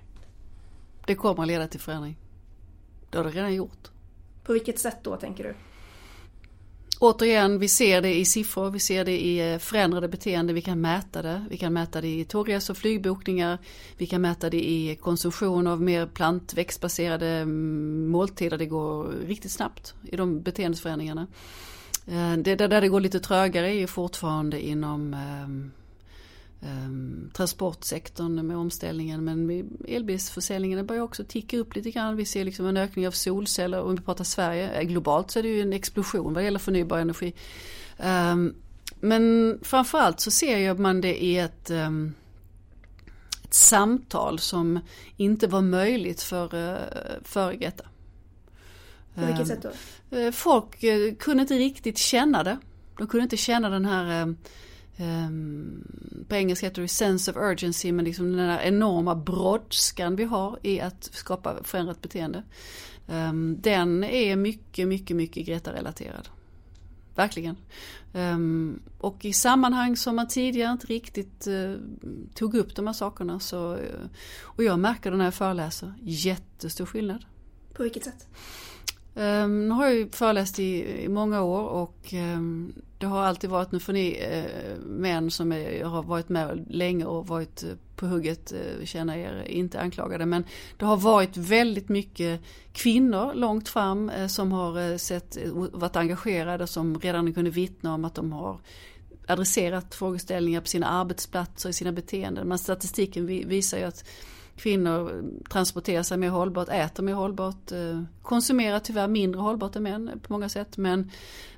Det 1.07 1.15
kommer 1.15 1.47
leda 1.47 1.69
till 1.69 1.81
förändring. 1.81 2.17
Det 3.11 3.19
har 3.19 3.25
det 3.25 3.31
redan 3.31 3.55
gjort. 3.55 3.91
På 4.45 4.53
vilket 4.53 4.79
sätt 4.79 4.99
då, 5.03 5.17
tänker 5.17 5.45
du? 5.45 5.55
Återigen, 7.01 7.59
vi 7.59 7.69
ser 7.69 8.03
det 8.03 8.15
i 8.15 8.25
siffror, 8.25 8.71
vi 8.71 8.81
ser 8.81 9.05
det 9.05 9.21
i 9.21 9.53
eh, 9.53 9.59
förändrade 9.59 10.09
beteende, 10.09 10.53
vi 10.53 10.63
kan 10.63 10.81
mäta 10.81 11.23
det. 11.23 11.45
Vi 11.51 11.57
kan 11.57 11.73
mäta 11.73 12.01
det 12.01 12.09
i 12.09 12.25
tågresor 12.25 12.75
och 12.75 12.79
flygbokningar, 12.79 13.59
vi 13.97 14.07
kan 14.07 14.21
mäta 14.21 14.51
det 14.51 14.71
i 14.71 14.97
konsumtion 14.97 15.67
av 15.67 15.83
mer 15.83 16.07
plantväxtbaserade 16.07 17.29
mm, 17.29 18.09
måltider. 18.09 18.59
Det 18.59 18.67
går 18.67 19.05
riktigt 19.27 19.53
snabbt 19.53 19.95
i 20.03 20.17
de 20.17 20.43
beteendeförändringarna. 20.43 21.27
Eh, 22.07 22.33
det 22.33 22.55
där 22.55 22.81
det 22.81 22.89
går 22.89 23.01
lite 23.01 23.21
trögare 23.21 23.69
är 23.69 23.75
ju 23.75 23.87
fortfarande 23.87 24.67
inom 24.67 25.15
ehm, 25.15 25.73
transportsektorn 27.33 28.46
med 28.46 28.57
omställningen 28.57 29.24
men 29.24 29.68
elbilsförsäljningen 29.88 30.87
börjar 30.87 31.02
också 31.02 31.24
ticka 31.24 31.59
upp 31.59 31.76
lite 31.76 31.90
grann. 31.90 32.16
Vi 32.16 32.24
ser 32.24 32.44
liksom 32.44 32.66
en 32.66 32.76
ökning 32.76 33.07
av 33.07 33.11
solceller 33.12 33.83
om 33.83 33.96
vi 33.96 34.02
pratar 34.02 34.24
Sverige. 34.24 34.70
Eh, 34.70 34.83
globalt 34.83 35.31
så 35.31 35.38
är 35.38 35.42
det 35.42 35.48
ju 35.48 35.62
en 35.62 35.72
explosion 35.72 36.35
vad 36.35 36.44
gäller 36.44 36.59
förnybar 36.59 36.98
energi. 36.98 37.35
Um, 37.98 38.55
men 39.00 39.59
framförallt 39.62 40.20
så 40.20 40.31
ser 40.31 40.74
man 40.74 41.00
det 41.00 41.24
i 41.24 41.38
ett, 41.38 41.70
um, 41.70 42.14
ett 43.44 43.55
samtal 43.55 44.38
som 44.38 44.81
inte 45.16 45.46
var 45.46 45.62
möjligt 45.62 46.22
för, 46.22 46.55
uh, 46.55 46.79
för 47.22 47.52
Greta. 47.52 47.85
På 49.14 49.26
vilket 49.26 49.46
sätt 49.46 49.66
då? 50.11 50.18
Uh, 50.18 50.31
folk 50.31 50.81
kunde 51.18 51.40
inte 51.40 51.55
riktigt 51.55 51.98
känna 51.98 52.44
det. 52.44 52.59
De 52.98 53.07
kunde 53.07 53.22
inte 53.22 53.37
känna 53.37 53.68
den 53.68 53.85
här 53.85 54.35
Um, 54.99 55.85
på 56.29 56.35
engelska 56.35 56.67
heter 56.67 56.83
det 56.83 56.89
sense 56.89 57.31
of 57.31 57.37
urgency 57.37 57.93
men 57.93 58.05
liksom 58.05 58.33
den 58.33 58.49
här 58.49 58.63
enorma 58.63 59.15
brådskan 59.15 60.17
vi 60.17 60.25
har 60.25 60.59
i 60.63 60.81
att 60.81 61.05
skapa 61.05 61.65
förändrat 61.65 62.03
beteende. 62.03 62.43
Um, 63.07 63.61
den 63.61 64.05
är 64.05 64.37
mycket, 64.37 64.89
mycket, 64.89 65.17
mycket 65.17 65.47
Greta-relaterad. 65.47 66.29
Verkligen. 67.15 67.57
Um, 68.13 68.83
och 68.99 69.25
i 69.25 69.33
sammanhang 69.33 69.97
som 69.97 70.17
man 70.17 70.29
tidigare 70.29 70.73
inte 70.73 70.87
riktigt 70.87 71.47
uh, 71.47 71.77
tog 72.35 72.55
upp 72.55 72.77
de 72.77 72.87
här 72.87 72.95
sakerna 72.95 73.41
så, 73.41 73.75
uh, 73.75 73.81
och 74.43 74.65
jag 74.65 74.79
märker 74.79 75.11
det 75.11 75.17
när 75.17 75.25
jag 75.25 75.35
föreläser, 75.35 75.95
jättestor 76.01 76.87
skillnad. 76.87 77.25
På 77.73 77.83
vilket 77.83 78.05
sätt? 78.05 78.29
Nu 79.49 79.71
har 79.71 79.85
jag 79.85 79.95
ju 79.95 80.11
föreläst 80.11 80.59
i, 80.59 81.03
i 81.05 81.09
många 81.09 81.43
år 81.43 81.63
och 81.63 82.15
det 82.99 83.07
har 83.07 83.23
alltid 83.23 83.51
varit, 83.51 83.73
nu 83.73 83.81
får 83.81 83.93
ni 83.93 84.19
eh, 84.31 84.79
män 84.85 85.31
som 85.31 85.53
är, 85.53 85.85
har 85.85 86.03
varit 86.03 86.29
med 86.29 86.67
länge 86.71 87.05
och 87.05 87.27
varit 87.27 87.63
eh, 87.63 87.71
på 87.97 88.07
hugget, 88.07 88.53
eh, 88.53 88.85
känna 88.85 89.19
er 89.19 89.45
inte 89.49 89.81
anklagade. 89.81 90.27
Men 90.27 90.45
det 90.77 90.85
har 90.85 90.97
varit 90.97 91.37
väldigt 91.37 91.89
mycket 91.89 92.41
kvinnor 92.73 93.35
långt 93.35 93.69
fram 93.69 94.11
eh, 94.11 94.27
som 94.27 94.53
har 94.53 94.91
eh, 94.91 94.97
sett, 94.97 95.37
eh, 95.37 95.53
varit 95.53 95.97
engagerade 95.97 96.67
som 96.67 96.99
redan 96.99 97.33
kunde 97.33 97.51
vittna 97.51 97.95
om 97.95 98.05
att 98.05 98.15
de 98.15 98.33
har 98.33 98.61
adresserat 99.27 99.95
frågeställningar 99.95 100.61
på 100.61 100.67
sina 100.67 100.87
arbetsplatser, 100.87 101.69
i 101.71 101.73
sina 101.73 101.93
beteenden. 101.93 102.49
Men 102.49 102.59
statistiken 102.59 103.27
visar 103.27 103.79
ju 103.79 103.85
att 103.85 104.05
Kvinnor 104.57 105.25
transporterar 105.51 106.03
sig 106.03 106.19
mer 106.19 106.29
hållbart, 106.29 106.69
äter 106.69 107.03
mer 107.03 107.14
hållbart, 107.14 107.73
eh, 107.73 108.03
konsumerar 108.23 108.81
tyvärr 108.81 109.09
mindre 109.09 109.40
hållbart 109.40 109.77
än 109.77 109.83
män 109.83 110.21
på 110.23 110.33
många 110.33 110.49
sätt. 110.49 110.77
Men, 110.77 111.11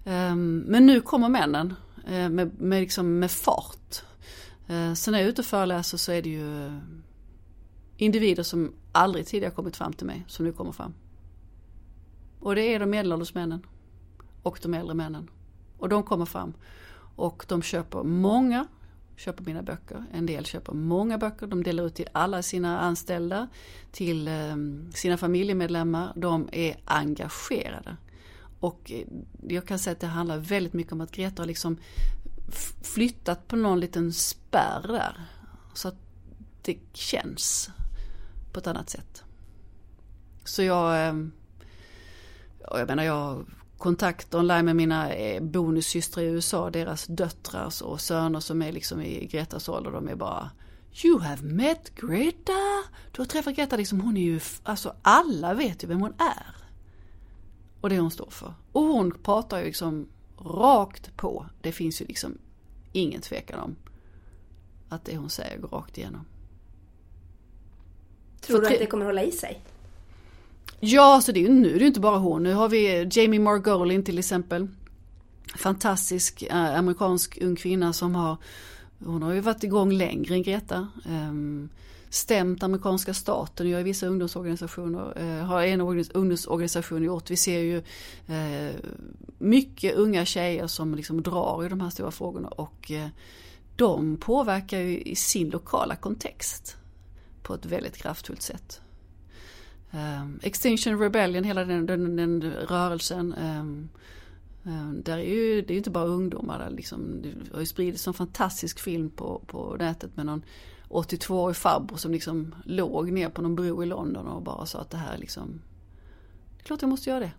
ehm, 0.04 0.64
men 0.66 0.86
nu 0.86 1.00
kommer 1.00 1.28
männen 1.28 1.74
eh, 2.06 2.28
med, 2.28 2.60
med, 2.60 2.80
liksom 2.80 3.18
med 3.18 3.30
fart. 3.30 4.02
Eh, 4.66 4.94
så 4.94 5.10
när 5.10 5.18
jag 5.18 5.26
är 5.26 5.30
ute 5.30 5.40
och 5.40 5.46
föreläser 5.46 5.98
så 5.98 6.12
är 6.12 6.22
det 6.22 6.30
ju 6.30 6.80
individer 7.96 8.42
som 8.42 8.72
aldrig 8.92 9.26
tidigare 9.26 9.54
kommit 9.54 9.76
fram 9.76 9.92
till 9.92 10.06
mig 10.06 10.24
som 10.28 10.44
nu 10.46 10.52
kommer 10.52 10.72
fram. 10.72 10.94
Och 12.40 12.54
det 12.54 12.74
är 12.74 12.80
de 12.80 12.90
medelålders 12.90 13.34
männen 13.34 13.66
och 14.42 14.58
de 14.62 14.74
äldre 14.74 14.94
männen. 14.94 15.30
Och 15.78 15.88
de 15.88 16.02
kommer 16.02 16.24
fram. 16.24 16.52
Och 17.16 17.44
de 17.48 17.62
köper 17.62 18.02
många 18.02 18.66
köper 19.18 19.44
mina 19.44 19.62
böcker. 19.62 20.04
En 20.12 20.26
del 20.26 20.44
köper 20.44 20.72
många 20.72 21.18
böcker. 21.18 21.46
De 21.46 21.62
delar 21.62 21.84
ut 21.84 21.94
till 21.94 22.08
alla 22.12 22.42
sina 22.42 22.80
anställda, 22.80 23.48
till 23.92 24.28
ehm, 24.28 24.92
sina 24.94 25.16
familjemedlemmar. 25.16 26.12
De 26.16 26.48
är 26.52 26.76
engagerade. 26.84 27.96
Och 28.60 28.92
eh, 28.92 29.06
jag 29.48 29.66
kan 29.66 29.78
säga 29.78 29.92
att 29.92 30.00
det 30.00 30.06
handlar 30.06 30.38
väldigt 30.38 30.72
mycket 30.72 30.92
om 30.92 31.00
att 31.00 31.12
Greta 31.12 31.42
har 31.42 31.46
liksom 31.46 31.78
flyttat 32.82 33.48
på 33.48 33.56
någon 33.56 33.80
liten 33.80 34.12
spärr 34.12 34.82
där. 34.88 35.20
Så 35.74 35.88
att 35.88 35.98
det 36.62 36.78
känns 36.92 37.70
på 38.52 38.60
ett 38.60 38.66
annat 38.66 38.90
sätt. 38.90 39.24
Så 40.44 40.62
jag, 40.62 41.08
ehm, 41.08 41.32
jag 42.70 42.88
menar 42.88 43.02
jag 43.02 43.46
kontakt 43.78 44.34
online 44.34 44.64
med 44.64 44.76
mina 44.76 45.14
eh, 45.14 45.42
bonussystrar 45.42 46.22
i 46.22 46.26
USA, 46.26 46.70
deras 46.70 47.06
döttrar 47.06 47.82
och 47.82 48.00
söner 48.00 48.40
som 48.40 48.62
är 48.62 48.72
liksom 48.72 49.00
i 49.00 49.26
Gretas 49.26 49.68
ålder, 49.68 49.90
de 49.90 50.08
är 50.08 50.14
bara 50.14 50.50
You 51.04 51.20
have 51.20 51.42
met 51.42 51.94
Greta! 51.94 52.82
Du 53.12 53.22
har 53.22 53.26
träffat 53.26 53.56
Greta, 53.56 53.76
liksom, 53.76 54.00
hon 54.00 54.16
är 54.16 54.22
ju, 54.22 54.40
alltså 54.62 54.94
alla 55.02 55.54
vet 55.54 55.84
ju 55.84 55.88
vem 55.88 56.00
hon 56.00 56.14
är. 56.18 56.56
Och 57.80 57.90
det 57.90 57.98
hon 57.98 58.10
står 58.10 58.30
för. 58.30 58.54
Och 58.72 58.82
hon 58.82 59.10
pratar 59.22 59.58
ju 59.58 59.64
liksom 59.64 60.08
rakt 60.38 61.16
på. 61.16 61.46
Det 61.60 61.72
finns 61.72 62.00
ju 62.00 62.04
liksom 62.06 62.38
ingen 62.92 63.20
tvekan 63.20 63.60
om 63.60 63.76
att 64.88 65.04
det 65.04 65.16
hon 65.16 65.30
säger 65.30 65.58
går 65.58 65.68
rakt 65.68 65.98
igenom. 65.98 66.24
Tror 68.40 68.60
du 68.60 68.66
att 68.66 68.78
det 68.78 68.86
kommer 68.86 69.04
hålla 69.04 69.22
i 69.22 69.32
sig? 69.32 69.62
Ja, 70.80 71.20
så 71.20 71.32
det 71.32 71.40
är 71.40 71.42
ju 71.42 71.48
nu 71.48 71.78
det 71.78 71.84
är 71.84 71.86
inte 71.86 72.00
bara 72.00 72.18
hon. 72.18 72.42
Nu 72.42 72.54
har 72.54 72.68
vi 72.68 73.08
Jamie 73.10 73.40
Margolin 73.40 74.04
till 74.04 74.18
exempel. 74.18 74.68
Fantastisk 75.56 76.42
äh, 76.42 76.78
amerikansk 76.78 77.38
ung 77.40 77.56
kvinna 77.56 77.92
som 77.92 78.14
har 78.14 78.36
hon 79.04 79.22
har 79.22 79.32
ju 79.32 79.40
varit 79.40 79.64
igång 79.64 79.92
längre 79.92 80.34
än 80.34 80.42
Greta. 80.42 80.88
Um, 81.06 81.68
stämt 82.10 82.62
amerikanska 82.62 83.14
staten, 83.14 83.68
gör 83.68 83.82
vissa 83.82 84.06
ungdomsorganisationer, 84.06 85.22
uh, 85.22 85.44
har 85.44 85.62
en 85.62 85.80
ungdomsorganisation 85.80 87.02
gjort. 87.02 87.30
Vi 87.30 87.36
ser 87.36 87.58
ju 87.58 87.76
uh, 87.76 88.74
mycket 89.38 89.94
unga 89.94 90.24
tjejer 90.24 90.66
som 90.66 90.94
liksom 90.94 91.22
drar 91.22 91.66
i 91.66 91.68
de 91.68 91.80
här 91.80 91.90
stora 91.90 92.10
frågorna 92.10 92.48
och 92.48 92.90
uh, 92.90 93.06
de 93.76 94.16
påverkar 94.16 94.78
ju 94.78 95.00
i 95.00 95.16
sin 95.16 95.50
lokala 95.50 95.96
kontext 95.96 96.76
på 97.42 97.54
ett 97.54 97.66
väldigt 97.66 97.96
kraftfullt 97.96 98.42
sätt. 98.42 98.80
Um, 99.90 100.40
Extinction 100.42 100.98
Rebellion, 100.98 101.44
hela 101.44 101.64
den, 101.64 101.86
den, 101.86 102.16
den 102.16 102.42
rörelsen. 102.42 103.34
Um, 103.34 103.88
där 105.02 105.18
är 105.18 105.22
ju, 105.22 105.62
det 105.62 105.70
är 105.70 105.74
ju 105.74 105.78
inte 105.78 105.90
bara 105.90 106.04
ungdomar. 106.04 106.58
Där 106.58 106.70
liksom, 106.70 107.22
det 107.22 107.52
har 107.52 107.60
ju 107.60 107.66
spridits 107.66 108.06
en 108.06 108.14
fantastisk 108.14 108.80
film 108.80 109.10
på, 109.10 109.42
på 109.46 109.76
nätet 109.78 110.16
med 110.16 110.26
någon 110.26 110.42
82-årig 110.88 111.56
farbror 111.56 111.96
som 111.96 112.12
liksom 112.12 112.54
låg 112.64 113.12
ner 113.12 113.28
på 113.28 113.42
någon 113.42 113.56
bro 113.56 113.82
i 113.82 113.86
London 113.86 114.26
och 114.26 114.42
bara 114.42 114.66
sa 114.66 114.80
att 114.80 114.90
det 114.90 114.96
här 114.96 115.18
liksom, 115.18 115.60
det 116.56 116.62
är 116.62 116.64
klart 116.64 116.82
jag 116.82 116.88
måste 116.88 117.10
göra 117.10 117.20
det. 117.20 117.32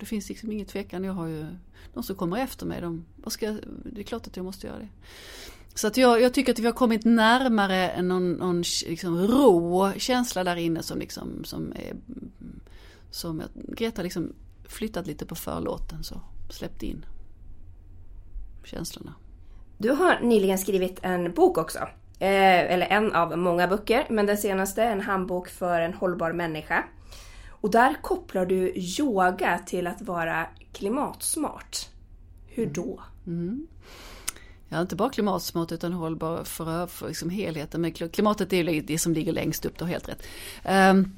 Det 0.00 0.06
finns 0.06 0.28
liksom 0.28 0.52
ingen 0.52 0.66
tvekan. 0.66 1.04
Jag 1.04 1.12
har 1.12 1.26
ju, 1.26 1.46
de 1.94 2.02
som 2.02 2.16
kommer 2.16 2.38
efter 2.38 2.66
mig, 2.66 2.80
de, 2.80 3.04
vad 3.16 3.32
ska, 3.32 3.56
det 3.84 4.00
är 4.00 4.04
klart 4.04 4.26
att 4.26 4.36
jag 4.36 4.44
måste 4.44 4.66
göra 4.66 4.78
det. 4.78 4.88
Så 5.74 5.86
att 5.86 5.96
jag, 5.96 6.20
jag 6.22 6.34
tycker 6.34 6.52
att 6.52 6.58
vi 6.58 6.66
har 6.66 6.72
kommit 6.72 7.04
närmare 7.04 8.02
någon, 8.02 8.32
någon 8.32 8.62
liksom 8.86 9.26
rå 9.26 9.92
känsla 9.96 10.44
där 10.44 10.56
inne 10.56 10.82
som 10.82 10.98
liksom, 10.98 11.44
som 11.44 11.72
är, 11.72 11.96
som 13.10 13.42
Greta 13.54 14.02
liksom 14.02 14.32
flyttat 14.68 15.06
lite 15.06 15.26
på 15.26 15.34
förlåten 15.34 16.04
så 16.04 16.20
släppt 16.50 16.82
in 16.82 17.04
känslorna. 18.64 19.14
Du 19.78 19.90
har 19.90 20.20
nyligen 20.20 20.58
skrivit 20.58 20.98
en 21.02 21.32
bok 21.32 21.58
också. 21.58 21.78
Eh, 22.20 22.72
eller 22.72 22.86
en 22.86 23.12
av 23.12 23.38
många 23.38 23.68
böcker, 23.68 24.06
men 24.10 24.26
den 24.26 24.38
senaste, 24.38 24.82
En 24.82 25.00
handbok 25.00 25.48
för 25.48 25.80
en 25.80 25.94
hållbar 25.94 26.32
människa. 26.32 26.84
Och 27.48 27.70
där 27.70 27.94
kopplar 28.02 28.46
du 28.46 28.72
yoga 28.76 29.58
till 29.66 29.86
att 29.86 30.02
vara 30.02 30.46
klimatsmart. 30.72 31.88
Hur 32.46 32.66
då? 32.66 33.00
Mm. 33.26 33.66
Ja, 34.68 34.80
inte 34.80 34.96
bara 34.96 35.10
klimatsmart 35.10 35.72
utan 35.72 35.92
hållbar 35.92 36.44
för, 36.44 36.86
för 36.86 37.08
liksom 37.08 37.30
helheten. 37.30 37.80
Men 37.80 37.92
klimatet 37.92 38.52
är 38.52 38.70
ju 38.70 38.80
det 38.80 38.98
som 38.98 39.12
ligger 39.12 39.32
längst 39.32 39.64
upp, 39.64 39.78
du 39.78 39.84
har 39.84 39.90
helt 39.90 40.08
rätt. 40.08 40.26
Um, 40.64 41.12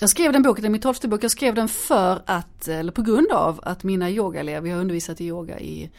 jag 0.00 0.10
skrev 0.10 0.32
den 0.32 0.42
boken, 0.42 0.62
det 0.62 0.68
är 0.68 0.70
min 0.70 0.80
tolfte 0.80 1.08
bok, 1.08 1.24
jag 1.24 1.30
skrev 1.30 1.54
den 1.54 1.68
för 1.68 2.22
att, 2.26 2.68
eller 2.68 2.92
på 2.92 3.02
grund 3.02 3.32
av 3.32 3.60
att 3.62 3.82
mina 3.82 4.10
yogaelever, 4.10 4.68
jag 4.68 4.76
har 4.76 4.80
undervisat 4.80 5.20
i 5.20 5.26
yoga 5.26 5.60
i 5.60 5.90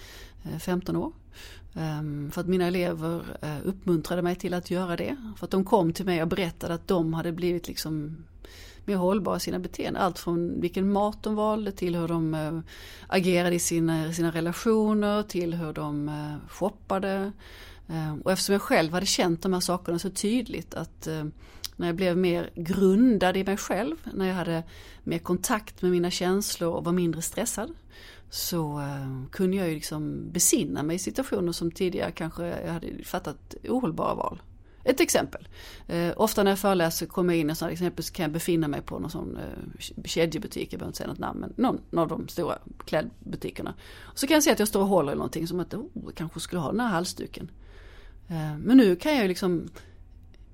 eh, 0.43 0.59
15 0.59 0.95
år. 0.95 1.13
Um, 1.73 2.31
för 2.31 2.41
att 2.41 2.47
mina 2.47 2.67
elever 2.67 3.37
eh, 3.41 3.57
uppmuntrade 3.63 4.21
mig 4.21 4.35
till 4.35 4.53
att 4.53 4.71
göra 4.71 4.95
det. 4.95 5.15
För 5.37 5.45
att 5.45 5.51
de 5.51 5.65
kom 5.65 5.93
till 5.93 6.05
mig 6.05 6.21
och 6.21 6.27
berättade 6.27 6.73
att 6.73 6.87
de 6.87 7.13
hade 7.13 7.31
blivit 7.31 7.67
liksom 7.67 8.17
mer 8.85 8.95
hållbara 8.95 9.37
i 9.37 9.39
sina 9.39 9.59
beteenden. 9.59 10.01
Allt 10.01 10.19
från 10.19 10.61
vilken 10.61 10.91
mat 10.91 11.23
de 11.23 11.35
valde 11.35 11.71
till 11.71 11.95
hur 11.95 12.07
de 12.07 12.33
eh, 12.33 12.59
agerade 13.07 13.55
i 13.55 13.59
sina, 13.59 14.13
sina 14.13 14.31
relationer, 14.31 15.23
till 15.23 15.53
hur 15.53 15.73
de 15.73 16.09
eh, 16.09 16.49
shoppade. 16.49 17.31
Eh, 17.87 18.15
och 18.23 18.31
eftersom 18.31 18.53
jag 18.53 18.61
själv 18.61 18.93
hade 18.93 19.05
känt 19.05 19.41
de 19.41 19.53
här 19.53 19.59
sakerna 19.59 19.99
så 19.99 20.09
tydligt 20.09 20.73
att 20.73 21.07
när 21.75 21.87
jag 21.87 21.95
blev 21.95 22.17
mer 22.17 22.49
grundad 22.55 23.37
i 23.37 23.43
mig 23.43 23.57
själv, 23.57 23.95
när 24.13 24.27
jag 24.27 24.35
hade 24.35 24.63
mer 25.03 25.19
kontakt 25.19 25.81
med 25.81 25.91
mina 25.91 26.11
känslor 26.11 26.73
och 26.73 26.85
var 26.85 26.91
mindre 26.91 27.21
stressad. 27.21 27.73
Så 28.29 28.81
kunde 29.31 29.57
jag 29.57 29.67
ju 29.67 29.73
liksom 29.73 30.31
besinna 30.31 30.83
mig 30.83 30.95
i 30.95 30.99
situationer 30.99 31.51
som 31.51 31.71
tidigare 31.71 32.11
kanske 32.11 32.45
jag 32.65 32.73
hade 32.73 33.03
fattat 33.03 33.55
ohållbara 33.63 34.13
val. 34.13 34.41
Ett 34.83 34.99
exempel. 34.99 35.47
Eh, 35.87 36.13
ofta 36.15 36.43
när 36.43 36.51
jag 36.51 36.59
föreläser 36.59 37.05
kommer 37.05 37.33
jag 37.33 37.39
in 37.39 37.49
och 37.49 37.57
så 37.57 37.67
exempel 37.67 38.03
så 38.03 38.13
kan 38.13 38.23
jag 38.23 38.31
befinna 38.31 38.67
mig 38.67 38.81
på 38.81 38.99
någon 38.99 39.11
sån 39.11 39.37
eh, 39.37 40.03
kedjebutik, 40.05 40.73
jag 40.73 40.79
behöver 40.79 40.89
inte 40.89 40.97
säga 40.97 41.07
något 41.07 41.19
namn, 41.19 41.39
men 41.39 41.53
någon, 41.57 41.81
någon 41.89 42.11
av 42.11 42.19
de 42.19 42.27
stora 42.27 42.57
klädbutikerna. 42.85 43.73
Så 44.15 44.27
kan 44.27 44.33
jag 44.33 44.43
se 44.43 44.51
att 44.51 44.59
jag 44.59 44.67
står 44.67 44.81
och 44.81 44.87
håller 44.87 45.11
i 45.13 45.15
någonting 45.15 45.47
som 45.47 45.59
att, 45.59 45.73
oh, 45.73 45.85
jag 46.05 46.15
kanske 46.15 46.39
skulle 46.39 46.61
ha 46.61 46.71
den 46.71 46.79
här 46.79 46.87
halsduken. 46.87 47.51
Eh, 48.27 48.57
men 48.57 48.77
nu 48.77 48.95
kan 48.95 49.13
jag 49.13 49.21
ju 49.21 49.27
liksom 49.27 49.69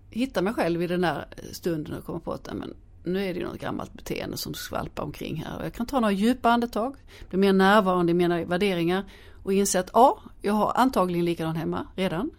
hitta 0.10 0.42
mig 0.42 0.54
själv 0.54 0.84
i 0.84 0.88
den 0.88 1.02
där 1.02 1.26
stunden 1.52 1.94
och 1.94 2.06
komma 2.06 2.20
på 2.20 2.34
att 2.34 2.50
men, 2.54 2.74
nu 3.04 3.26
är 3.26 3.34
det 3.34 3.44
något 3.44 3.60
gammalt 3.60 3.94
beteende 3.94 4.38
som 4.38 4.54
skvalpar 4.54 5.04
omkring 5.04 5.44
här. 5.46 5.64
Jag 5.64 5.74
kan 5.74 5.86
ta 5.86 6.00
några 6.00 6.12
djupa 6.12 6.50
andetag, 6.50 6.96
bli 7.30 7.38
mer 7.40 7.54
närvarande 7.54 8.12
i 8.12 8.14
mina 8.14 8.46
värderingar 8.46 9.04
och 9.48 9.54
inse 9.54 9.80
att 9.80 9.90
A. 9.94 10.18
Jag 10.42 10.54
har 10.54 10.72
antagligen 10.76 11.26
likadan 11.26 11.56
hemma 11.56 11.88
redan. 11.96 12.32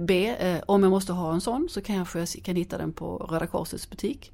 B. 0.00 0.36
Eh, 0.38 0.62
om 0.66 0.82
jag 0.82 0.90
måste 0.90 1.12
ha 1.12 1.34
en 1.34 1.40
sån 1.40 1.68
så 1.70 1.80
kanske 1.80 2.18
jag 2.18 2.28
kan 2.28 2.56
hitta 2.56 2.78
den 2.78 2.92
på 2.92 3.16
Röda 3.16 3.46
Korsets 3.46 3.90
butik. 3.90 4.32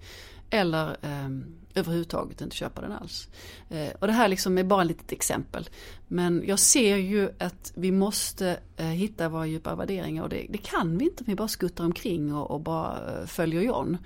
Eller 0.50 0.96
eh, 1.02 1.28
överhuvudtaget 1.74 2.40
inte 2.40 2.56
köpa 2.56 2.80
den 2.80 2.92
alls. 2.92 3.28
Eh, 3.68 3.88
och 3.98 4.06
det 4.06 4.12
här 4.12 4.28
liksom 4.28 4.58
är 4.58 4.64
bara 4.64 4.82
ett 4.82 4.88
litet 4.88 5.12
exempel. 5.12 5.68
Men 6.08 6.42
jag 6.46 6.58
ser 6.58 6.96
ju 6.96 7.30
att 7.38 7.72
vi 7.74 7.92
måste 7.92 8.60
eh, 8.76 8.86
hitta 8.86 9.28
våra 9.28 9.46
djupa 9.46 9.74
värderingar 9.74 10.22
och 10.22 10.28
det, 10.28 10.46
det, 10.50 10.58
kan 10.58 10.98
vi 10.98 11.04
inte 11.04 11.20
om 11.20 11.26
vi 11.26 11.34
bara 11.34 11.48
skuttar 11.48 11.84
omkring 11.84 12.34
och, 12.34 12.50
och 12.50 12.60
bara 12.60 13.20
eh, 13.20 13.26
följer 13.26 13.62
John. 13.62 13.98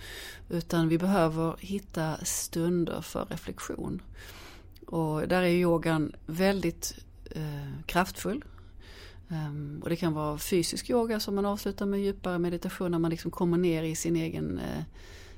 Utan 0.48 0.88
vi 0.88 0.98
behöver 0.98 1.56
hitta 1.58 2.16
stunder 2.22 3.00
för 3.00 3.24
reflektion. 3.24 4.02
Och 4.86 5.28
där 5.28 5.42
är 5.42 5.48
yogan 5.48 6.12
väldigt 6.26 6.94
eh, 7.30 7.84
kraftfull. 7.86 8.44
Um, 9.28 9.80
och 9.82 9.88
det 9.88 9.96
kan 9.96 10.12
vara 10.12 10.38
fysisk 10.38 10.90
yoga 10.90 11.20
som 11.20 11.34
man 11.34 11.46
avslutar 11.46 11.86
med 11.86 12.00
djupare 12.00 12.38
meditation 12.38 12.90
när 12.90 12.98
man 12.98 13.10
liksom 13.10 13.30
kommer 13.30 13.58
ner 13.58 13.82
i 13.82 13.96
sin 13.96 14.16
egen 14.16 14.58
eh, 14.58 14.82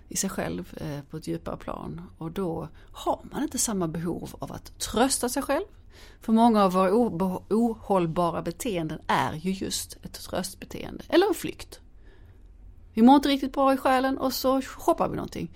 i 0.09 0.17
sig 0.17 0.31
själv 0.31 0.75
eh, 0.77 1.01
på 1.11 1.17
ett 1.17 1.27
djupare 1.27 1.57
plan. 1.57 2.03
Och 2.19 2.33
då 2.33 2.69
har 2.93 3.21
man 3.33 3.43
inte 3.43 3.59
samma 3.59 3.89
behov 3.89 4.35
av 4.39 4.53
att 4.53 4.79
trösta 4.79 5.29
sig 5.29 5.43
själv. 5.43 5.65
För 6.21 6.33
många 6.33 6.65
av 6.65 6.73
våra 6.73 6.93
ohållbara 7.49 8.43
beteenden 8.43 8.99
är 9.07 9.33
ju 9.33 9.51
just 9.51 9.97
ett 10.03 10.13
tröstbeteende 10.13 11.05
eller 11.09 11.27
en 11.27 11.35
flykt. 11.35 11.81
Vi 12.95 13.03
mår 13.03 13.17
inte 13.17 13.29
riktigt 13.29 13.53
bra 13.53 13.75
i 13.75 13.77
själen 13.77 14.19
och 14.19 14.33
så 14.33 14.63
shoppar 14.63 15.09
vi 15.09 15.17
någonting 15.17 15.51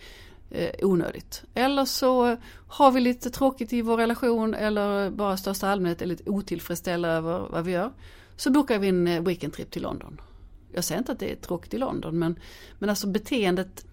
eh, 0.50 0.70
onödigt. 0.82 1.44
Eller 1.54 1.84
så 1.84 2.36
har 2.66 2.90
vi 2.90 3.00
lite 3.00 3.30
tråkigt 3.30 3.72
i 3.72 3.82
vår 3.82 3.96
relation 3.96 4.54
eller 4.54 5.10
bara 5.10 5.36
största 5.36 5.68
allmänhet 5.68 6.02
är 6.02 6.06
lite 6.06 6.30
otillfredsställda 6.30 7.08
över 7.08 7.38
vad 7.50 7.64
vi 7.64 7.72
gör. 7.72 7.92
Så 8.36 8.50
bokar 8.50 8.78
vi 8.78 8.88
en 8.88 9.08
eh, 9.08 9.22
weekendtrip 9.22 9.70
till 9.70 9.82
London. 9.82 10.20
Jag 10.72 10.84
säger 10.84 10.98
inte 10.98 11.12
att 11.12 11.18
det 11.18 11.32
är 11.32 11.36
tråkigt 11.36 11.74
i 11.74 11.78
London 11.78 12.18
men, 12.18 12.38
men 12.78 12.90
alltså 12.90 13.06
beteendet 13.06 13.84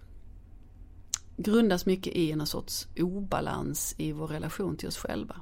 grundas 1.37 1.85
mycket 1.85 2.13
i 2.13 2.31
en 2.31 2.47
sorts 2.47 2.87
obalans 2.99 3.95
i 3.97 4.11
vår 4.11 4.27
relation 4.27 4.77
till 4.77 4.87
oss 4.87 4.97
själva. 4.97 5.35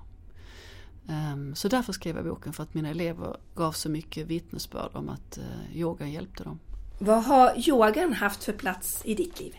Ehm, 1.09 1.55
så 1.55 1.67
därför 1.67 1.93
skrev 1.93 2.15
jag 2.15 2.25
boken, 2.25 2.53
för 2.53 2.63
att 2.63 2.73
mina 2.73 2.89
elever 2.89 3.37
gav 3.55 3.71
så 3.71 3.89
mycket 3.89 4.27
vittnesbörd 4.27 4.89
om 4.93 5.09
att 5.09 5.37
eh, 5.37 5.77
yogan 5.77 6.11
hjälpte 6.11 6.43
dem. 6.43 6.59
Vad 6.99 7.23
har 7.23 7.69
yogan 7.69 8.13
haft 8.13 8.43
för 8.43 8.53
plats 8.53 9.01
i 9.05 9.15
ditt 9.15 9.39
liv? 9.39 9.55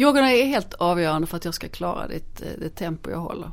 Yogan 0.00 0.24
är 0.24 0.44
helt 0.44 0.74
avgörande 0.74 1.26
för 1.26 1.36
att 1.36 1.44
jag 1.44 1.54
ska 1.54 1.68
klara 1.68 2.08
det, 2.08 2.42
eh, 2.42 2.58
det 2.58 2.68
tempo 2.68 3.10
jag 3.10 3.18
håller. 3.18 3.50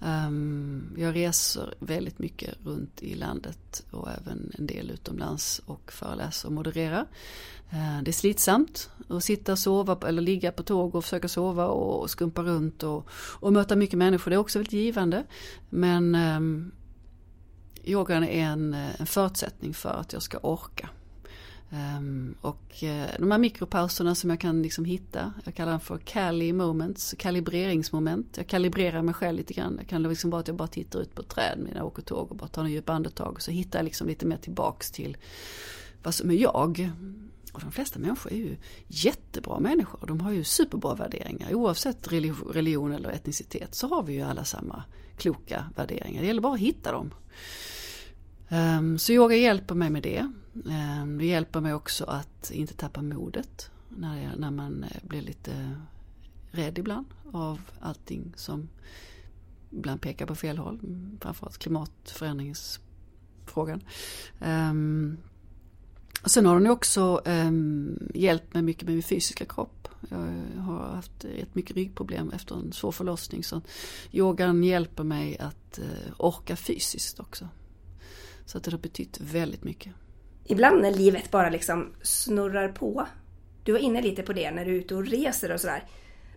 Um, 0.00 0.94
jag 0.96 1.14
reser 1.16 1.74
väldigt 1.78 2.18
mycket 2.18 2.54
runt 2.64 3.02
i 3.02 3.14
landet 3.14 3.84
och 3.90 4.08
även 4.10 4.52
en 4.58 4.66
del 4.66 4.90
utomlands 4.90 5.62
och 5.66 5.92
föreläser 5.92 6.48
och 6.48 6.52
modererar. 6.52 7.06
Uh, 7.72 8.02
det 8.02 8.10
är 8.10 8.12
slitsamt 8.12 8.90
att 9.08 9.24
sitta 9.24 9.52
och 9.52 9.58
sova 9.58 9.98
eller 10.08 10.22
ligga 10.22 10.52
på 10.52 10.62
tåg 10.62 10.94
och 10.94 11.04
försöka 11.04 11.28
sova 11.28 11.66
och 11.66 12.10
skumpa 12.10 12.42
runt 12.42 12.82
och, 12.82 13.08
och 13.40 13.52
möta 13.52 13.76
mycket 13.76 13.98
människor. 13.98 14.30
Det 14.30 14.34
är 14.34 14.38
också 14.38 14.58
väldigt 14.58 14.72
givande. 14.72 15.24
Men 15.70 16.14
ehm, 16.14 16.36
um, 16.36 16.72
yogan 17.84 18.24
är 18.24 18.44
en, 18.44 18.74
eh, 18.74 19.00
en 19.00 19.06
förutsättning 19.06 19.74
för 19.74 20.00
att 20.00 20.12
jag 20.12 20.22
ska 20.22 20.38
orka. 20.38 20.88
Um, 21.70 22.34
och 22.40 22.82
uh, 22.82 23.06
de 23.18 23.30
här 23.30 23.38
mikropauserna 23.38 24.14
som 24.14 24.30
jag 24.30 24.40
kan 24.40 24.62
liksom 24.62 24.84
hitta, 24.84 25.32
jag 25.44 25.54
kallar 25.54 25.72
dem 25.72 25.80
för 25.80 25.98
Cali 25.98 26.52
moments, 26.52 27.14
kalibreringsmoment. 27.18 28.36
Jag 28.36 28.46
kalibrerar 28.46 29.02
mig 29.02 29.14
själv 29.14 29.36
lite 29.36 29.54
grann. 29.54 29.76
Det 29.76 29.84
kan 29.84 30.02
liksom 30.02 30.30
vara 30.30 30.40
att 30.40 30.48
jag 30.48 30.56
bara 30.56 30.68
tittar 30.68 31.00
ut 31.00 31.14
på 31.14 31.22
ett 31.22 31.28
träd 31.28 31.58
när 31.58 31.76
jag 31.76 31.86
åker 31.86 32.02
tåg 32.02 32.30
och 32.30 32.36
bara 32.36 32.48
tar 32.48 32.64
en 32.64 32.70
djup 32.70 32.90
andetag. 32.90 33.32
Och 33.32 33.42
så 33.42 33.50
hittar 33.50 33.78
jag 33.78 33.84
liksom 33.84 34.06
lite 34.06 34.26
mer 34.26 34.36
tillbaks 34.36 34.90
till 34.90 35.16
vad 36.02 36.14
som 36.14 36.30
är 36.30 36.34
jag. 36.34 36.90
Och 37.52 37.60
de 37.60 37.72
flesta 37.72 37.98
människor 37.98 38.32
är 38.32 38.36
ju 38.36 38.56
jättebra 38.86 39.60
människor. 39.60 40.06
De 40.06 40.20
har 40.20 40.32
ju 40.32 40.44
superbra 40.44 40.94
värderingar. 40.94 41.54
Oavsett 41.54 42.12
religion 42.52 42.92
eller 42.92 43.10
etnicitet 43.10 43.74
så 43.74 43.88
har 43.88 44.02
vi 44.02 44.12
ju 44.12 44.22
alla 44.22 44.44
samma 44.44 44.82
kloka 45.16 45.64
värderingar. 45.76 46.20
Det 46.20 46.26
gäller 46.26 46.40
bara 46.40 46.54
att 46.54 46.60
hitta 46.60 46.92
dem. 46.92 47.14
Um, 48.48 48.98
så 48.98 49.12
yoga 49.12 49.36
hjälper 49.36 49.74
mig 49.74 49.90
med 49.90 50.02
det. 50.02 50.32
Ehm, 50.70 51.18
det 51.18 51.26
hjälper 51.26 51.60
mig 51.60 51.74
också 51.74 52.04
att 52.04 52.50
inte 52.50 52.74
tappa 52.74 53.02
modet 53.02 53.70
när, 53.88 54.22
jag, 54.22 54.38
när 54.38 54.50
man 54.50 54.84
eh, 54.84 54.96
blir 55.02 55.22
lite 55.22 55.52
eh, 55.52 55.70
rädd 56.50 56.78
ibland 56.78 57.06
av 57.32 57.60
allting 57.80 58.32
som 58.36 58.68
ibland 59.70 60.00
pekar 60.00 60.26
på 60.26 60.34
fel 60.34 60.58
håll. 60.58 60.80
Mm, 60.82 61.18
framförallt 61.20 61.58
klimatförändringsfrågan. 61.58 63.82
Ehm, 64.40 65.16
sen 66.24 66.46
har 66.46 66.54
den 66.54 66.70
också 66.70 67.22
ehm, 67.24 68.10
hjälpt 68.14 68.54
mig 68.54 68.62
mycket 68.62 68.84
med 68.84 68.94
min 68.94 69.02
fysiska 69.02 69.44
kropp. 69.44 69.88
Jag 70.08 70.18
har 70.62 70.78
haft 70.78 71.24
rätt 71.24 71.54
mycket 71.54 71.76
ryggproblem 71.76 72.30
efter 72.30 72.54
en 72.54 72.72
svår 72.72 72.92
förlossning. 72.92 73.44
Så 73.44 73.60
yogan 74.12 74.64
hjälper 74.64 75.04
mig 75.04 75.38
att 75.38 75.78
eh, 75.78 75.84
orka 76.18 76.56
fysiskt 76.56 77.20
också. 77.20 77.48
Så 78.46 78.58
att 78.58 78.64
det 78.64 78.70
har 78.70 78.78
betytt 78.78 79.20
väldigt 79.20 79.64
mycket. 79.64 79.92
Ibland 80.48 80.82
när 80.82 80.90
livet 80.90 81.30
bara 81.30 81.50
liksom 81.50 81.92
snurrar 82.02 82.68
på. 82.68 83.06
Du 83.64 83.72
var 83.72 83.78
inne 83.78 84.02
lite 84.02 84.22
på 84.22 84.32
det 84.32 84.50
när 84.50 84.64
du 84.64 84.70
är 84.70 84.78
ute 84.78 84.94
och 84.94 85.06
reser 85.06 85.52
och 85.52 85.60
sådär. 85.60 85.84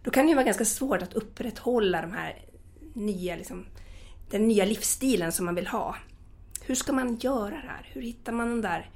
Då 0.03 0.11
kan 0.11 0.25
det 0.25 0.29
ju 0.29 0.35
vara 0.35 0.45
ganska 0.45 0.65
svårt 0.65 1.01
att 1.01 1.13
upprätthålla 1.13 2.01
de 2.01 2.11
här 2.11 2.45
nya, 2.93 3.35
liksom, 3.35 3.65
den 4.29 4.47
nya 4.47 4.65
livsstilen 4.65 5.31
som 5.31 5.45
man 5.45 5.55
vill 5.55 5.67
ha. 5.67 5.95
Hur 6.61 6.75
ska 6.75 6.93
man 6.93 7.15
göra 7.15 7.49
det 7.49 7.67
här? 7.67 7.89
Hur 7.93 8.01
hittar 8.01 8.31
man 8.31 8.49
den 8.49 8.61
där 8.61 8.89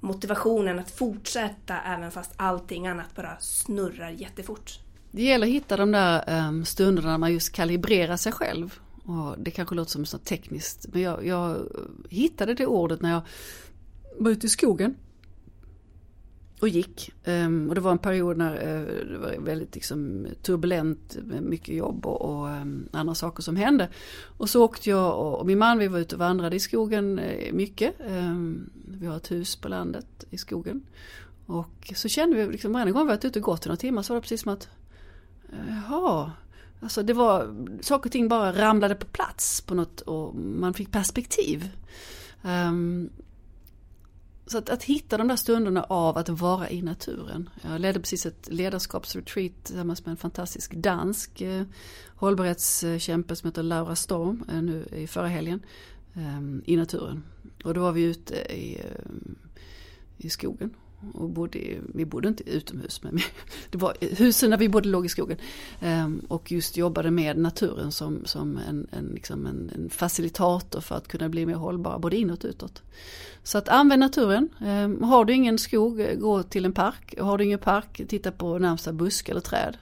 motivationen 0.00 0.78
att 0.78 0.90
fortsätta 0.90 1.80
även 1.80 2.10
fast 2.10 2.32
allting 2.36 2.86
annat 2.86 3.16
bara 3.16 3.36
snurrar 3.40 4.10
jättefort? 4.10 4.78
Det 5.10 5.22
gäller 5.22 5.46
att 5.46 5.52
hitta 5.52 5.76
de 5.76 5.92
där 5.92 6.24
ehm, 6.26 6.64
stunderna 6.64 7.10
när 7.10 7.18
man 7.18 7.32
just 7.32 7.52
kalibrerar 7.52 8.16
sig 8.16 8.32
själv. 8.32 8.80
Och 9.04 9.38
det 9.38 9.50
kanske 9.50 9.74
låter 9.74 9.90
som 9.90 10.00
något 10.02 10.24
tekniskt 10.24 10.86
men 10.92 11.02
jag, 11.02 11.26
jag 11.26 11.56
hittade 12.08 12.54
det 12.54 12.66
ordet 12.66 13.02
när 13.02 13.10
jag 13.10 13.22
var 14.24 14.30
ute 14.30 14.46
i 14.46 14.50
skogen 14.50 14.96
och 16.60 16.68
gick. 16.68 17.12
Ehm, 17.24 17.68
och 17.68 17.74
det 17.74 17.80
var 17.80 17.90
en 17.90 17.98
period 17.98 18.36
när 18.36 18.54
eh, 18.54 19.06
det 19.12 19.18
var 19.18 19.44
väldigt 19.44 19.74
liksom, 19.74 20.26
turbulent 20.42 21.16
med 21.22 21.42
mycket 21.42 21.74
jobb 21.74 22.06
och, 22.06 22.22
och 22.22 22.50
ehm, 22.50 22.88
andra 22.92 23.14
saker 23.14 23.42
som 23.42 23.56
hände. 23.56 23.88
Och 24.36 24.50
så 24.50 24.64
åkte 24.64 24.90
jag 24.90 25.18
och, 25.18 25.38
och, 25.38 25.46
min 25.46 25.58
man, 25.58 25.78
vi 25.78 25.88
var 25.88 25.98
ute 25.98 26.14
och 26.14 26.18
vandrade 26.18 26.56
i 26.56 26.60
skogen 26.60 27.18
eh, 27.18 27.52
mycket. 27.52 27.94
Ehm, 28.00 28.70
vi 29.00 29.06
har 29.06 29.16
ett 29.16 29.30
hus 29.30 29.56
på 29.56 29.68
landet 29.68 30.24
i 30.30 30.38
skogen. 30.38 30.82
Och 31.46 31.92
så 31.94 32.08
kände 32.08 32.36
vi, 32.36 32.52
liksom, 32.52 32.72
varje 32.72 32.92
gång 32.92 33.02
vi 33.02 33.08
varit 33.08 33.24
ute 33.24 33.38
och 33.38 33.44
gått 33.44 33.66
i 33.66 33.68
några 33.68 33.76
timmar 33.76 34.02
så 34.02 34.12
var 34.12 34.20
det 34.20 34.22
precis 34.22 34.42
som 34.42 34.52
att 34.52 34.68
Jaha, 35.68 36.32
alltså 36.80 37.02
det 37.02 37.12
var, 37.12 37.54
saker 37.80 38.08
och 38.08 38.12
ting 38.12 38.28
bara 38.28 38.52
ramlade 38.52 38.94
på 38.94 39.06
plats 39.06 39.60
på 39.60 39.74
något 39.74 40.00
och 40.00 40.34
man 40.34 40.74
fick 40.74 40.90
perspektiv. 40.90 41.70
Um, 42.42 43.10
så 44.50 44.58
att, 44.58 44.68
att 44.70 44.82
hitta 44.82 45.18
de 45.18 45.28
där 45.28 45.36
stunderna 45.36 45.82
av 45.82 46.18
att 46.18 46.28
vara 46.28 46.70
i 46.70 46.82
naturen. 46.82 47.48
Jag 47.62 47.80
ledde 47.80 48.00
precis 48.00 48.26
ett 48.26 48.48
ledarskapsretreat 48.52 49.52
tillsammans 49.62 50.06
med 50.06 50.10
en 50.10 50.16
fantastisk 50.16 50.74
dansk 50.74 51.40
eh, 51.40 51.64
hållbarhetskämpe 52.16 53.36
som 53.36 53.48
heter 53.48 53.62
Laura 53.62 53.96
Storm 53.96 54.44
eh, 54.48 54.62
nu 54.62 54.86
i 54.92 55.06
förra 55.06 55.28
helgen. 55.28 55.62
Eh, 56.14 56.40
I 56.64 56.76
naturen. 56.76 57.24
Och 57.64 57.74
då 57.74 57.80
var 57.80 57.92
vi 57.92 58.02
ute 58.02 58.34
i, 58.34 58.78
eh, 58.78 59.10
i 60.16 60.30
skogen 60.30 60.74
och 61.14 61.30
bodde, 61.30 61.58
vi 61.94 62.04
bodde 62.04 62.28
inte 62.28 62.50
utomhus 62.50 63.02
men 63.02 63.18
det 63.70 63.78
var 63.78 63.96
husen 64.00 64.50
där 64.50 64.58
vi 64.58 64.68
bodde 64.68 64.88
låg 64.88 65.06
i 65.06 65.08
skogen. 65.08 65.38
Ehm, 65.80 66.22
och 66.28 66.52
just 66.52 66.76
jobbade 66.76 67.10
med 67.10 67.38
naturen 67.38 67.92
som, 67.92 68.22
som 68.24 68.58
en, 68.68 68.86
en, 68.90 69.06
liksom 69.06 69.46
en, 69.46 69.70
en, 69.74 69.90
facilitator 69.90 70.80
för 70.80 70.94
att 70.94 71.08
kunna 71.08 71.28
bli 71.28 71.46
mer 71.46 71.54
hållbara 71.54 71.98
både 71.98 72.16
inåt 72.16 72.44
och 72.44 72.50
utåt. 72.50 72.82
Så 73.42 73.58
att 73.58 73.68
använd 73.68 74.00
naturen. 74.00 74.48
Ehm, 74.60 75.02
har 75.02 75.24
du 75.24 75.32
ingen 75.32 75.58
skog, 75.58 76.18
gå 76.18 76.42
till 76.42 76.64
en 76.64 76.72
park. 76.72 77.14
Har 77.20 77.38
du 77.38 77.44
ingen 77.44 77.58
park, 77.58 78.00
titta 78.08 78.32
på 78.32 78.58
närmsta 78.58 78.92
busk 78.92 79.28
eller 79.28 79.40
träd. 79.40 79.76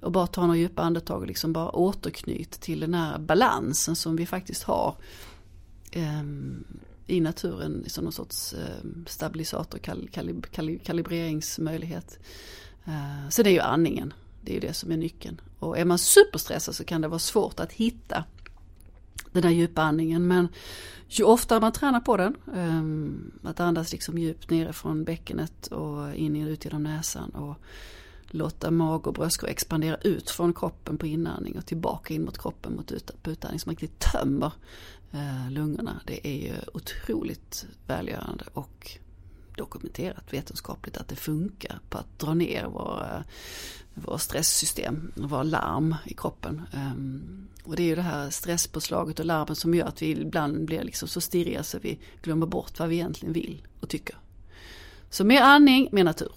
Och 0.00 0.12
bara 0.12 0.26
ta 0.26 0.40
några 0.40 0.56
djupa 0.56 0.82
andetag 0.82 1.20
och 1.20 1.26
liksom 1.26 1.52
bara 1.52 1.70
återknyt 1.70 2.50
till 2.50 2.80
den 2.80 2.94
här 2.94 3.18
balansen 3.18 3.96
som 3.96 4.16
vi 4.16 4.26
faktiskt 4.26 4.62
har. 4.62 4.94
Ehm, 5.92 6.64
i 7.10 7.20
naturen 7.20 7.84
som 7.86 8.04
någon 8.04 8.12
sorts 8.12 8.52
eh, 8.52 8.84
stabilisator, 9.06 9.78
kal, 9.78 10.08
kal, 10.12 10.42
kal, 10.50 10.78
kalibreringsmöjlighet. 10.78 12.18
Eh, 12.84 13.28
så 13.28 13.42
det 13.42 13.50
är 13.50 13.54
ju 13.54 13.60
andningen, 13.60 14.12
det 14.40 14.52
är 14.52 14.54
ju 14.54 14.60
det 14.60 14.74
som 14.74 14.92
är 14.92 14.96
nyckeln. 14.96 15.40
Och 15.58 15.78
är 15.78 15.84
man 15.84 15.98
superstressad 15.98 16.74
så 16.74 16.84
kan 16.84 17.00
det 17.00 17.08
vara 17.08 17.18
svårt 17.18 17.60
att 17.60 17.72
hitta 17.72 18.24
den 19.32 19.42
där 19.42 19.50
djupa 19.50 19.82
andningen. 19.82 20.26
Men 20.26 20.48
ju 21.08 21.24
oftare 21.24 21.60
man 21.60 21.72
tränar 21.72 22.00
på 22.00 22.16
den, 22.16 22.36
eh, 22.54 23.50
att 23.50 23.60
andas 23.60 23.92
liksom 23.92 24.18
djupt 24.18 24.50
nerifrån 24.50 25.04
bäckenet 25.04 25.66
och 25.66 26.14
in 26.14 26.44
och 26.44 26.48
ut 26.48 26.64
genom 26.64 26.82
näsan 26.82 27.30
och 27.30 27.56
låta 28.30 28.70
mag 28.70 29.06
och 29.06 29.14
bröstkorg 29.14 29.50
expandera 29.50 29.96
ut 29.96 30.30
från 30.30 30.54
kroppen 30.54 30.98
på 30.98 31.06
inandning 31.06 31.58
och 31.58 31.66
tillbaka 31.66 32.14
in 32.14 32.24
mot 32.24 32.38
kroppen 32.38 32.76
mot 32.76 32.92
ut, 32.92 33.22
på 33.22 33.30
utandning 33.30 33.60
så 33.60 33.68
man 33.68 33.76
riktigt 33.76 33.98
tömmer 33.98 34.52
Eh, 35.12 35.50
lungorna. 35.50 36.00
Det 36.06 36.28
är 36.28 36.36
ju 36.36 36.54
otroligt 36.74 37.66
välgörande 37.86 38.44
och 38.52 38.98
dokumenterat 39.56 40.32
vetenskapligt 40.32 40.96
att 40.96 41.08
det 41.08 41.16
funkar 41.16 41.78
på 41.88 41.98
att 41.98 42.18
dra 42.18 42.34
ner 42.34 42.64
våra, 42.64 43.16
eh, 43.16 43.22
våra 43.94 44.18
stresssystem, 44.18 45.12
våra 45.16 45.42
larm 45.42 45.96
i 46.06 46.14
kroppen. 46.14 46.62
Ehm, 46.72 47.48
och 47.64 47.76
det 47.76 47.82
är 47.82 47.86
ju 47.86 47.94
det 47.94 48.02
här 48.02 48.30
stresspåslaget 48.30 49.18
och 49.18 49.26
larmen 49.26 49.56
som 49.56 49.74
gör 49.74 49.86
att 49.86 50.02
vi 50.02 50.10
ibland 50.10 50.64
blir 50.64 50.82
liksom 50.82 51.08
så 51.08 51.20
stirriga 51.20 51.62
så 51.62 51.78
vi 51.78 51.98
glömmer 52.22 52.46
bort 52.46 52.78
vad 52.78 52.88
vi 52.88 52.94
egentligen 52.94 53.32
vill 53.32 53.66
och 53.80 53.88
tycker. 53.88 54.16
Så 55.10 55.24
mer 55.24 55.42
andning, 55.42 55.88
mer 55.92 56.04
natur. 56.04 56.32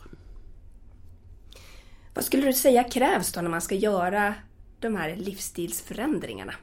Vad 2.14 2.26
skulle 2.26 2.46
du 2.46 2.54
säga 2.54 2.84
krävs 2.84 3.32
då 3.32 3.42
när 3.42 3.50
man 3.50 3.62
ska 3.62 3.76
göra 3.76 4.36
de 4.80 4.96
här 4.96 5.16
livsstilsförändringarna? 5.16 6.54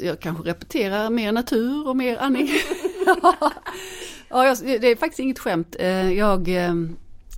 Jag 0.00 0.20
kanske 0.20 0.50
repeterar 0.50 1.10
mer 1.10 1.32
natur 1.32 1.88
och 1.88 1.96
mer 1.96 2.16
andning. 2.16 2.48
ja, 4.28 4.56
det 4.62 4.86
är 4.86 4.96
faktiskt 4.96 5.20
inget 5.20 5.38
skämt. 5.38 5.76
Eh, 5.78 6.12
jag, 6.12 6.48
eh, 6.48 6.74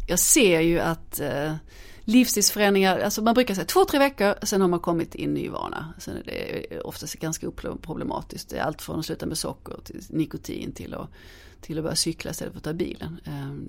jag 0.09 0.19
ser 0.19 0.61
ju 0.61 0.79
att 0.79 1.21
eh, 1.21 1.55
livsstilsförändringar, 2.05 2.99
alltså 2.99 3.23
man 3.23 3.35
brukar 3.35 3.55
säga 3.55 3.65
två, 3.65 3.85
tre 3.85 3.99
veckor, 3.99 4.35
sen 4.43 4.61
har 4.61 4.69
man 4.69 4.81
kommit 4.81 5.15
in 5.15 5.37
i 5.37 5.49
vana. 5.49 5.95
Sen 5.99 6.17
är 6.17 6.23
det 6.23 6.81
oftast 6.81 7.15
ganska 7.15 7.49
oproblematiskt. 7.49 8.51
Det 8.51 8.59
är 8.59 8.63
allt 8.63 8.83
från 8.83 8.99
att 8.99 9.07
sluta 9.07 9.27
med 9.27 9.39
socker 9.39 9.77
till 9.85 10.03
nikotin 10.09 10.73
till 10.73 10.95
att, 10.95 11.09
till 11.61 11.79
att 11.79 11.85
börja 11.85 11.97
cykla 11.97 12.31
istället 12.31 12.53
för 12.53 12.59
att 12.59 12.65
ta 12.65 12.73
bilen. 12.73 13.21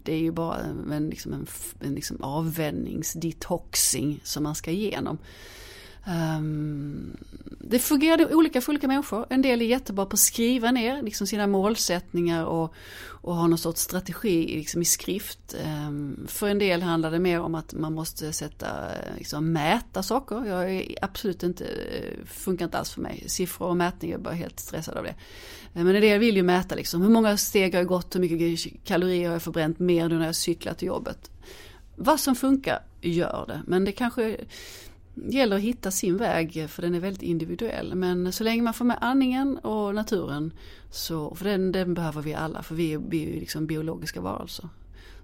Det 0.04 0.14
är 0.14 0.20
ju 0.20 0.32
bara 0.32 0.60
en, 0.92 1.10
liksom 1.10 1.34
en, 1.34 1.48
en 1.80 1.96
liksom 1.96 2.22
avvänjningsdetoxing 2.22 4.22
som 4.24 4.44
man 4.44 4.56
ska 4.56 4.72
igenom. 4.72 5.18
Um, 6.08 7.18
det 7.60 7.80
fungerade 7.80 8.36
olika 8.36 8.62
för 8.62 8.72
olika 8.72 8.88
människor. 8.88 9.26
En 9.30 9.42
del 9.42 9.62
är 9.62 9.66
jättebra 9.66 10.06
på 10.06 10.14
att 10.14 10.20
skriva 10.20 10.72
ner 10.72 11.02
liksom 11.02 11.28
sina 11.28 11.48
målsättningar 11.48 12.46
och, 12.46 12.74
och 13.06 13.36
ha 13.36 13.48
någon 13.48 13.58
sorts 13.58 13.82
strategi 13.82 14.56
liksom 14.56 14.82
i 14.82 14.86
skrift. 14.86 15.56
Um, 15.66 16.28
för 16.28 16.50
en 16.50 16.60
del 16.60 16.82
handlar 16.82 17.12
det 17.12 17.20
mer 17.20 17.40
om 17.40 17.56
att 17.56 17.74
man 17.74 17.94
måste 17.94 18.34
sätta, 18.34 18.68
liksom, 19.18 19.52
mäta 19.52 20.04
saker. 20.04 20.46
Jag 20.46 20.76
är 20.76 20.96
absolut 21.02 21.44
inte, 21.44 21.66
eh, 21.66 22.26
funkar 22.26 22.66
inte 22.66 22.78
alls 22.78 22.90
för 22.90 23.02
mig. 23.02 23.24
Siffror 23.28 23.68
och 23.68 23.78
mätningar, 23.78 24.14
jag 24.14 24.20
är 24.20 24.24
bara 24.24 24.34
helt 24.34 24.60
stressad 24.60 24.98
av 24.98 25.04
det. 25.04 25.16
Ehm, 25.74 25.86
men 25.86 25.96
en 25.96 26.02
del 26.02 26.20
vill 26.20 26.36
ju 26.36 26.44
mäta 26.44 26.76
liksom, 26.76 27.02
hur 27.02 27.10
många 27.10 27.38
steg 27.38 27.74
har 27.74 27.80
jag 27.80 27.88
gått, 27.88 28.16
hur 28.16 28.20
mycket 28.20 28.84
kalorier 28.84 29.28
har 29.28 29.36
jag 29.36 29.42
förbränt 29.42 29.80
mer 29.80 30.10
nu 30.10 30.18
när 30.18 30.26
jag 30.26 30.36
cyklar 30.36 30.74
till 30.74 30.88
jobbet. 30.88 31.32
Vad 31.96 32.20
som 32.20 32.36
funkar, 32.36 32.80
gör 33.02 33.46
det. 33.48 33.62
Men 33.68 33.86
det 33.86 33.92
kanske 33.92 34.38
det 35.16 35.38
gäller 35.38 35.56
att 35.56 35.62
hitta 35.62 35.92
sin 35.92 36.18
väg 36.18 36.70
för 36.70 36.82
den 36.82 36.96
är 36.96 37.00
väldigt 37.00 37.22
individuell. 37.22 37.96
Men 37.96 38.32
så 38.32 38.44
länge 38.44 38.62
man 38.62 38.74
får 38.74 38.86
med 38.86 38.98
andningen 39.02 39.58
och 39.58 39.96
naturen 39.96 40.54
så, 40.90 41.36
för 41.36 41.46
den, 41.46 41.72
den 41.72 41.94
behöver 41.94 42.22
vi 42.22 42.34
alla 42.34 42.64
för 42.64 42.76
vi 42.76 42.94
är, 42.94 42.98
vi 42.98 43.24
är 43.24 43.40
liksom 43.40 43.68
biologiska 43.68 44.22
varelser. 44.22 44.70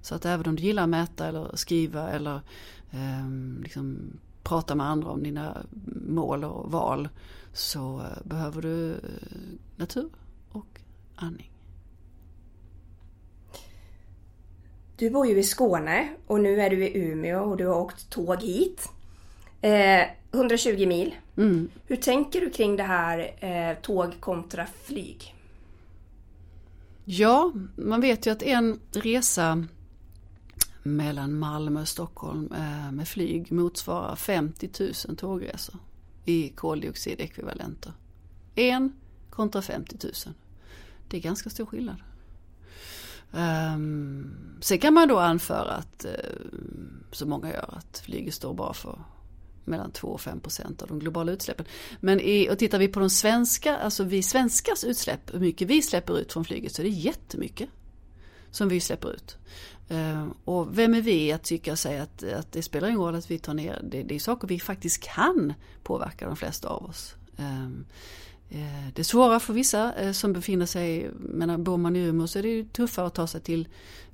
Så 0.02 0.16
att 0.16 0.26
även 0.26 0.48
om 0.48 0.56
du 0.56 0.64
gillar 0.64 0.84
att 0.84 0.90
mäta 0.90 1.28
eller 1.28 1.56
skriva 1.56 2.10
eller 2.10 2.36
eh, 2.92 3.30
liksom 3.64 4.00
prata 4.44 4.76
med 4.76 4.86
andra 4.86 5.10
om 5.10 5.24
dina 5.24 5.58
mål 6.08 6.44
och 6.44 6.72
val 6.72 7.10
så 7.54 8.00
eh, 8.00 8.28
behöver 8.28 8.62
du 8.62 8.92
eh, 8.92 9.00
natur 9.76 10.10
och 10.50 10.82
andning. 11.16 11.52
Du 14.98 15.10
bor 15.10 15.28
ju 15.28 15.40
i 15.40 15.44
Skåne 15.44 16.10
och 16.28 16.40
nu 16.40 16.62
är 16.62 16.70
du 16.70 16.88
i 16.88 16.98
Umeå 16.98 17.44
och 17.44 17.58
du 17.58 17.68
har 17.68 17.76
åkt 17.76 18.10
tåg 18.10 18.42
hit. 18.42 18.90
Eh, 19.62 20.08
120 20.32 20.86
mil. 20.88 21.16
Mm. 21.38 21.70
Hur 21.86 21.96
tänker 21.96 22.42
du 22.42 22.50
kring 22.50 22.76
det 22.76 22.84
här 22.84 23.36
eh, 23.40 23.78
tåg 23.82 24.20
kontra 24.20 24.68
flyg? 24.84 25.36
Ja, 27.06 27.52
man 27.76 28.02
vet 28.02 28.28
ju 28.28 28.32
att 28.32 28.44
en 28.44 28.80
resa 28.92 29.66
mellan 30.84 31.40
Malmö 31.40 31.82
och 31.82 31.88
Stockholm 31.88 32.52
eh, 32.54 32.92
med 32.92 33.08
flyg 33.08 33.52
motsvarar 33.52 34.16
50 34.16 34.70
000 35.08 35.18
tågresor 35.18 35.76
i 36.26 36.50
koldioxidekvivalenter. 36.50 37.94
En 38.56 38.94
kontra 39.30 39.62
50 39.62 39.98
000. 40.04 40.14
Det 41.08 41.18
är 41.18 41.22
ganska 41.22 41.50
stor 41.50 41.66
skillnad. 41.66 41.98
Um, 43.32 44.58
sen 44.62 44.80
kan 44.80 44.94
man 44.94 45.08
då 45.08 45.20
anföra 45.20 45.72
att, 45.72 46.06
uh, 46.06 46.48
som 47.12 47.30
många 47.30 47.54
gör, 47.54 47.74
att 47.78 48.00
flyget 48.06 48.34
står 48.34 48.54
bara 48.54 48.74
för 48.74 49.00
mellan 49.68 49.92
2 49.92 50.08
och 50.08 50.22
5 50.22 50.40
procent 50.40 50.82
av 50.82 50.88
de 50.88 51.00
globala 51.00 51.32
utsläppen. 51.32 51.66
Men 52.00 52.20
i, 52.20 52.50
och 52.50 52.60
tittar 52.60 52.80
vi 52.80 52.88
på 52.88 53.00
de 53.00 53.10
svenska, 53.10 53.78
alltså 53.78 54.04
vi 54.04 54.24
svenskars 54.24 54.84
utsläpp, 54.84 55.34
hur 55.34 55.40
mycket 55.40 55.68
vi 55.68 55.82
släpper 55.82 56.20
ut 56.20 56.34
från 56.34 56.46
flyget 56.46 56.76
så 56.76 56.82
är 56.82 56.84
det 56.84 56.90
jättemycket 56.90 57.70
som 58.52 58.70
vi 58.70 58.80
släpper 58.80 59.14
ut. 59.14 59.38
Eh, 59.90 60.28
och 60.46 60.78
vem 60.78 60.94
är 60.94 61.02
vi 61.02 61.32
att 61.32 61.44
tycka 61.44 61.76
sig 61.76 62.00
att, 62.00 62.24
att 62.24 62.52
det 62.52 62.62
spelar 62.62 62.88
ingen 62.88 63.02
roll 63.02 63.16
att 63.16 63.32
vi 63.32 63.40
tar 63.40 63.54
ner, 63.54 63.82
det, 63.84 64.04
det 64.04 64.16
är 64.16 64.20
saker 64.20 64.48
vi 64.48 64.60
faktiskt 64.60 65.04
kan 65.04 65.54
påverka 65.84 66.28
de 66.28 66.36
flesta 66.36 66.70
av 66.70 66.86
oss. 66.86 67.16
Ehm, 67.38 67.86
eh, 68.50 68.88
det 68.94 69.02
är 69.02 69.04
svårare 69.04 69.40
för 69.40 69.54
vissa 69.54 69.94
eh, 69.94 70.12
som 70.12 70.34
befinner 70.34 70.66
sig, 70.66 71.12
men 71.20 71.64
bor 71.64 71.78
man 71.78 71.96
i 71.96 72.00
Umeå 72.00 72.28
så 72.28 72.40
är 72.40 72.44
det 72.44 72.74
tuffare 72.74 73.08
att 73.08 73.16
ta 73.16 73.28
sig 73.28 73.42
till 73.42 73.68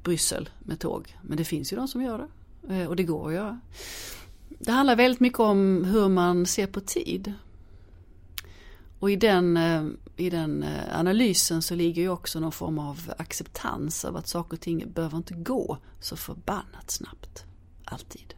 Bryssel 0.03 0.49
med 0.59 0.79
tåg. 0.79 1.17
Men 1.21 1.37
det 1.37 1.43
finns 1.43 1.73
ju 1.73 1.77
de 1.77 1.87
som 1.87 2.01
gör 2.01 2.17
det 2.17 2.87
och 2.87 2.95
det 2.95 3.03
går 3.03 3.27
att 3.27 3.33
göra. 3.33 3.59
Det 4.65 4.71
handlar 4.71 4.95
väldigt 4.95 5.19
mycket 5.19 5.39
om 5.39 5.85
hur 5.85 6.09
man 6.09 6.45
ser 6.45 6.67
på 6.67 6.81
tid. 6.81 7.33
Och 8.99 9.11
i 9.11 9.15
den, 9.15 9.57
eh, 9.57 9.83
i 10.15 10.29
den 10.29 10.63
eh, 10.63 10.99
analysen 10.99 11.61
så 11.61 11.75
ligger 11.75 12.01
ju 12.01 12.09
också 12.09 12.39
någon 12.39 12.51
form 12.51 12.79
av 12.79 13.13
acceptans 13.17 14.05
av 14.05 14.15
att 14.15 14.27
saker 14.27 14.57
och 14.57 14.61
ting 14.61 14.91
behöver 14.93 15.17
inte 15.17 15.33
gå 15.33 15.77
så 15.99 16.15
förbannat 16.15 16.91
snabbt. 16.91 17.45
Alltid. 17.83 18.33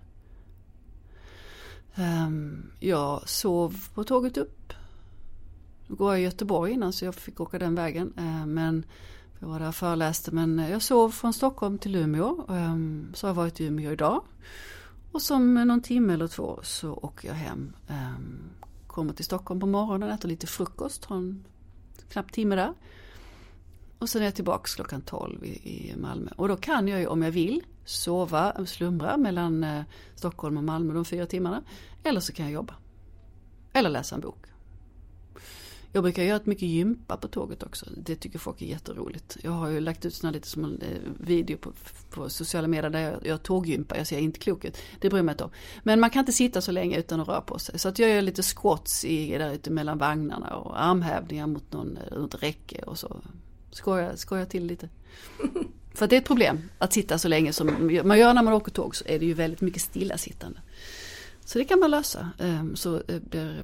Ehm, 1.95 2.71
jag 2.80 3.30
sov 3.30 3.88
på 3.93 4.03
tåget 4.03 4.38
upp 4.38 4.73
nu 5.88 5.95
går 5.95 6.11
jag 6.11 6.21
i 6.21 6.23
Göteborg 6.23 6.71
innan 6.71 6.93
så 6.93 7.05
jag 7.05 7.15
fick 7.15 7.39
åka 7.39 7.59
den 7.59 7.76
vägen. 7.76 8.13
Ehm, 8.17 8.53
men 8.53 8.86
jag 9.39 9.47
var 9.47 9.59
där 9.59 9.67
och 9.67 9.76
föreläste 9.76 10.32
men 10.32 10.57
jag 10.57 10.82
sov 10.82 11.11
från 11.11 11.34
Stockholm 11.34 11.78
till 11.78 11.95
Umeå. 11.95 12.45
Ehm, 12.49 13.11
så 13.13 13.28
har 13.28 13.30
jag 13.30 13.36
varit 13.36 13.61
i 13.61 13.65
Umeå 13.65 13.91
idag. 13.91 14.23
Och 15.16 15.22
som 15.22 15.53
någon 15.53 15.82
timme 15.82 16.13
eller 16.13 16.28
två 16.28 16.59
så 16.63 16.93
åker 16.93 17.28
jag 17.28 17.36
hem. 17.36 17.74
Ehm, 17.88 18.49
kommer 18.88 19.13
till 19.13 19.26
Stockholm 19.26 19.59
på 19.59 19.66
morgonen, 19.66 20.09
äter 20.09 20.30
lite 20.30 20.47
frukost, 20.47 21.05
har 21.05 21.16
en 21.16 21.45
knapp 22.09 22.32
timme 22.32 22.55
där. 22.55 22.74
Och 23.99 24.09
sen 24.09 24.22
är 24.22 24.26
jag 24.26 24.36
tillbaks 24.36 24.76
klockan 24.76 25.01
12 25.01 25.43
i, 25.45 25.93
Malmö. 25.97 26.32
Och 26.36 26.47
då 26.47 26.57
kan 26.57 26.88
jag 26.88 26.99
ju 26.99 27.07
om 27.07 27.22
jag 27.22 27.32
vill 27.32 27.63
sova, 27.86 28.66
slumra 28.66 29.18
mellan 29.18 29.63
eh, 29.63 29.84
Stockholm 30.16 30.57
och 30.57 30.63
Malmö 30.63 30.93
de 30.93 31.05
fyra 31.05 31.26
timmarna. 31.26 31.63
Eller 32.03 32.20
så 32.20 32.34
kan 32.34 32.45
jag 32.45 32.53
jobba. 32.53 32.74
Eller 33.74 33.89
läsa 33.89 34.16
en 34.16 34.22
bok. 34.22 34.45
Jag 35.96 36.04
brukar 36.04 36.24
göra 36.24 36.36
ett 36.36 36.46
mycket 36.46 36.70
gympa 36.70 37.18
på 37.18 37.28
tåget 37.28 37.64
också. 37.64 37.86
Det 37.98 38.16
tycker 38.16 38.39
folk 38.39 38.62
är 38.62 38.66
jätteroligt. 38.66 39.38
Jag 39.41 39.52
har 39.52 39.70
ju 39.70 39.80
lagt 39.80 40.06
ut 40.06 40.14
såna 40.14 40.32
lite 40.32 40.48
som 40.48 40.64
en 40.64 40.82
eh, 40.82 40.98
video 41.20 41.58
på, 41.58 41.72
på 42.10 42.30
sociala 42.30 42.68
medier 42.68 42.89
där 42.89 43.00
jag 43.00 43.28
gör 43.28 43.38
tåggympa. 43.38 43.98
Jag 43.98 44.08
ser 44.08 44.20
inte 44.20 44.39
klok 44.39 44.66
ut. 44.66 44.78
Det 45.00 45.10
bryr 45.10 45.22
mig 45.22 45.34
inte 45.34 45.43
om. 45.43 45.50
Men 45.84 46.00
man 46.00 46.10
kan 46.10 46.20
inte 46.20 46.32
sitta 46.32 46.62
så 46.62 46.72
länge 46.72 46.98
utan 47.00 47.20
att 47.20 47.28
röra 47.28 47.41
på 47.41 47.60
sig. 47.60 47.80
Så 47.80 47.89
att 47.89 48.00
jag 48.00 48.10
gör 48.10 48.22
lite 48.22 48.43
squats 48.43 49.06
i, 49.06 49.38
där 49.38 49.54
ute 49.54 49.70
mellan 49.70 49.98
vagnarna 49.98 50.56
och 50.56 50.84
armhävningar 50.84 51.48
mot 51.48 51.72
någon, 51.72 51.98
eh, 51.98 52.38
räcke 52.39 52.82
och 52.82 53.00
så. 53.00 53.22
Skojar, 53.72 54.16
skojar 54.16 54.46
till 54.46 54.66
lite. 54.66 54.89
För 55.93 56.08
det 56.08 56.16
är 56.16 56.20
ett 56.20 56.28
problem 56.28 56.70
att 56.78 56.93
sitta 56.93 57.18
så 57.18 57.28
länge 57.28 57.54
som 57.54 57.68
man 58.04 58.20
gör 58.20 58.34
när 58.34 58.43
man 58.43 58.54
åker 58.54 58.72
tåg 58.72 58.96
så 58.96 59.06
är 59.08 59.20
det 59.20 59.26
ju 59.26 59.34
väldigt 59.34 59.62
mycket 59.62 59.82
stillasittande. 59.82 60.60
Så 61.46 61.58
det 61.60 61.66
kan 61.66 61.80
man 61.80 61.91
lösa. 61.91 62.30
Ehm, 62.39 62.76
så 62.76 63.02
eh, 63.08 63.20
blir 63.20 63.64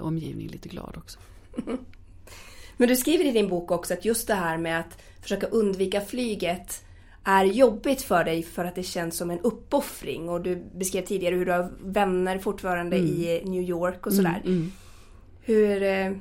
omgivningen 0.00 0.52
lite 0.52 0.68
glad 0.68 0.96
också. 0.96 1.18
Men 2.76 2.88
du 2.88 2.96
skriver 2.96 3.24
i 3.24 3.30
din 3.30 3.48
bok 3.48 3.70
också 3.70 3.94
att 3.94 4.04
just 4.04 4.26
det 4.26 4.34
här 4.34 4.58
med 4.58 4.80
att 4.80 5.02
försöka 5.22 5.46
undvika 5.46 6.00
flyget 6.00 6.84
är 7.24 7.44
jobbigt 7.44 8.02
för 8.02 8.24
dig 8.24 8.42
för 8.42 8.64
att 8.64 8.74
det 8.74 8.82
känns 8.82 9.16
som 9.16 9.30
en 9.30 9.40
uppoffring. 9.40 10.28
Och 10.28 10.40
du 10.40 10.64
beskrev 10.74 11.04
tidigare 11.04 11.34
hur 11.34 11.46
du 11.46 11.52
har 11.52 11.72
vänner 11.80 12.38
fortfarande 12.38 12.96
mm. 12.96 13.08
i 13.08 13.42
New 13.44 13.62
York 13.62 14.06
och 14.06 14.12
sådär. 14.12 14.40
Mm, 14.44 14.56
mm. 14.56 14.72
Hur, 15.40 15.82
eh, 15.82 16.12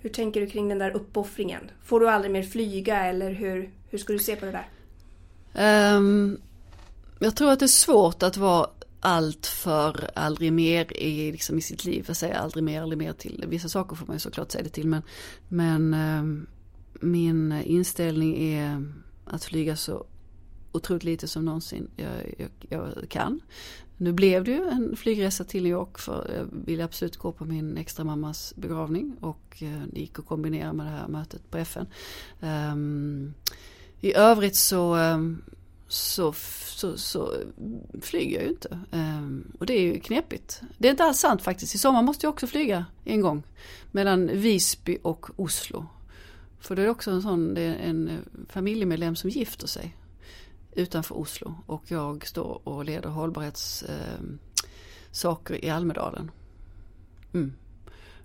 hur 0.00 0.10
tänker 0.10 0.40
du 0.40 0.46
kring 0.46 0.68
den 0.68 0.78
där 0.78 0.90
uppoffringen? 0.90 1.70
Får 1.84 2.00
du 2.00 2.08
aldrig 2.08 2.32
mer 2.32 2.42
flyga 2.42 3.04
eller 3.04 3.30
hur, 3.30 3.70
hur 3.90 3.98
ska 3.98 4.12
du 4.12 4.18
se 4.18 4.36
på 4.36 4.46
det 4.46 4.52
där? 4.52 4.68
Um, 5.96 6.40
jag 7.18 7.36
tror 7.36 7.50
att 7.50 7.58
det 7.58 7.64
är 7.64 7.66
svårt 7.66 8.22
att 8.22 8.36
vara 8.36 8.66
allt 9.00 9.46
för 9.46 10.10
aldrig 10.14 10.52
mer 10.52 10.96
i, 10.96 11.32
liksom 11.32 11.58
i 11.58 11.60
sitt 11.60 11.84
liv. 11.84 12.04
Jag 12.06 12.16
säger 12.16 12.34
aldrig 12.34 12.64
mer, 12.64 12.82
aldrig 12.82 12.98
mer 12.98 13.12
till. 13.12 13.44
Vissa 13.48 13.68
saker 13.68 13.96
får 13.96 14.06
man 14.06 14.16
ju 14.16 14.20
såklart 14.20 14.52
säga 14.52 14.64
det 14.64 14.70
till 14.70 14.88
men, 14.88 15.02
men 15.48 15.94
eh, 15.94 16.46
min 17.00 17.52
inställning 17.52 18.42
är 18.42 18.92
att 19.24 19.44
flyga 19.44 19.76
så 19.76 20.06
otroligt 20.72 21.04
lite 21.04 21.28
som 21.28 21.44
någonsin 21.44 21.90
jag, 21.96 22.34
jag, 22.38 22.48
jag, 22.68 23.08
kan. 23.08 23.40
Nu 23.96 24.12
blev 24.12 24.44
det 24.44 24.50
ju 24.50 24.68
en 24.68 24.96
flygresa 24.96 25.44
till 25.44 25.62
New 25.62 25.72
York 25.72 25.98
för 25.98 26.30
jag 26.36 26.64
ville 26.66 26.84
absolut 26.84 27.16
gå 27.16 27.32
på 27.32 27.44
min 27.44 27.76
extra 27.76 28.04
mammas 28.04 28.54
begravning 28.56 29.16
och 29.20 29.62
eh, 29.62 29.82
det 29.92 30.00
gick 30.00 30.18
att 30.18 30.26
kombinera 30.26 30.72
med 30.72 30.86
det 30.86 30.90
här 30.90 31.08
mötet 31.08 31.50
på 31.50 31.58
FN. 31.58 31.86
Um, 32.40 32.48
ehm, 32.48 33.34
I 34.00 34.14
övrigt 34.14 34.56
så 34.56 34.96
um, 34.96 35.42
så, 35.88 36.32
så, 36.32 36.98
så 36.98 37.34
flyger 38.00 38.36
jag 38.36 38.44
ju 38.44 38.48
inte. 38.48 38.78
Ehm, 38.90 39.52
och 39.58 39.66
det 39.66 39.74
är 39.74 39.82
ju 39.82 40.00
knepigt. 40.00 40.62
Det 40.78 40.88
är 40.88 40.90
inte 40.90 41.04
alls 41.04 41.18
sant 41.18 41.42
faktiskt. 41.42 41.74
I 41.74 41.78
sommar 41.78 42.02
måste 42.02 42.26
jag 42.26 42.32
också 42.32 42.46
flyga 42.46 42.86
en 43.04 43.20
gång. 43.20 43.42
Mellan 43.90 44.26
Visby 44.26 44.98
och 45.02 45.26
Oslo. 45.36 45.86
För 46.60 46.76
det 46.76 46.82
är 46.82 46.88
också 46.88 47.10
en 47.10 47.22
sån, 47.22 47.54
det 47.54 47.60
är 47.60 47.74
en 47.74 48.08
eh, 48.08 48.18
familjemedlem 48.48 49.16
som 49.16 49.30
gifter 49.30 49.66
sig. 49.66 49.96
Utanför 50.72 51.18
Oslo. 51.18 51.54
Och 51.66 51.82
jag 51.86 52.26
står 52.26 52.68
och 52.68 52.84
leder 52.84 53.10
hållbarhetssaker 53.10 55.54
ehm, 55.54 55.60
eh, 55.62 55.68
i 55.68 55.70
Almedalen. 55.70 56.30
Mm. 57.32 57.52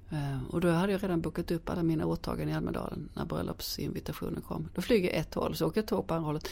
Ehm, 0.09 0.45
och 0.49 0.61
då 0.61 0.69
hade 0.69 0.91
jag 0.91 1.03
redan 1.03 1.21
bokat 1.21 1.51
upp 1.51 1.69
alla 1.69 1.83
mina 1.83 2.05
åtaganden 2.05 2.49
i 2.49 2.53
Almedalen 2.53 3.09
när 3.13 3.25
bröllopsinvitationen 3.25 4.41
kom. 4.41 4.69
Då 4.75 4.81
flyger 4.81 5.09
jag 5.09 5.17
ett 5.17 5.33
håll 5.33 5.55
så 5.55 5.67
åker 5.67 5.81
jag 5.81 5.87
tåg 5.87 6.07
på 6.07 6.13
andra 6.13 6.25
hållet. 6.25 6.49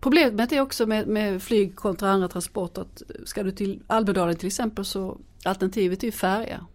Problemet 0.00 0.52
är 0.52 0.60
också 0.60 0.86
med, 0.86 1.08
med 1.08 1.42
flyg 1.42 1.76
kontra 1.76 2.10
andra 2.10 2.28
transporter 2.28 2.82
att 2.82 3.02
ska 3.24 3.42
du 3.42 3.50
till 3.50 3.82
Almedalen 3.86 4.36
till 4.36 4.46
exempel 4.46 4.84
så 4.84 5.18
alternativet 5.44 6.02
är 6.02 6.06
ju 6.06 6.12
färja. 6.12 6.66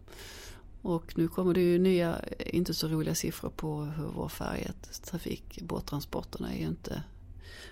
Och 0.81 1.17
nu 1.17 1.27
kommer 1.27 1.53
det 1.53 1.61
ju 1.61 1.79
nya, 1.79 2.21
inte 2.39 2.73
så 2.73 2.87
roliga 2.87 3.15
siffror 3.15 3.49
på 3.49 3.81
hur 3.81 4.07
vår 4.15 4.29
färjetrafik, 4.29 5.61
båttransporterna 5.61 6.53
är 6.53 6.59
ju 6.59 6.65
inte 6.65 7.03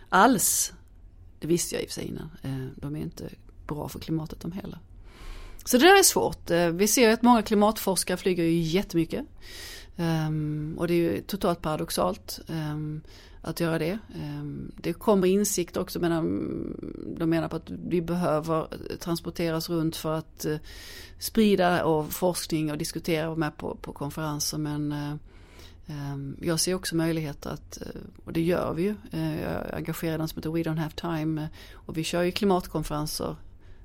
alls, 0.10 0.74
det 1.40 1.48
visste 1.48 1.76
jag 1.76 1.82
i 1.82 1.86
och 1.86 1.90
för 1.90 1.94
sig 1.94 2.08
innan, 2.08 2.30
eh, 2.42 2.68
de 2.76 2.96
är 2.96 3.00
inte 3.00 3.30
bra 3.68 3.90
för 3.90 4.00
klimatet 4.00 4.40
de 4.40 4.52
heller. 4.52 4.80
Så 5.66 5.78
det 5.78 5.88
där 5.88 6.00
är 6.00 6.04
svårt. 6.04 6.52
Eh, 6.52 6.68
vi 6.68 6.88
ser 6.88 7.10
att 7.10 7.22
många 7.22 7.42
klimatforskare 7.42 8.18
flyger 8.18 8.44
ju 8.44 8.60
jättemycket. 8.60 9.26
Um, 9.96 10.76
och 10.80 10.88
det 10.88 10.94
är 10.94 10.98
ju 10.98 11.22
totalt 11.22 11.62
paradoxalt. 11.62 12.40
Um, 12.48 13.02
att 13.46 13.60
göra 13.60 13.80
det. 13.80 14.00
Um, 14.16 14.72
det 14.78 14.94
kommer 14.94 15.28
insikt 15.28 15.78
också, 15.78 16.00
men 16.00 16.12
de 17.18 17.30
menar 17.30 17.50
på 17.50 17.56
att 17.56 17.70
vi 17.70 18.02
behöver 18.02 18.60
eh, 18.60 18.98
transporteras 19.00 19.70
runt 19.70 19.96
för 19.96 20.18
att 20.18 20.46
uh, 20.50 20.58
sprida 21.20 21.86
och 21.86 22.12
forskning 22.12 22.72
och 22.72 22.78
diskutera 22.78 23.30
och 23.30 23.38
med 23.38 23.58
på, 23.58 23.76
på 23.76 23.94
konferenser. 23.94 24.58
Men 24.58 24.92
uh, 24.92 25.16
jag 26.42 26.60
ser 26.60 26.74
också 26.74 26.96
möjligheter 26.96 27.50
att, 27.50 27.82
och 28.26 28.34
det 28.34 28.42
gör 28.42 28.74
vi 28.74 28.84
ju, 28.84 28.96
jag 29.12 29.22
är 29.22 29.76
engagerad 29.76 30.16
i 30.16 30.18
något 30.18 30.30
som 30.30 30.38
heter 30.38 30.52
We 30.52 30.64
Don't 30.64 30.78
Have 30.78 30.94
Time 30.96 31.50
och 31.74 31.98
vi 31.98 32.04
kör 32.04 32.24
ju 32.24 32.32
klimatkonferenser 32.32 33.36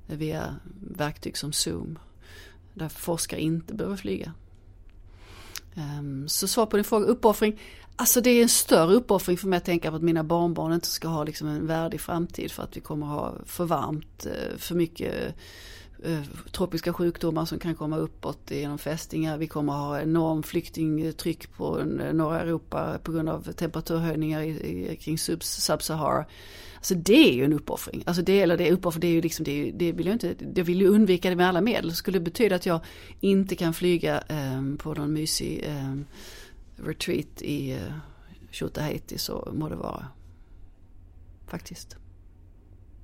via 0.07 0.55
verktyg 0.97 1.37
som 1.37 1.53
Zoom. 1.53 1.99
Där 2.73 2.89
forskare 2.89 3.41
inte 3.41 3.73
behöver 3.73 3.97
flyga. 3.97 4.33
Ehm, 5.79 6.27
så 6.27 6.47
svar 6.47 6.65
på 6.65 6.77
din 6.77 6.83
fråga, 6.83 7.05
uppoffring. 7.05 7.59
Alltså 7.95 8.21
det 8.21 8.29
är 8.29 8.41
en 8.41 8.49
större 8.49 8.93
uppoffring 8.93 9.37
för 9.37 9.47
mig 9.47 9.57
att 9.57 9.65
tänka 9.65 9.89
på 9.89 9.95
att 9.95 10.01
mina 10.01 10.23
barnbarn 10.23 10.73
inte 10.73 10.87
ska 10.87 11.07
ha 11.07 11.23
liksom 11.23 11.47
en 11.47 11.67
värdig 11.67 12.01
framtid 12.01 12.51
för 12.51 12.63
att 12.63 12.77
vi 12.77 12.81
kommer 12.81 13.05
ha 13.07 13.33
för 13.45 13.65
varmt, 13.65 14.25
eh, 14.25 14.57
för 14.57 14.75
mycket 14.75 15.35
eh, 16.03 16.21
tropiska 16.51 16.93
sjukdomar 16.93 17.45
som 17.45 17.59
kan 17.59 17.75
komma 17.75 17.97
uppåt 17.97 18.51
genom 18.51 18.77
fästingar. 18.77 19.37
Vi 19.37 19.47
kommer 19.47 19.73
ha 19.73 20.01
enorm 20.01 20.43
flyktingtryck 20.43 21.57
på 21.57 21.83
norra 22.13 22.39
Europa 22.41 22.99
på 23.03 23.11
grund 23.11 23.29
av 23.29 23.51
temperaturhöjningar 23.51 24.95
kring 24.95 25.17
Sub-Sahara. 25.17 26.25
Alltså 26.79 26.95
det 26.95 27.29
är 27.29 27.33
ju 27.33 27.45
en 27.45 27.53
uppoffring. 27.53 28.03
Alltså 28.05 28.21
det, 28.21 28.41
eller 28.41 28.57
det 28.57 28.67
är 28.67 28.71
uppoffring, 28.71 29.01
det 29.01 29.07
är 29.07 29.11
ju 29.11 29.21
liksom, 29.21 29.43
det, 29.43 29.71
det 29.71 29.91
vill 29.91 30.05
jag 30.05 30.15
inte, 30.15 30.35
jag 30.55 30.63
vill 30.63 30.81
ju 30.81 30.87
undvika 30.87 31.29
det 31.29 31.35
med 31.35 31.47
alla 31.47 31.61
medel. 31.61 31.95
Skulle 31.95 32.19
det 32.19 32.23
betyda 32.23 32.55
att 32.55 32.65
jag 32.65 32.81
inte 33.19 33.55
kan 33.55 33.73
flyga 33.73 34.23
eh, 34.27 34.75
på 34.77 34.93
någon 34.93 35.13
mysig 35.13 35.63
eh, 35.65 35.95
retreat 36.75 37.41
i, 37.41 37.71
eh, 37.71 37.93
Tjotahejti 38.51 39.17
så 39.17 39.51
må 39.53 39.69
det 39.69 39.75
vara. 39.75 40.07
Faktiskt. 41.47 41.95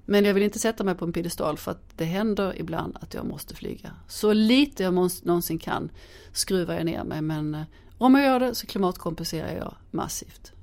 Men 0.05 0.25
jag 0.25 0.33
vill 0.33 0.43
inte 0.43 0.59
sätta 0.59 0.83
mig 0.83 0.95
på 0.95 1.05
en 1.05 1.13
piedestal 1.13 1.57
för 1.57 1.71
att 1.71 1.97
det 1.97 2.05
händer 2.05 2.59
ibland 2.59 2.97
att 3.01 3.13
jag 3.13 3.25
måste 3.25 3.55
flyga. 3.55 3.91
Så 4.07 4.33
lite 4.33 4.83
jag 4.83 4.93
någonsin 4.93 5.59
kan 5.59 5.89
skruvar 6.31 6.73
jag 6.73 6.85
ner 6.85 7.03
mig 7.03 7.21
men 7.21 7.55
eh, 7.55 7.63
om 7.97 8.15
jag 8.15 8.23
gör 8.23 8.39
det 8.39 8.55
så 8.55 8.67
klimatkompenserar 8.67 9.55
jag 9.55 9.75
massivt. 9.91 10.54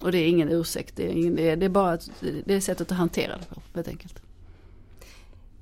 Och 0.00 0.12
det 0.12 0.18
är 0.18 0.28
ingen 0.28 0.48
ursäkt, 0.48 0.96
det 0.96 1.06
är, 1.06 1.10
ingen, 1.10 1.36
det 1.36 1.64
är 1.64 1.68
bara 1.68 1.98
det 2.44 2.54
är 2.54 2.60
sättet 2.60 2.92
att 2.92 2.98
hantera 2.98 3.38
det 3.38 3.44
på 3.44 3.60
helt 3.74 3.88
enkelt. 3.88 4.22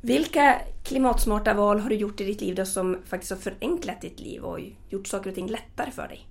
Vilka 0.01 0.61
klimatsmarta 0.85 1.55
val 1.55 1.81
har 1.81 1.89
du 1.89 1.97
gjort 1.97 2.21
i 2.21 2.25
ditt 2.25 2.41
liv 2.41 2.55
då 2.55 2.65
som 2.65 2.99
faktiskt 3.07 3.33
har 3.33 3.39
förenklat 3.39 4.01
ditt 4.01 4.21
liv 4.21 4.43
och 4.43 4.61
gjort 4.89 5.07
saker 5.07 5.31
och 5.31 5.35
ting 5.35 5.49
lättare 5.49 5.91
för 5.91 6.09
dig? 6.09 6.27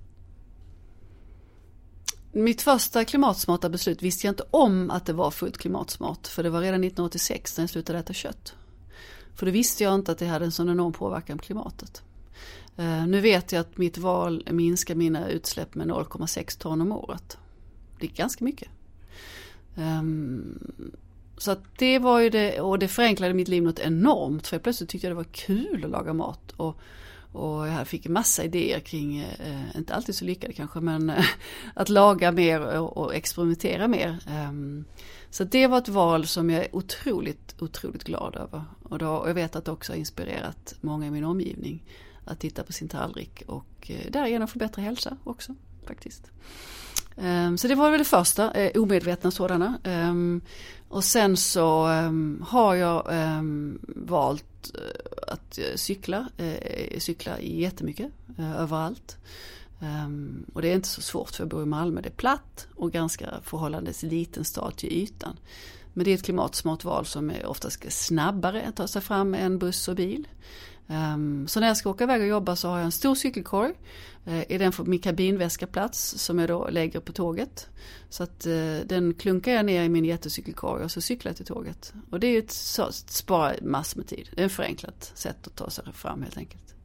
Mitt 2.32 2.62
första 2.62 3.06
klimatsmarta 3.06 3.70
beslut 3.70 4.02
visste 4.02 4.28
jag 4.28 4.32
inte 4.32 4.44
om 4.52 4.92
att 4.92 5.06
det 5.06 5.14
var 5.14 5.32
fullt 5.32 5.58
klimatsmart. 5.58 6.28
För 6.28 6.44
det 6.44 6.50
var 6.50 6.62
redan 6.62 6.84
1986 6.84 7.58
när 7.58 7.64
jag 7.64 7.70
slutade 7.70 8.00
äta 8.00 8.14
kött. 8.14 8.54
För 9.36 9.46
då 9.46 9.52
visste 9.52 9.84
jag 9.84 9.96
inte 9.96 10.12
att 10.12 10.18
det 10.18 10.26
hade 10.26 10.46
en 10.46 10.52
sån 10.52 10.70
enorm 10.70 10.94
påverkan 10.94 11.38
på 11.38 11.44
klimatet. 11.44 12.04
Uh, 12.80 13.08
nu 13.08 13.22
vet 13.22 13.52
jag 13.52 13.60
att 13.60 13.78
mitt 13.78 13.98
val 13.98 14.48
minskar 14.52 14.96
mina 14.96 15.30
utsläpp 15.30 15.76
med 15.76 15.88
0,6 15.88 16.60
ton 16.60 16.82
om 16.82 16.92
året. 16.92 17.38
Det 18.00 18.06
är 18.06 18.12
ganska 18.12 18.46
mycket. 18.46 18.70
Um, 19.76 20.60
så 21.38 21.52
att 21.52 21.64
det 21.78 22.00
var 22.00 22.20
ju 22.20 22.30
det, 22.30 22.62
och 22.62 22.80
det 22.80 22.88
förenklade 22.88 23.34
mitt 23.34 23.48
liv 23.48 23.64
något 23.64 23.80
enormt. 23.80 24.48
För 24.48 24.60
plötsligt 24.60 24.90
tyckte 24.90 25.08
jag 25.08 25.12
det 25.12 25.24
var 25.24 25.32
kul 25.32 25.86
att 25.86 25.92
laga 25.92 26.14
mat. 26.14 26.52
Och, 26.52 26.80
och 27.32 27.68
jag 27.68 27.88
fick 27.88 28.08
massa 28.08 28.44
idéer 28.44 28.80
kring, 28.80 29.20
eh, 29.20 29.78
inte 29.78 29.94
alltid 29.94 30.16
så 30.16 30.26
lyckade 30.26 30.54
kanske, 30.54 30.80
men 30.80 31.10
eh, 31.10 31.26
att 31.74 31.90
laga 31.90 32.32
mer 32.32 32.80
och, 32.80 32.98
och 32.98 33.16
experimentera 33.16 33.88
mer. 33.88 34.18
Um, 34.50 34.86
så 35.30 35.44
det 35.44 35.68
var 35.68 35.78
ett 35.78 35.88
val 35.88 36.28
som 36.28 36.50
jag 36.50 36.64
är 36.64 36.76
otroligt, 36.76 37.56
otroligt 37.62 38.04
glad 38.04 38.36
över. 38.36 38.64
Och, 38.84 39.00
då, 39.00 39.10
och 39.10 39.30
jag 39.30 39.34
vet 39.34 39.56
att 39.56 39.66
det 39.66 39.72
också 39.72 39.92
har 39.92 39.98
inspirerat 39.98 40.76
många 40.82 41.08
i 41.08 41.12
min 41.12 41.24
omgivning 41.24 41.84
att 42.26 42.40
titta 42.40 42.64
på 42.64 42.74
sin 42.74 42.88
tallrik 42.88 43.44
och 43.48 43.92
eh, 43.92 44.12
därigenom 44.12 44.48
få 44.48 44.60
bättre 44.60 44.82
hälsa 44.82 45.18
också 45.24 45.56
faktiskt. 45.88 46.32
Um, 47.18 47.58
så 47.58 47.68
det 47.68 47.76
var 47.76 47.92
väl 47.92 48.00
det 48.00 48.06
första, 48.06 48.52
eh, 48.52 48.82
omedvetna 48.82 49.32
sådana. 49.32 49.80
Um, 49.84 50.42
och 50.90 51.04
sen 51.04 51.38
så 51.38 51.88
um, 51.88 52.46
har 52.48 52.76
jag 52.76 53.08
valt 53.86 54.72
uh, 54.76 55.34
att 55.34 55.58
eh, 55.58 55.76
cykla, 55.76 56.28
uh, 56.42 57.00
cykla 57.00 57.40
jättemycket 57.40 58.12
uh, 58.40 58.62
överallt. 58.62 59.18
Um, 59.80 60.46
och 60.54 60.62
det 60.62 60.68
är 60.68 60.76
inte 60.76 60.88
så 60.88 61.02
svårt 61.02 61.30
för 61.30 61.44
jag 61.44 61.50
bor 61.50 61.64
i 61.64 61.66
Malmö, 61.66 62.02
det 62.02 62.10
är 62.10 62.14
platt 62.14 62.68
och 62.76 62.92
ganska 62.92 63.30
förhållandevis 63.44 64.04
liten 64.04 64.46
stad 64.46 64.76
till 64.76 64.94
ytan. 64.94 65.40
Men 65.94 66.06
det 66.06 66.12
är 66.12 66.16
ett 66.16 66.24
klimatsmart 66.24 66.84
val 66.84 67.06
som 67.06 67.30
är 67.30 67.46
oftast 67.46 67.92
snabbare 67.92 68.66
att 68.68 68.76
ta 68.76 68.88
sig 68.88 69.02
fram 69.02 69.34
än 69.34 69.60
buss 69.60 69.88
och 69.88 69.96
bil. 69.96 70.28
Um, 70.90 71.48
så 71.48 71.60
när 71.60 71.68
jag 71.68 71.78
ska 71.78 71.90
åka 71.90 72.04
iväg 72.04 72.22
och 72.22 72.28
jobba 72.28 72.56
så 72.56 72.68
har 72.70 72.78
jag 72.78 72.86
en 72.86 72.92
stor 72.92 73.16
cykelkorg. 73.16 73.74
Uh, 74.28 74.52
I 74.52 74.58
den 74.58 74.72
får 74.72 74.86
min 74.86 75.00
kabinväska 75.00 75.68
plats 75.68 76.18
som 76.18 76.40
jag 76.40 76.50
då 76.50 76.68
lägger 76.70 77.00
på 77.00 77.12
tåget. 77.12 77.70
Så 78.10 78.24
att 78.24 78.48
uh, 78.48 78.80
den 78.86 79.14
klunkar 79.14 79.52
jag 79.52 79.66
ner 79.66 79.84
i 79.84 79.90
min 79.90 80.06
jättecykelkorg 80.06 80.84
och 80.84 80.92
så 80.92 81.02
cyklar 81.02 81.30
jag 81.30 81.38
till 81.38 81.46
tåget. 81.46 81.94
Och 82.10 82.20
det 82.20 82.28
är 82.28 82.32
ju 82.32 82.40
ett, 82.40 82.52
så, 82.52 82.92
spara 82.92 83.54
massor 83.62 83.98
med 83.98 84.08
tid. 84.08 84.30
Det 84.36 84.42
är 84.42 84.46
ett 84.46 84.52
förenklat 84.52 85.12
sätt 85.16 85.48
att 85.48 85.56
ta 85.56 85.70
sig 85.70 85.86
fram 85.94 86.24
helt 86.24 86.38
enkelt. 86.38 86.76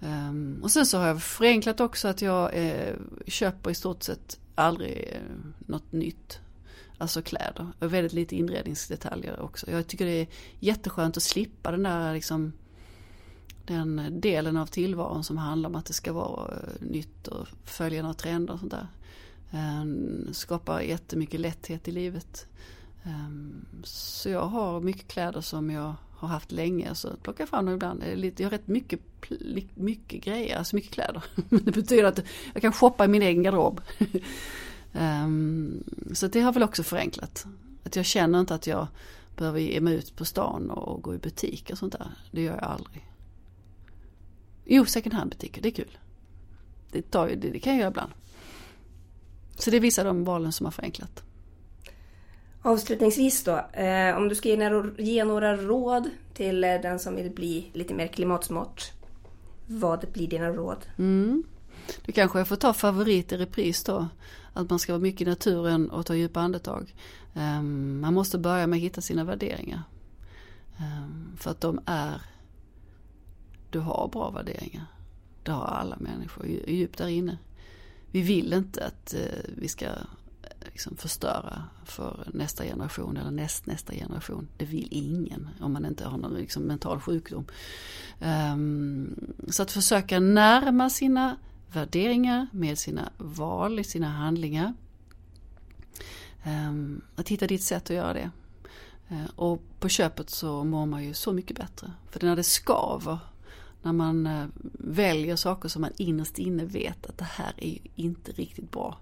Um, 0.00 0.60
och 0.62 0.70
sen 0.70 0.86
så 0.86 0.98
har 0.98 1.06
jag 1.06 1.22
förenklat 1.22 1.80
också 1.80 2.08
att 2.08 2.22
jag 2.22 2.54
uh, 2.54 2.94
köper 3.26 3.70
i 3.70 3.74
stort 3.74 4.02
sett 4.02 4.38
aldrig 4.54 5.08
uh, 5.12 5.52
något 5.66 5.92
nytt. 5.92 6.38
Alltså 6.98 7.22
kläder. 7.22 7.68
Och 7.78 7.94
väldigt 7.94 8.12
lite 8.12 8.36
inredningsdetaljer 8.36 9.40
också. 9.40 9.70
Jag 9.70 9.86
tycker 9.86 10.06
det 10.06 10.20
är 10.20 10.26
jätteskönt 10.60 11.16
att 11.16 11.22
slippa 11.22 11.70
den 11.70 11.82
där 11.82 12.14
liksom 12.14 12.52
den 13.66 14.20
delen 14.20 14.56
av 14.56 14.66
tillvaron 14.66 15.24
som 15.24 15.38
handlar 15.38 15.68
om 15.68 15.74
att 15.74 15.86
det 15.86 15.92
ska 15.92 16.12
vara 16.12 16.52
eh, 16.52 16.86
nytt 16.86 17.28
och 17.28 17.48
följa 17.64 18.02
några 18.02 18.14
trender 18.14 18.54
och 18.54 18.60
sånt 18.60 18.72
där. 18.72 18.86
Ehm, 19.50 20.28
skapar 20.32 20.80
jättemycket 20.80 21.40
lätthet 21.40 21.88
i 21.88 21.92
livet. 21.92 22.46
Ehm, 23.04 23.64
så 23.84 24.28
jag 24.28 24.46
har 24.46 24.80
mycket 24.80 25.08
kläder 25.08 25.40
som 25.40 25.70
jag 25.70 25.94
har 26.10 26.28
haft 26.28 26.52
länge 26.52 26.94
så 26.94 27.16
plockar 27.22 27.42
jag 27.42 27.48
fram 27.48 27.64
dem 27.64 27.74
ibland. 27.74 28.02
Jag 28.36 28.46
har 28.46 28.50
rätt 28.50 28.68
mycket, 28.68 29.00
mycket 29.74 30.24
grejer, 30.24 30.58
alltså 30.58 30.76
mycket 30.76 30.92
kläder. 30.92 31.24
det 31.48 31.72
betyder 31.72 32.04
att 32.04 32.20
jag 32.52 32.62
kan 32.62 32.72
shoppa 32.72 33.04
i 33.04 33.08
min 33.08 33.22
egen 33.22 33.42
garderob. 33.42 33.80
Ehm, 34.96 35.84
så 36.12 36.26
det 36.26 36.40
har 36.40 36.52
väl 36.52 36.62
också 36.62 36.82
förenklat. 36.82 37.46
Att 37.84 37.96
jag 37.96 38.04
känner 38.04 38.40
inte 38.40 38.54
att 38.54 38.66
jag 38.66 38.86
behöver 39.36 39.60
ge 39.60 39.80
mig 39.80 39.94
ut 39.94 40.16
på 40.16 40.24
stan 40.24 40.70
och 40.70 41.02
gå 41.02 41.14
i 41.14 41.18
butik 41.18 41.70
och 41.72 41.78
sånt 41.78 41.92
där. 41.92 42.10
Det 42.30 42.42
gör 42.42 42.54
jag 42.54 42.64
aldrig. 42.64 43.13
Jo, 44.64 44.84
second 44.84 45.14
hand-butiker, 45.14 45.62
det 45.62 45.68
är 45.68 45.72
kul. 45.72 45.98
Det, 46.90 47.10
tar, 47.10 47.28
det, 47.28 47.50
det 47.50 47.58
kan 47.58 47.72
jag 47.72 47.80
göra 47.80 47.90
ibland. 47.90 48.12
Så 49.56 49.70
det 49.70 49.76
är 49.76 49.80
vissa 49.80 50.02
av 50.02 50.06
de 50.06 50.24
valen 50.24 50.52
som 50.52 50.66
har 50.66 50.70
förenklat. 50.70 51.22
Avslutningsvis 52.62 53.44
då, 53.44 53.56
eh, 53.72 54.16
om 54.16 54.28
du 54.28 54.34
ska 54.34 54.48
ge 54.98 55.24
några, 55.24 55.56
råd 55.56 56.10
till 56.34 56.64
eh, 56.64 56.80
den 56.82 56.98
som 56.98 57.16
vill 57.16 57.30
bli 57.30 57.70
lite 57.72 57.94
mer 57.94 58.06
klimatsmart. 58.06 58.92
Vad 59.66 60.12
blir 60.12 60.28
dina 60.28 60.48
råd? 60.48 60.86
Mm. 60.98 61.44
Du 62.04 62.12
kanske 62.12 62.44
får 62.44 62.56
ta 62.56 62.72
favorit 62.72 63.32
i 63.32 63.36
repris 63.36 63.84
då. 63.84 64.08
Att 64.52 64.70
man 64.70 64.78
ska 64.78 64.92
vara 64.92 65.02
mycket 65.02 65.20
i 65.20 65.30
naturen 65.30 65.90
och 65.90 66.06
ta 66.06 66.14
djupa 66.14 66.40
andetag. 66.40 66.94
Um, 67.34 68.00
man 68.00 68.14
måste 68.14 68.38
börja 68.38 68.66
med 68.66 68.76
att 68.76 68.82
hitta 68.82 69.00
sina 69.00 69.24
värderingar. 69.24 69.82
Um, 70.78 71.36
för 71.36 71.50
att 71.50 71.60
de 71.60 71.80
är 71.86 72.20
du 73.74 73.80
har 73.80 74.08
bra 74.08 74.30
värderingar. 74.30 74.86
Det 75.42 75.52
har 75.52 75.64
alla 75.64 75.96
människor 76.00 76.46
djupt 76.46 76.98
där 76.98 77.08
inne. 77.08 77.38
Vi 78.10 78.22
vill 78.22 78.52
inte 78.52 78.86
att 78.86 79.14
eh, 79.14 79.50
vi 79.56 79.68
ska 79.68 79.86
eh, 79.86 79.92
liksom 80.64 80.96
förstöra 80.96 81.64
för 81.84 82.28
nästa 82.32 82.64
generation 82.64 83.16
eller 83.16 83.30
näst, 83.30 83.66
nästa 83.66 83.92
generation. 83.92 84.48
Det 84.56 84.64
vill 84.64 84.88
ingen 84.90 85.48
om 85.60 85.72
man 85.72 85.86
inte 85.86 86.04
har 86.04 86.18
någon 86.18 86.34
liksom, 86.34 86.62
mental 86.62 87.00
sjukdom. 87.00 87.44
Um, 88.20 89.34
så 89.48 89.62
att 89.62 89.72
försöka 89.72 90.20
närma 90.20 90.90
sina 90.90 91.36
värderingar 91.72 92.46
med 92.52 92.78
sina 92.78 93.12
val 93.18 93.78
i 93.78 93.84
sina 93.84 94.08
handlingar. 94.08 94.74
Um, 96.46 97.02
att 97.16 97.28
hitta 97.28 97.46
ditt 97.46 97.62
sätt 97.62 97.82
att 97.82 97.96
göra 97.96 98.12
det. 98.12 98.30
Uh, 99.10 99.26
och 99.36 99.62
på 99.80 99.88
köpet 99.88 100.30
så 100.30 100.64
mår 100.64 100.86
man 100.86 101.04
ju 101.04 101.14
så 101.14 101.32
mycket 101.32 101.56
bättre. 101.56 101.92
För 102.10 102.26
när 102.26 102.36
det 102.36 102.44
skaver 102.44 103.18
när 103.84 103.92
man 103.92 104.26
eh, 104.26 104.46
väljer 104.78 105.36
saker 105.36 105.68
som 105.68 105.82
man 105.82 105.92
innerst 105.96 106.38
inne 106.38 106.64
vet 106.64 107.06
att 107.06 107.18
det 107.18 107.24
här 107.24 107.54
är 107.56 107.78
inte 107.94 108.32
riktigt 108.32 108.70
bra. 108.70 108.98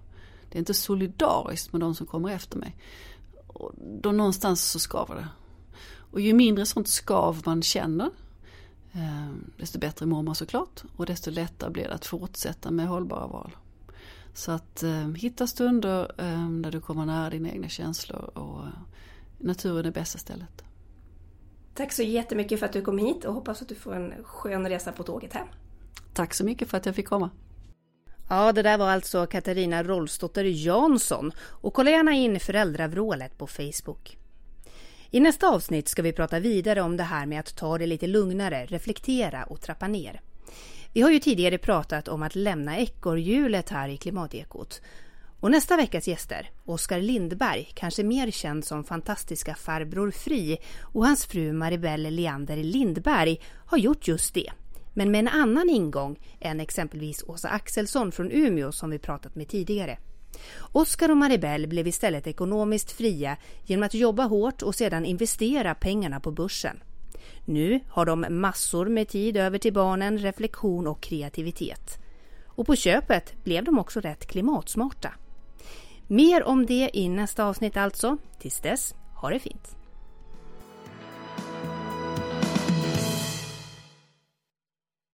Det 0.49 0.57
är 0.57 0.59
inte 0.59 0.73
solidariskt 0.73 1.73
med 1.73 1.81
de 1.81 1.95
som 1.95 2.07
kommer 2.07 2.29
efter 2.29 2.57
mig. 2.57 2.75
Och 3.47 3.71
då 4.01 4.11
någonstans 4.11 4.71
så 4.71 4.79
skaver 4.79 5.15
det. 5.15 5.27
Och 6.11 6.21
ju 6.21 6.33
mindre 6.33 6.65
sånt 6.65 6.87
skav 6.87 7.41
man 7.45 7.61
känner 7.61 8.09
eh, 8.91 9.29
desto 9.57 9.79
bättre 9.79 10.05
mår 10.05 10.21
man 10.21 10.35
såklart 10.35 10.83
och 10.95 11.05
desto 11.05 11.31
lättare 11.31 11.69
blir 11.69 11.83
det 11.83 11.93
att 11.93 12.05
fortsätta 12.05 12.71
med 12.71 12.87
hållbara 12.87 13.27
val. 13.27 13.51
Så 14.33 14.51
att 14.51 14.83
eh, 14.83 15.07
hitta 15.07 15.47
stunder 15.47 16.11
där 16.61 16.71
du 16.71 16.81
kommer 16.81 17.05
nära 17.05 17.29
dina 17.29 17.49
egna 17.49 17.69
känslor 17.69 18.37
och 18.37 18.65
naturen 19.37 19.85
är 19.85 19.91
bästa 19.91 20.17
stället. 20.17 20.63
Tack 21.75 21.91
så 21.91 22.03
jättemycket 22.03 22.59
för 22.59 22.65
att 22.65 22.73
du 22.73 22.81
kom 22.81 22.97
hit 22.97 23.25
och 23.25 23.33
hoppas 23.33 23.61
att 23.61 23.69
du 23.69 23.75
får 23.75 23.95
en 23.95 24.13
skön 24.23 24.69
resa 24.69 24.91
på 24.91 25.03
tåget 25.03 25.33
hem. 25.33 25.47
Tack 26.13 26.33
så 26.33 26.45
mycket 26.45 26.69
för 26.69 26.77
att 26.77 26.85
jag 26.85 26.95
fick 26.95 27.07
komma. 27.07 27.29
Ja, 28.29 28.51
det 28.51 28.61
där 28.61 28.77
var 28.77 28.89
alltså 28.89 29.25
Katarina 29.25 29.83
Rolfsdotter 29.83 30.43
Jansson 30.43 31.31
och 31.39 31.73
kolla 31.73 31.91
gärna 31.91 32.11
in 32.11 32.39
föräldravrålet 32.39 33.37
på 33.37 33.47
Facebook. 33.47 34.17
I 35.09 35.19
nästa 35.19 35.47
avsnitt 35.47 35.87
ska 35.87 36.01
vi 36.01 36.13
prata 36.13 36.39
vidare 36.39 36.81
om 36.81 36.97
det 36.97 37.03
här 37.03 37.25
med 37.25 37.39
att 37.39 37.55
ta 37.55 37.77
det 37.77 37.85
lite 37.85 38.07
lugnare, 38.07 38.65
reflektera 38.65 39.43
och 39.43 39.61
trappa 39.61 39.87
ner. 39.87 40.21
Vi 40.93 41.01
har 41.01 41.11
ju 41.11 41.19
tidigare 41.19 41.57
pratat 41.57 42.07
om 42.07 42.23
att 42.23 42.35
lämna 42.35 42.77
ekorrhjulet 42.77 43.69
här 43.69 43.89
i 43.89 43.97
Klimatekot 43.97 44.81
och 45.43 45.51
nästa 45.51 45.77
veckas 45.77 46.07
gäster, 46.07 46.49
Oskar 46.65 46.99
Lindberg, 46.99 47.71
kanske 47.73 48.03
mer 48.03 48.31
känd 48.31 48.65
som 48.65 48.83
fantastiska 48.83 49.55
farbror 49.55 50.11
Fri 50.11 50.57
och 50.81 51.05
hans 51.05 51.25
fru 51.25 51.53
Maribel 51.53 52.01
Leander 52.01 52.57
Lindberg 52.57 53.41
har 53.65 53.77
gjort 53.77 54.07
just 54.07 54.33
det. 54.33 54.51
Men 54.93 55.11
med 55.11 55.19
en 55.19 55.27
annan 55.27 55.69
ingång 55.69 56.19
än 56.39 56.59
exempelvis 56.59 57.23
Åsa 57.23 57.49
Axelsson 57.49 58.11
från 58.11 58.31
Umeå 58.31 58.71
som 58.71 58.89
vi 58.89 58.99
pratat 58.99 59.35
med 59.35 59.47
tidigare. 59.47 59.97
Oskar 60.59 61.11
och 61.11 61.17
Maribel 61.17 61.67
blev 61.67 61.87
istället 61.87 62.27
ekonomiskt 62.27 62.91
fria 62.91 63.37
genom 63.63 63.83
att 63.83 63.93
jobba 63.93 64.23
hårt 64.23 64.61
och 64.61 64.75
sedan 64.75 65.05
investera 65.05 65.75
pengarna 65.75 66.19
på 66.19 66.31
börsen. 66.31 66.83
Nu 67.45 67.79
har 67.89 68.05
de 68.05 68.25
massor 68.29 68.85
med 68.85 69.07
tid 69.07 69.37
över 69.37 69.57
till 69.57 69.73
barnen, 69.73 70.17
reflektion 70.17 70.87
och 70.87 71.01
kreativitet. 71.01 71.97
Och 72.45 72.65
på 72.65 72.75
köpet 72.75 73.43
blev 73.43 73.63
de 73.63 73.79
också 73.79 73.99
rätt 73.99 74.25
klimatsmarta. 74.25 75.13
Mer 76.07 76.43
om 76.43 76.65
det 76.65 76.89
i 76.93 77.09
nästa 77.09 77.45
avsnitt 77.45 77.77
alltså. 77.77 78.17
Tills 78.39 78.59
dess, 78.59 78.95
ha 79.15 79.29
det 79.29 79.39
fint! 79.39 79.82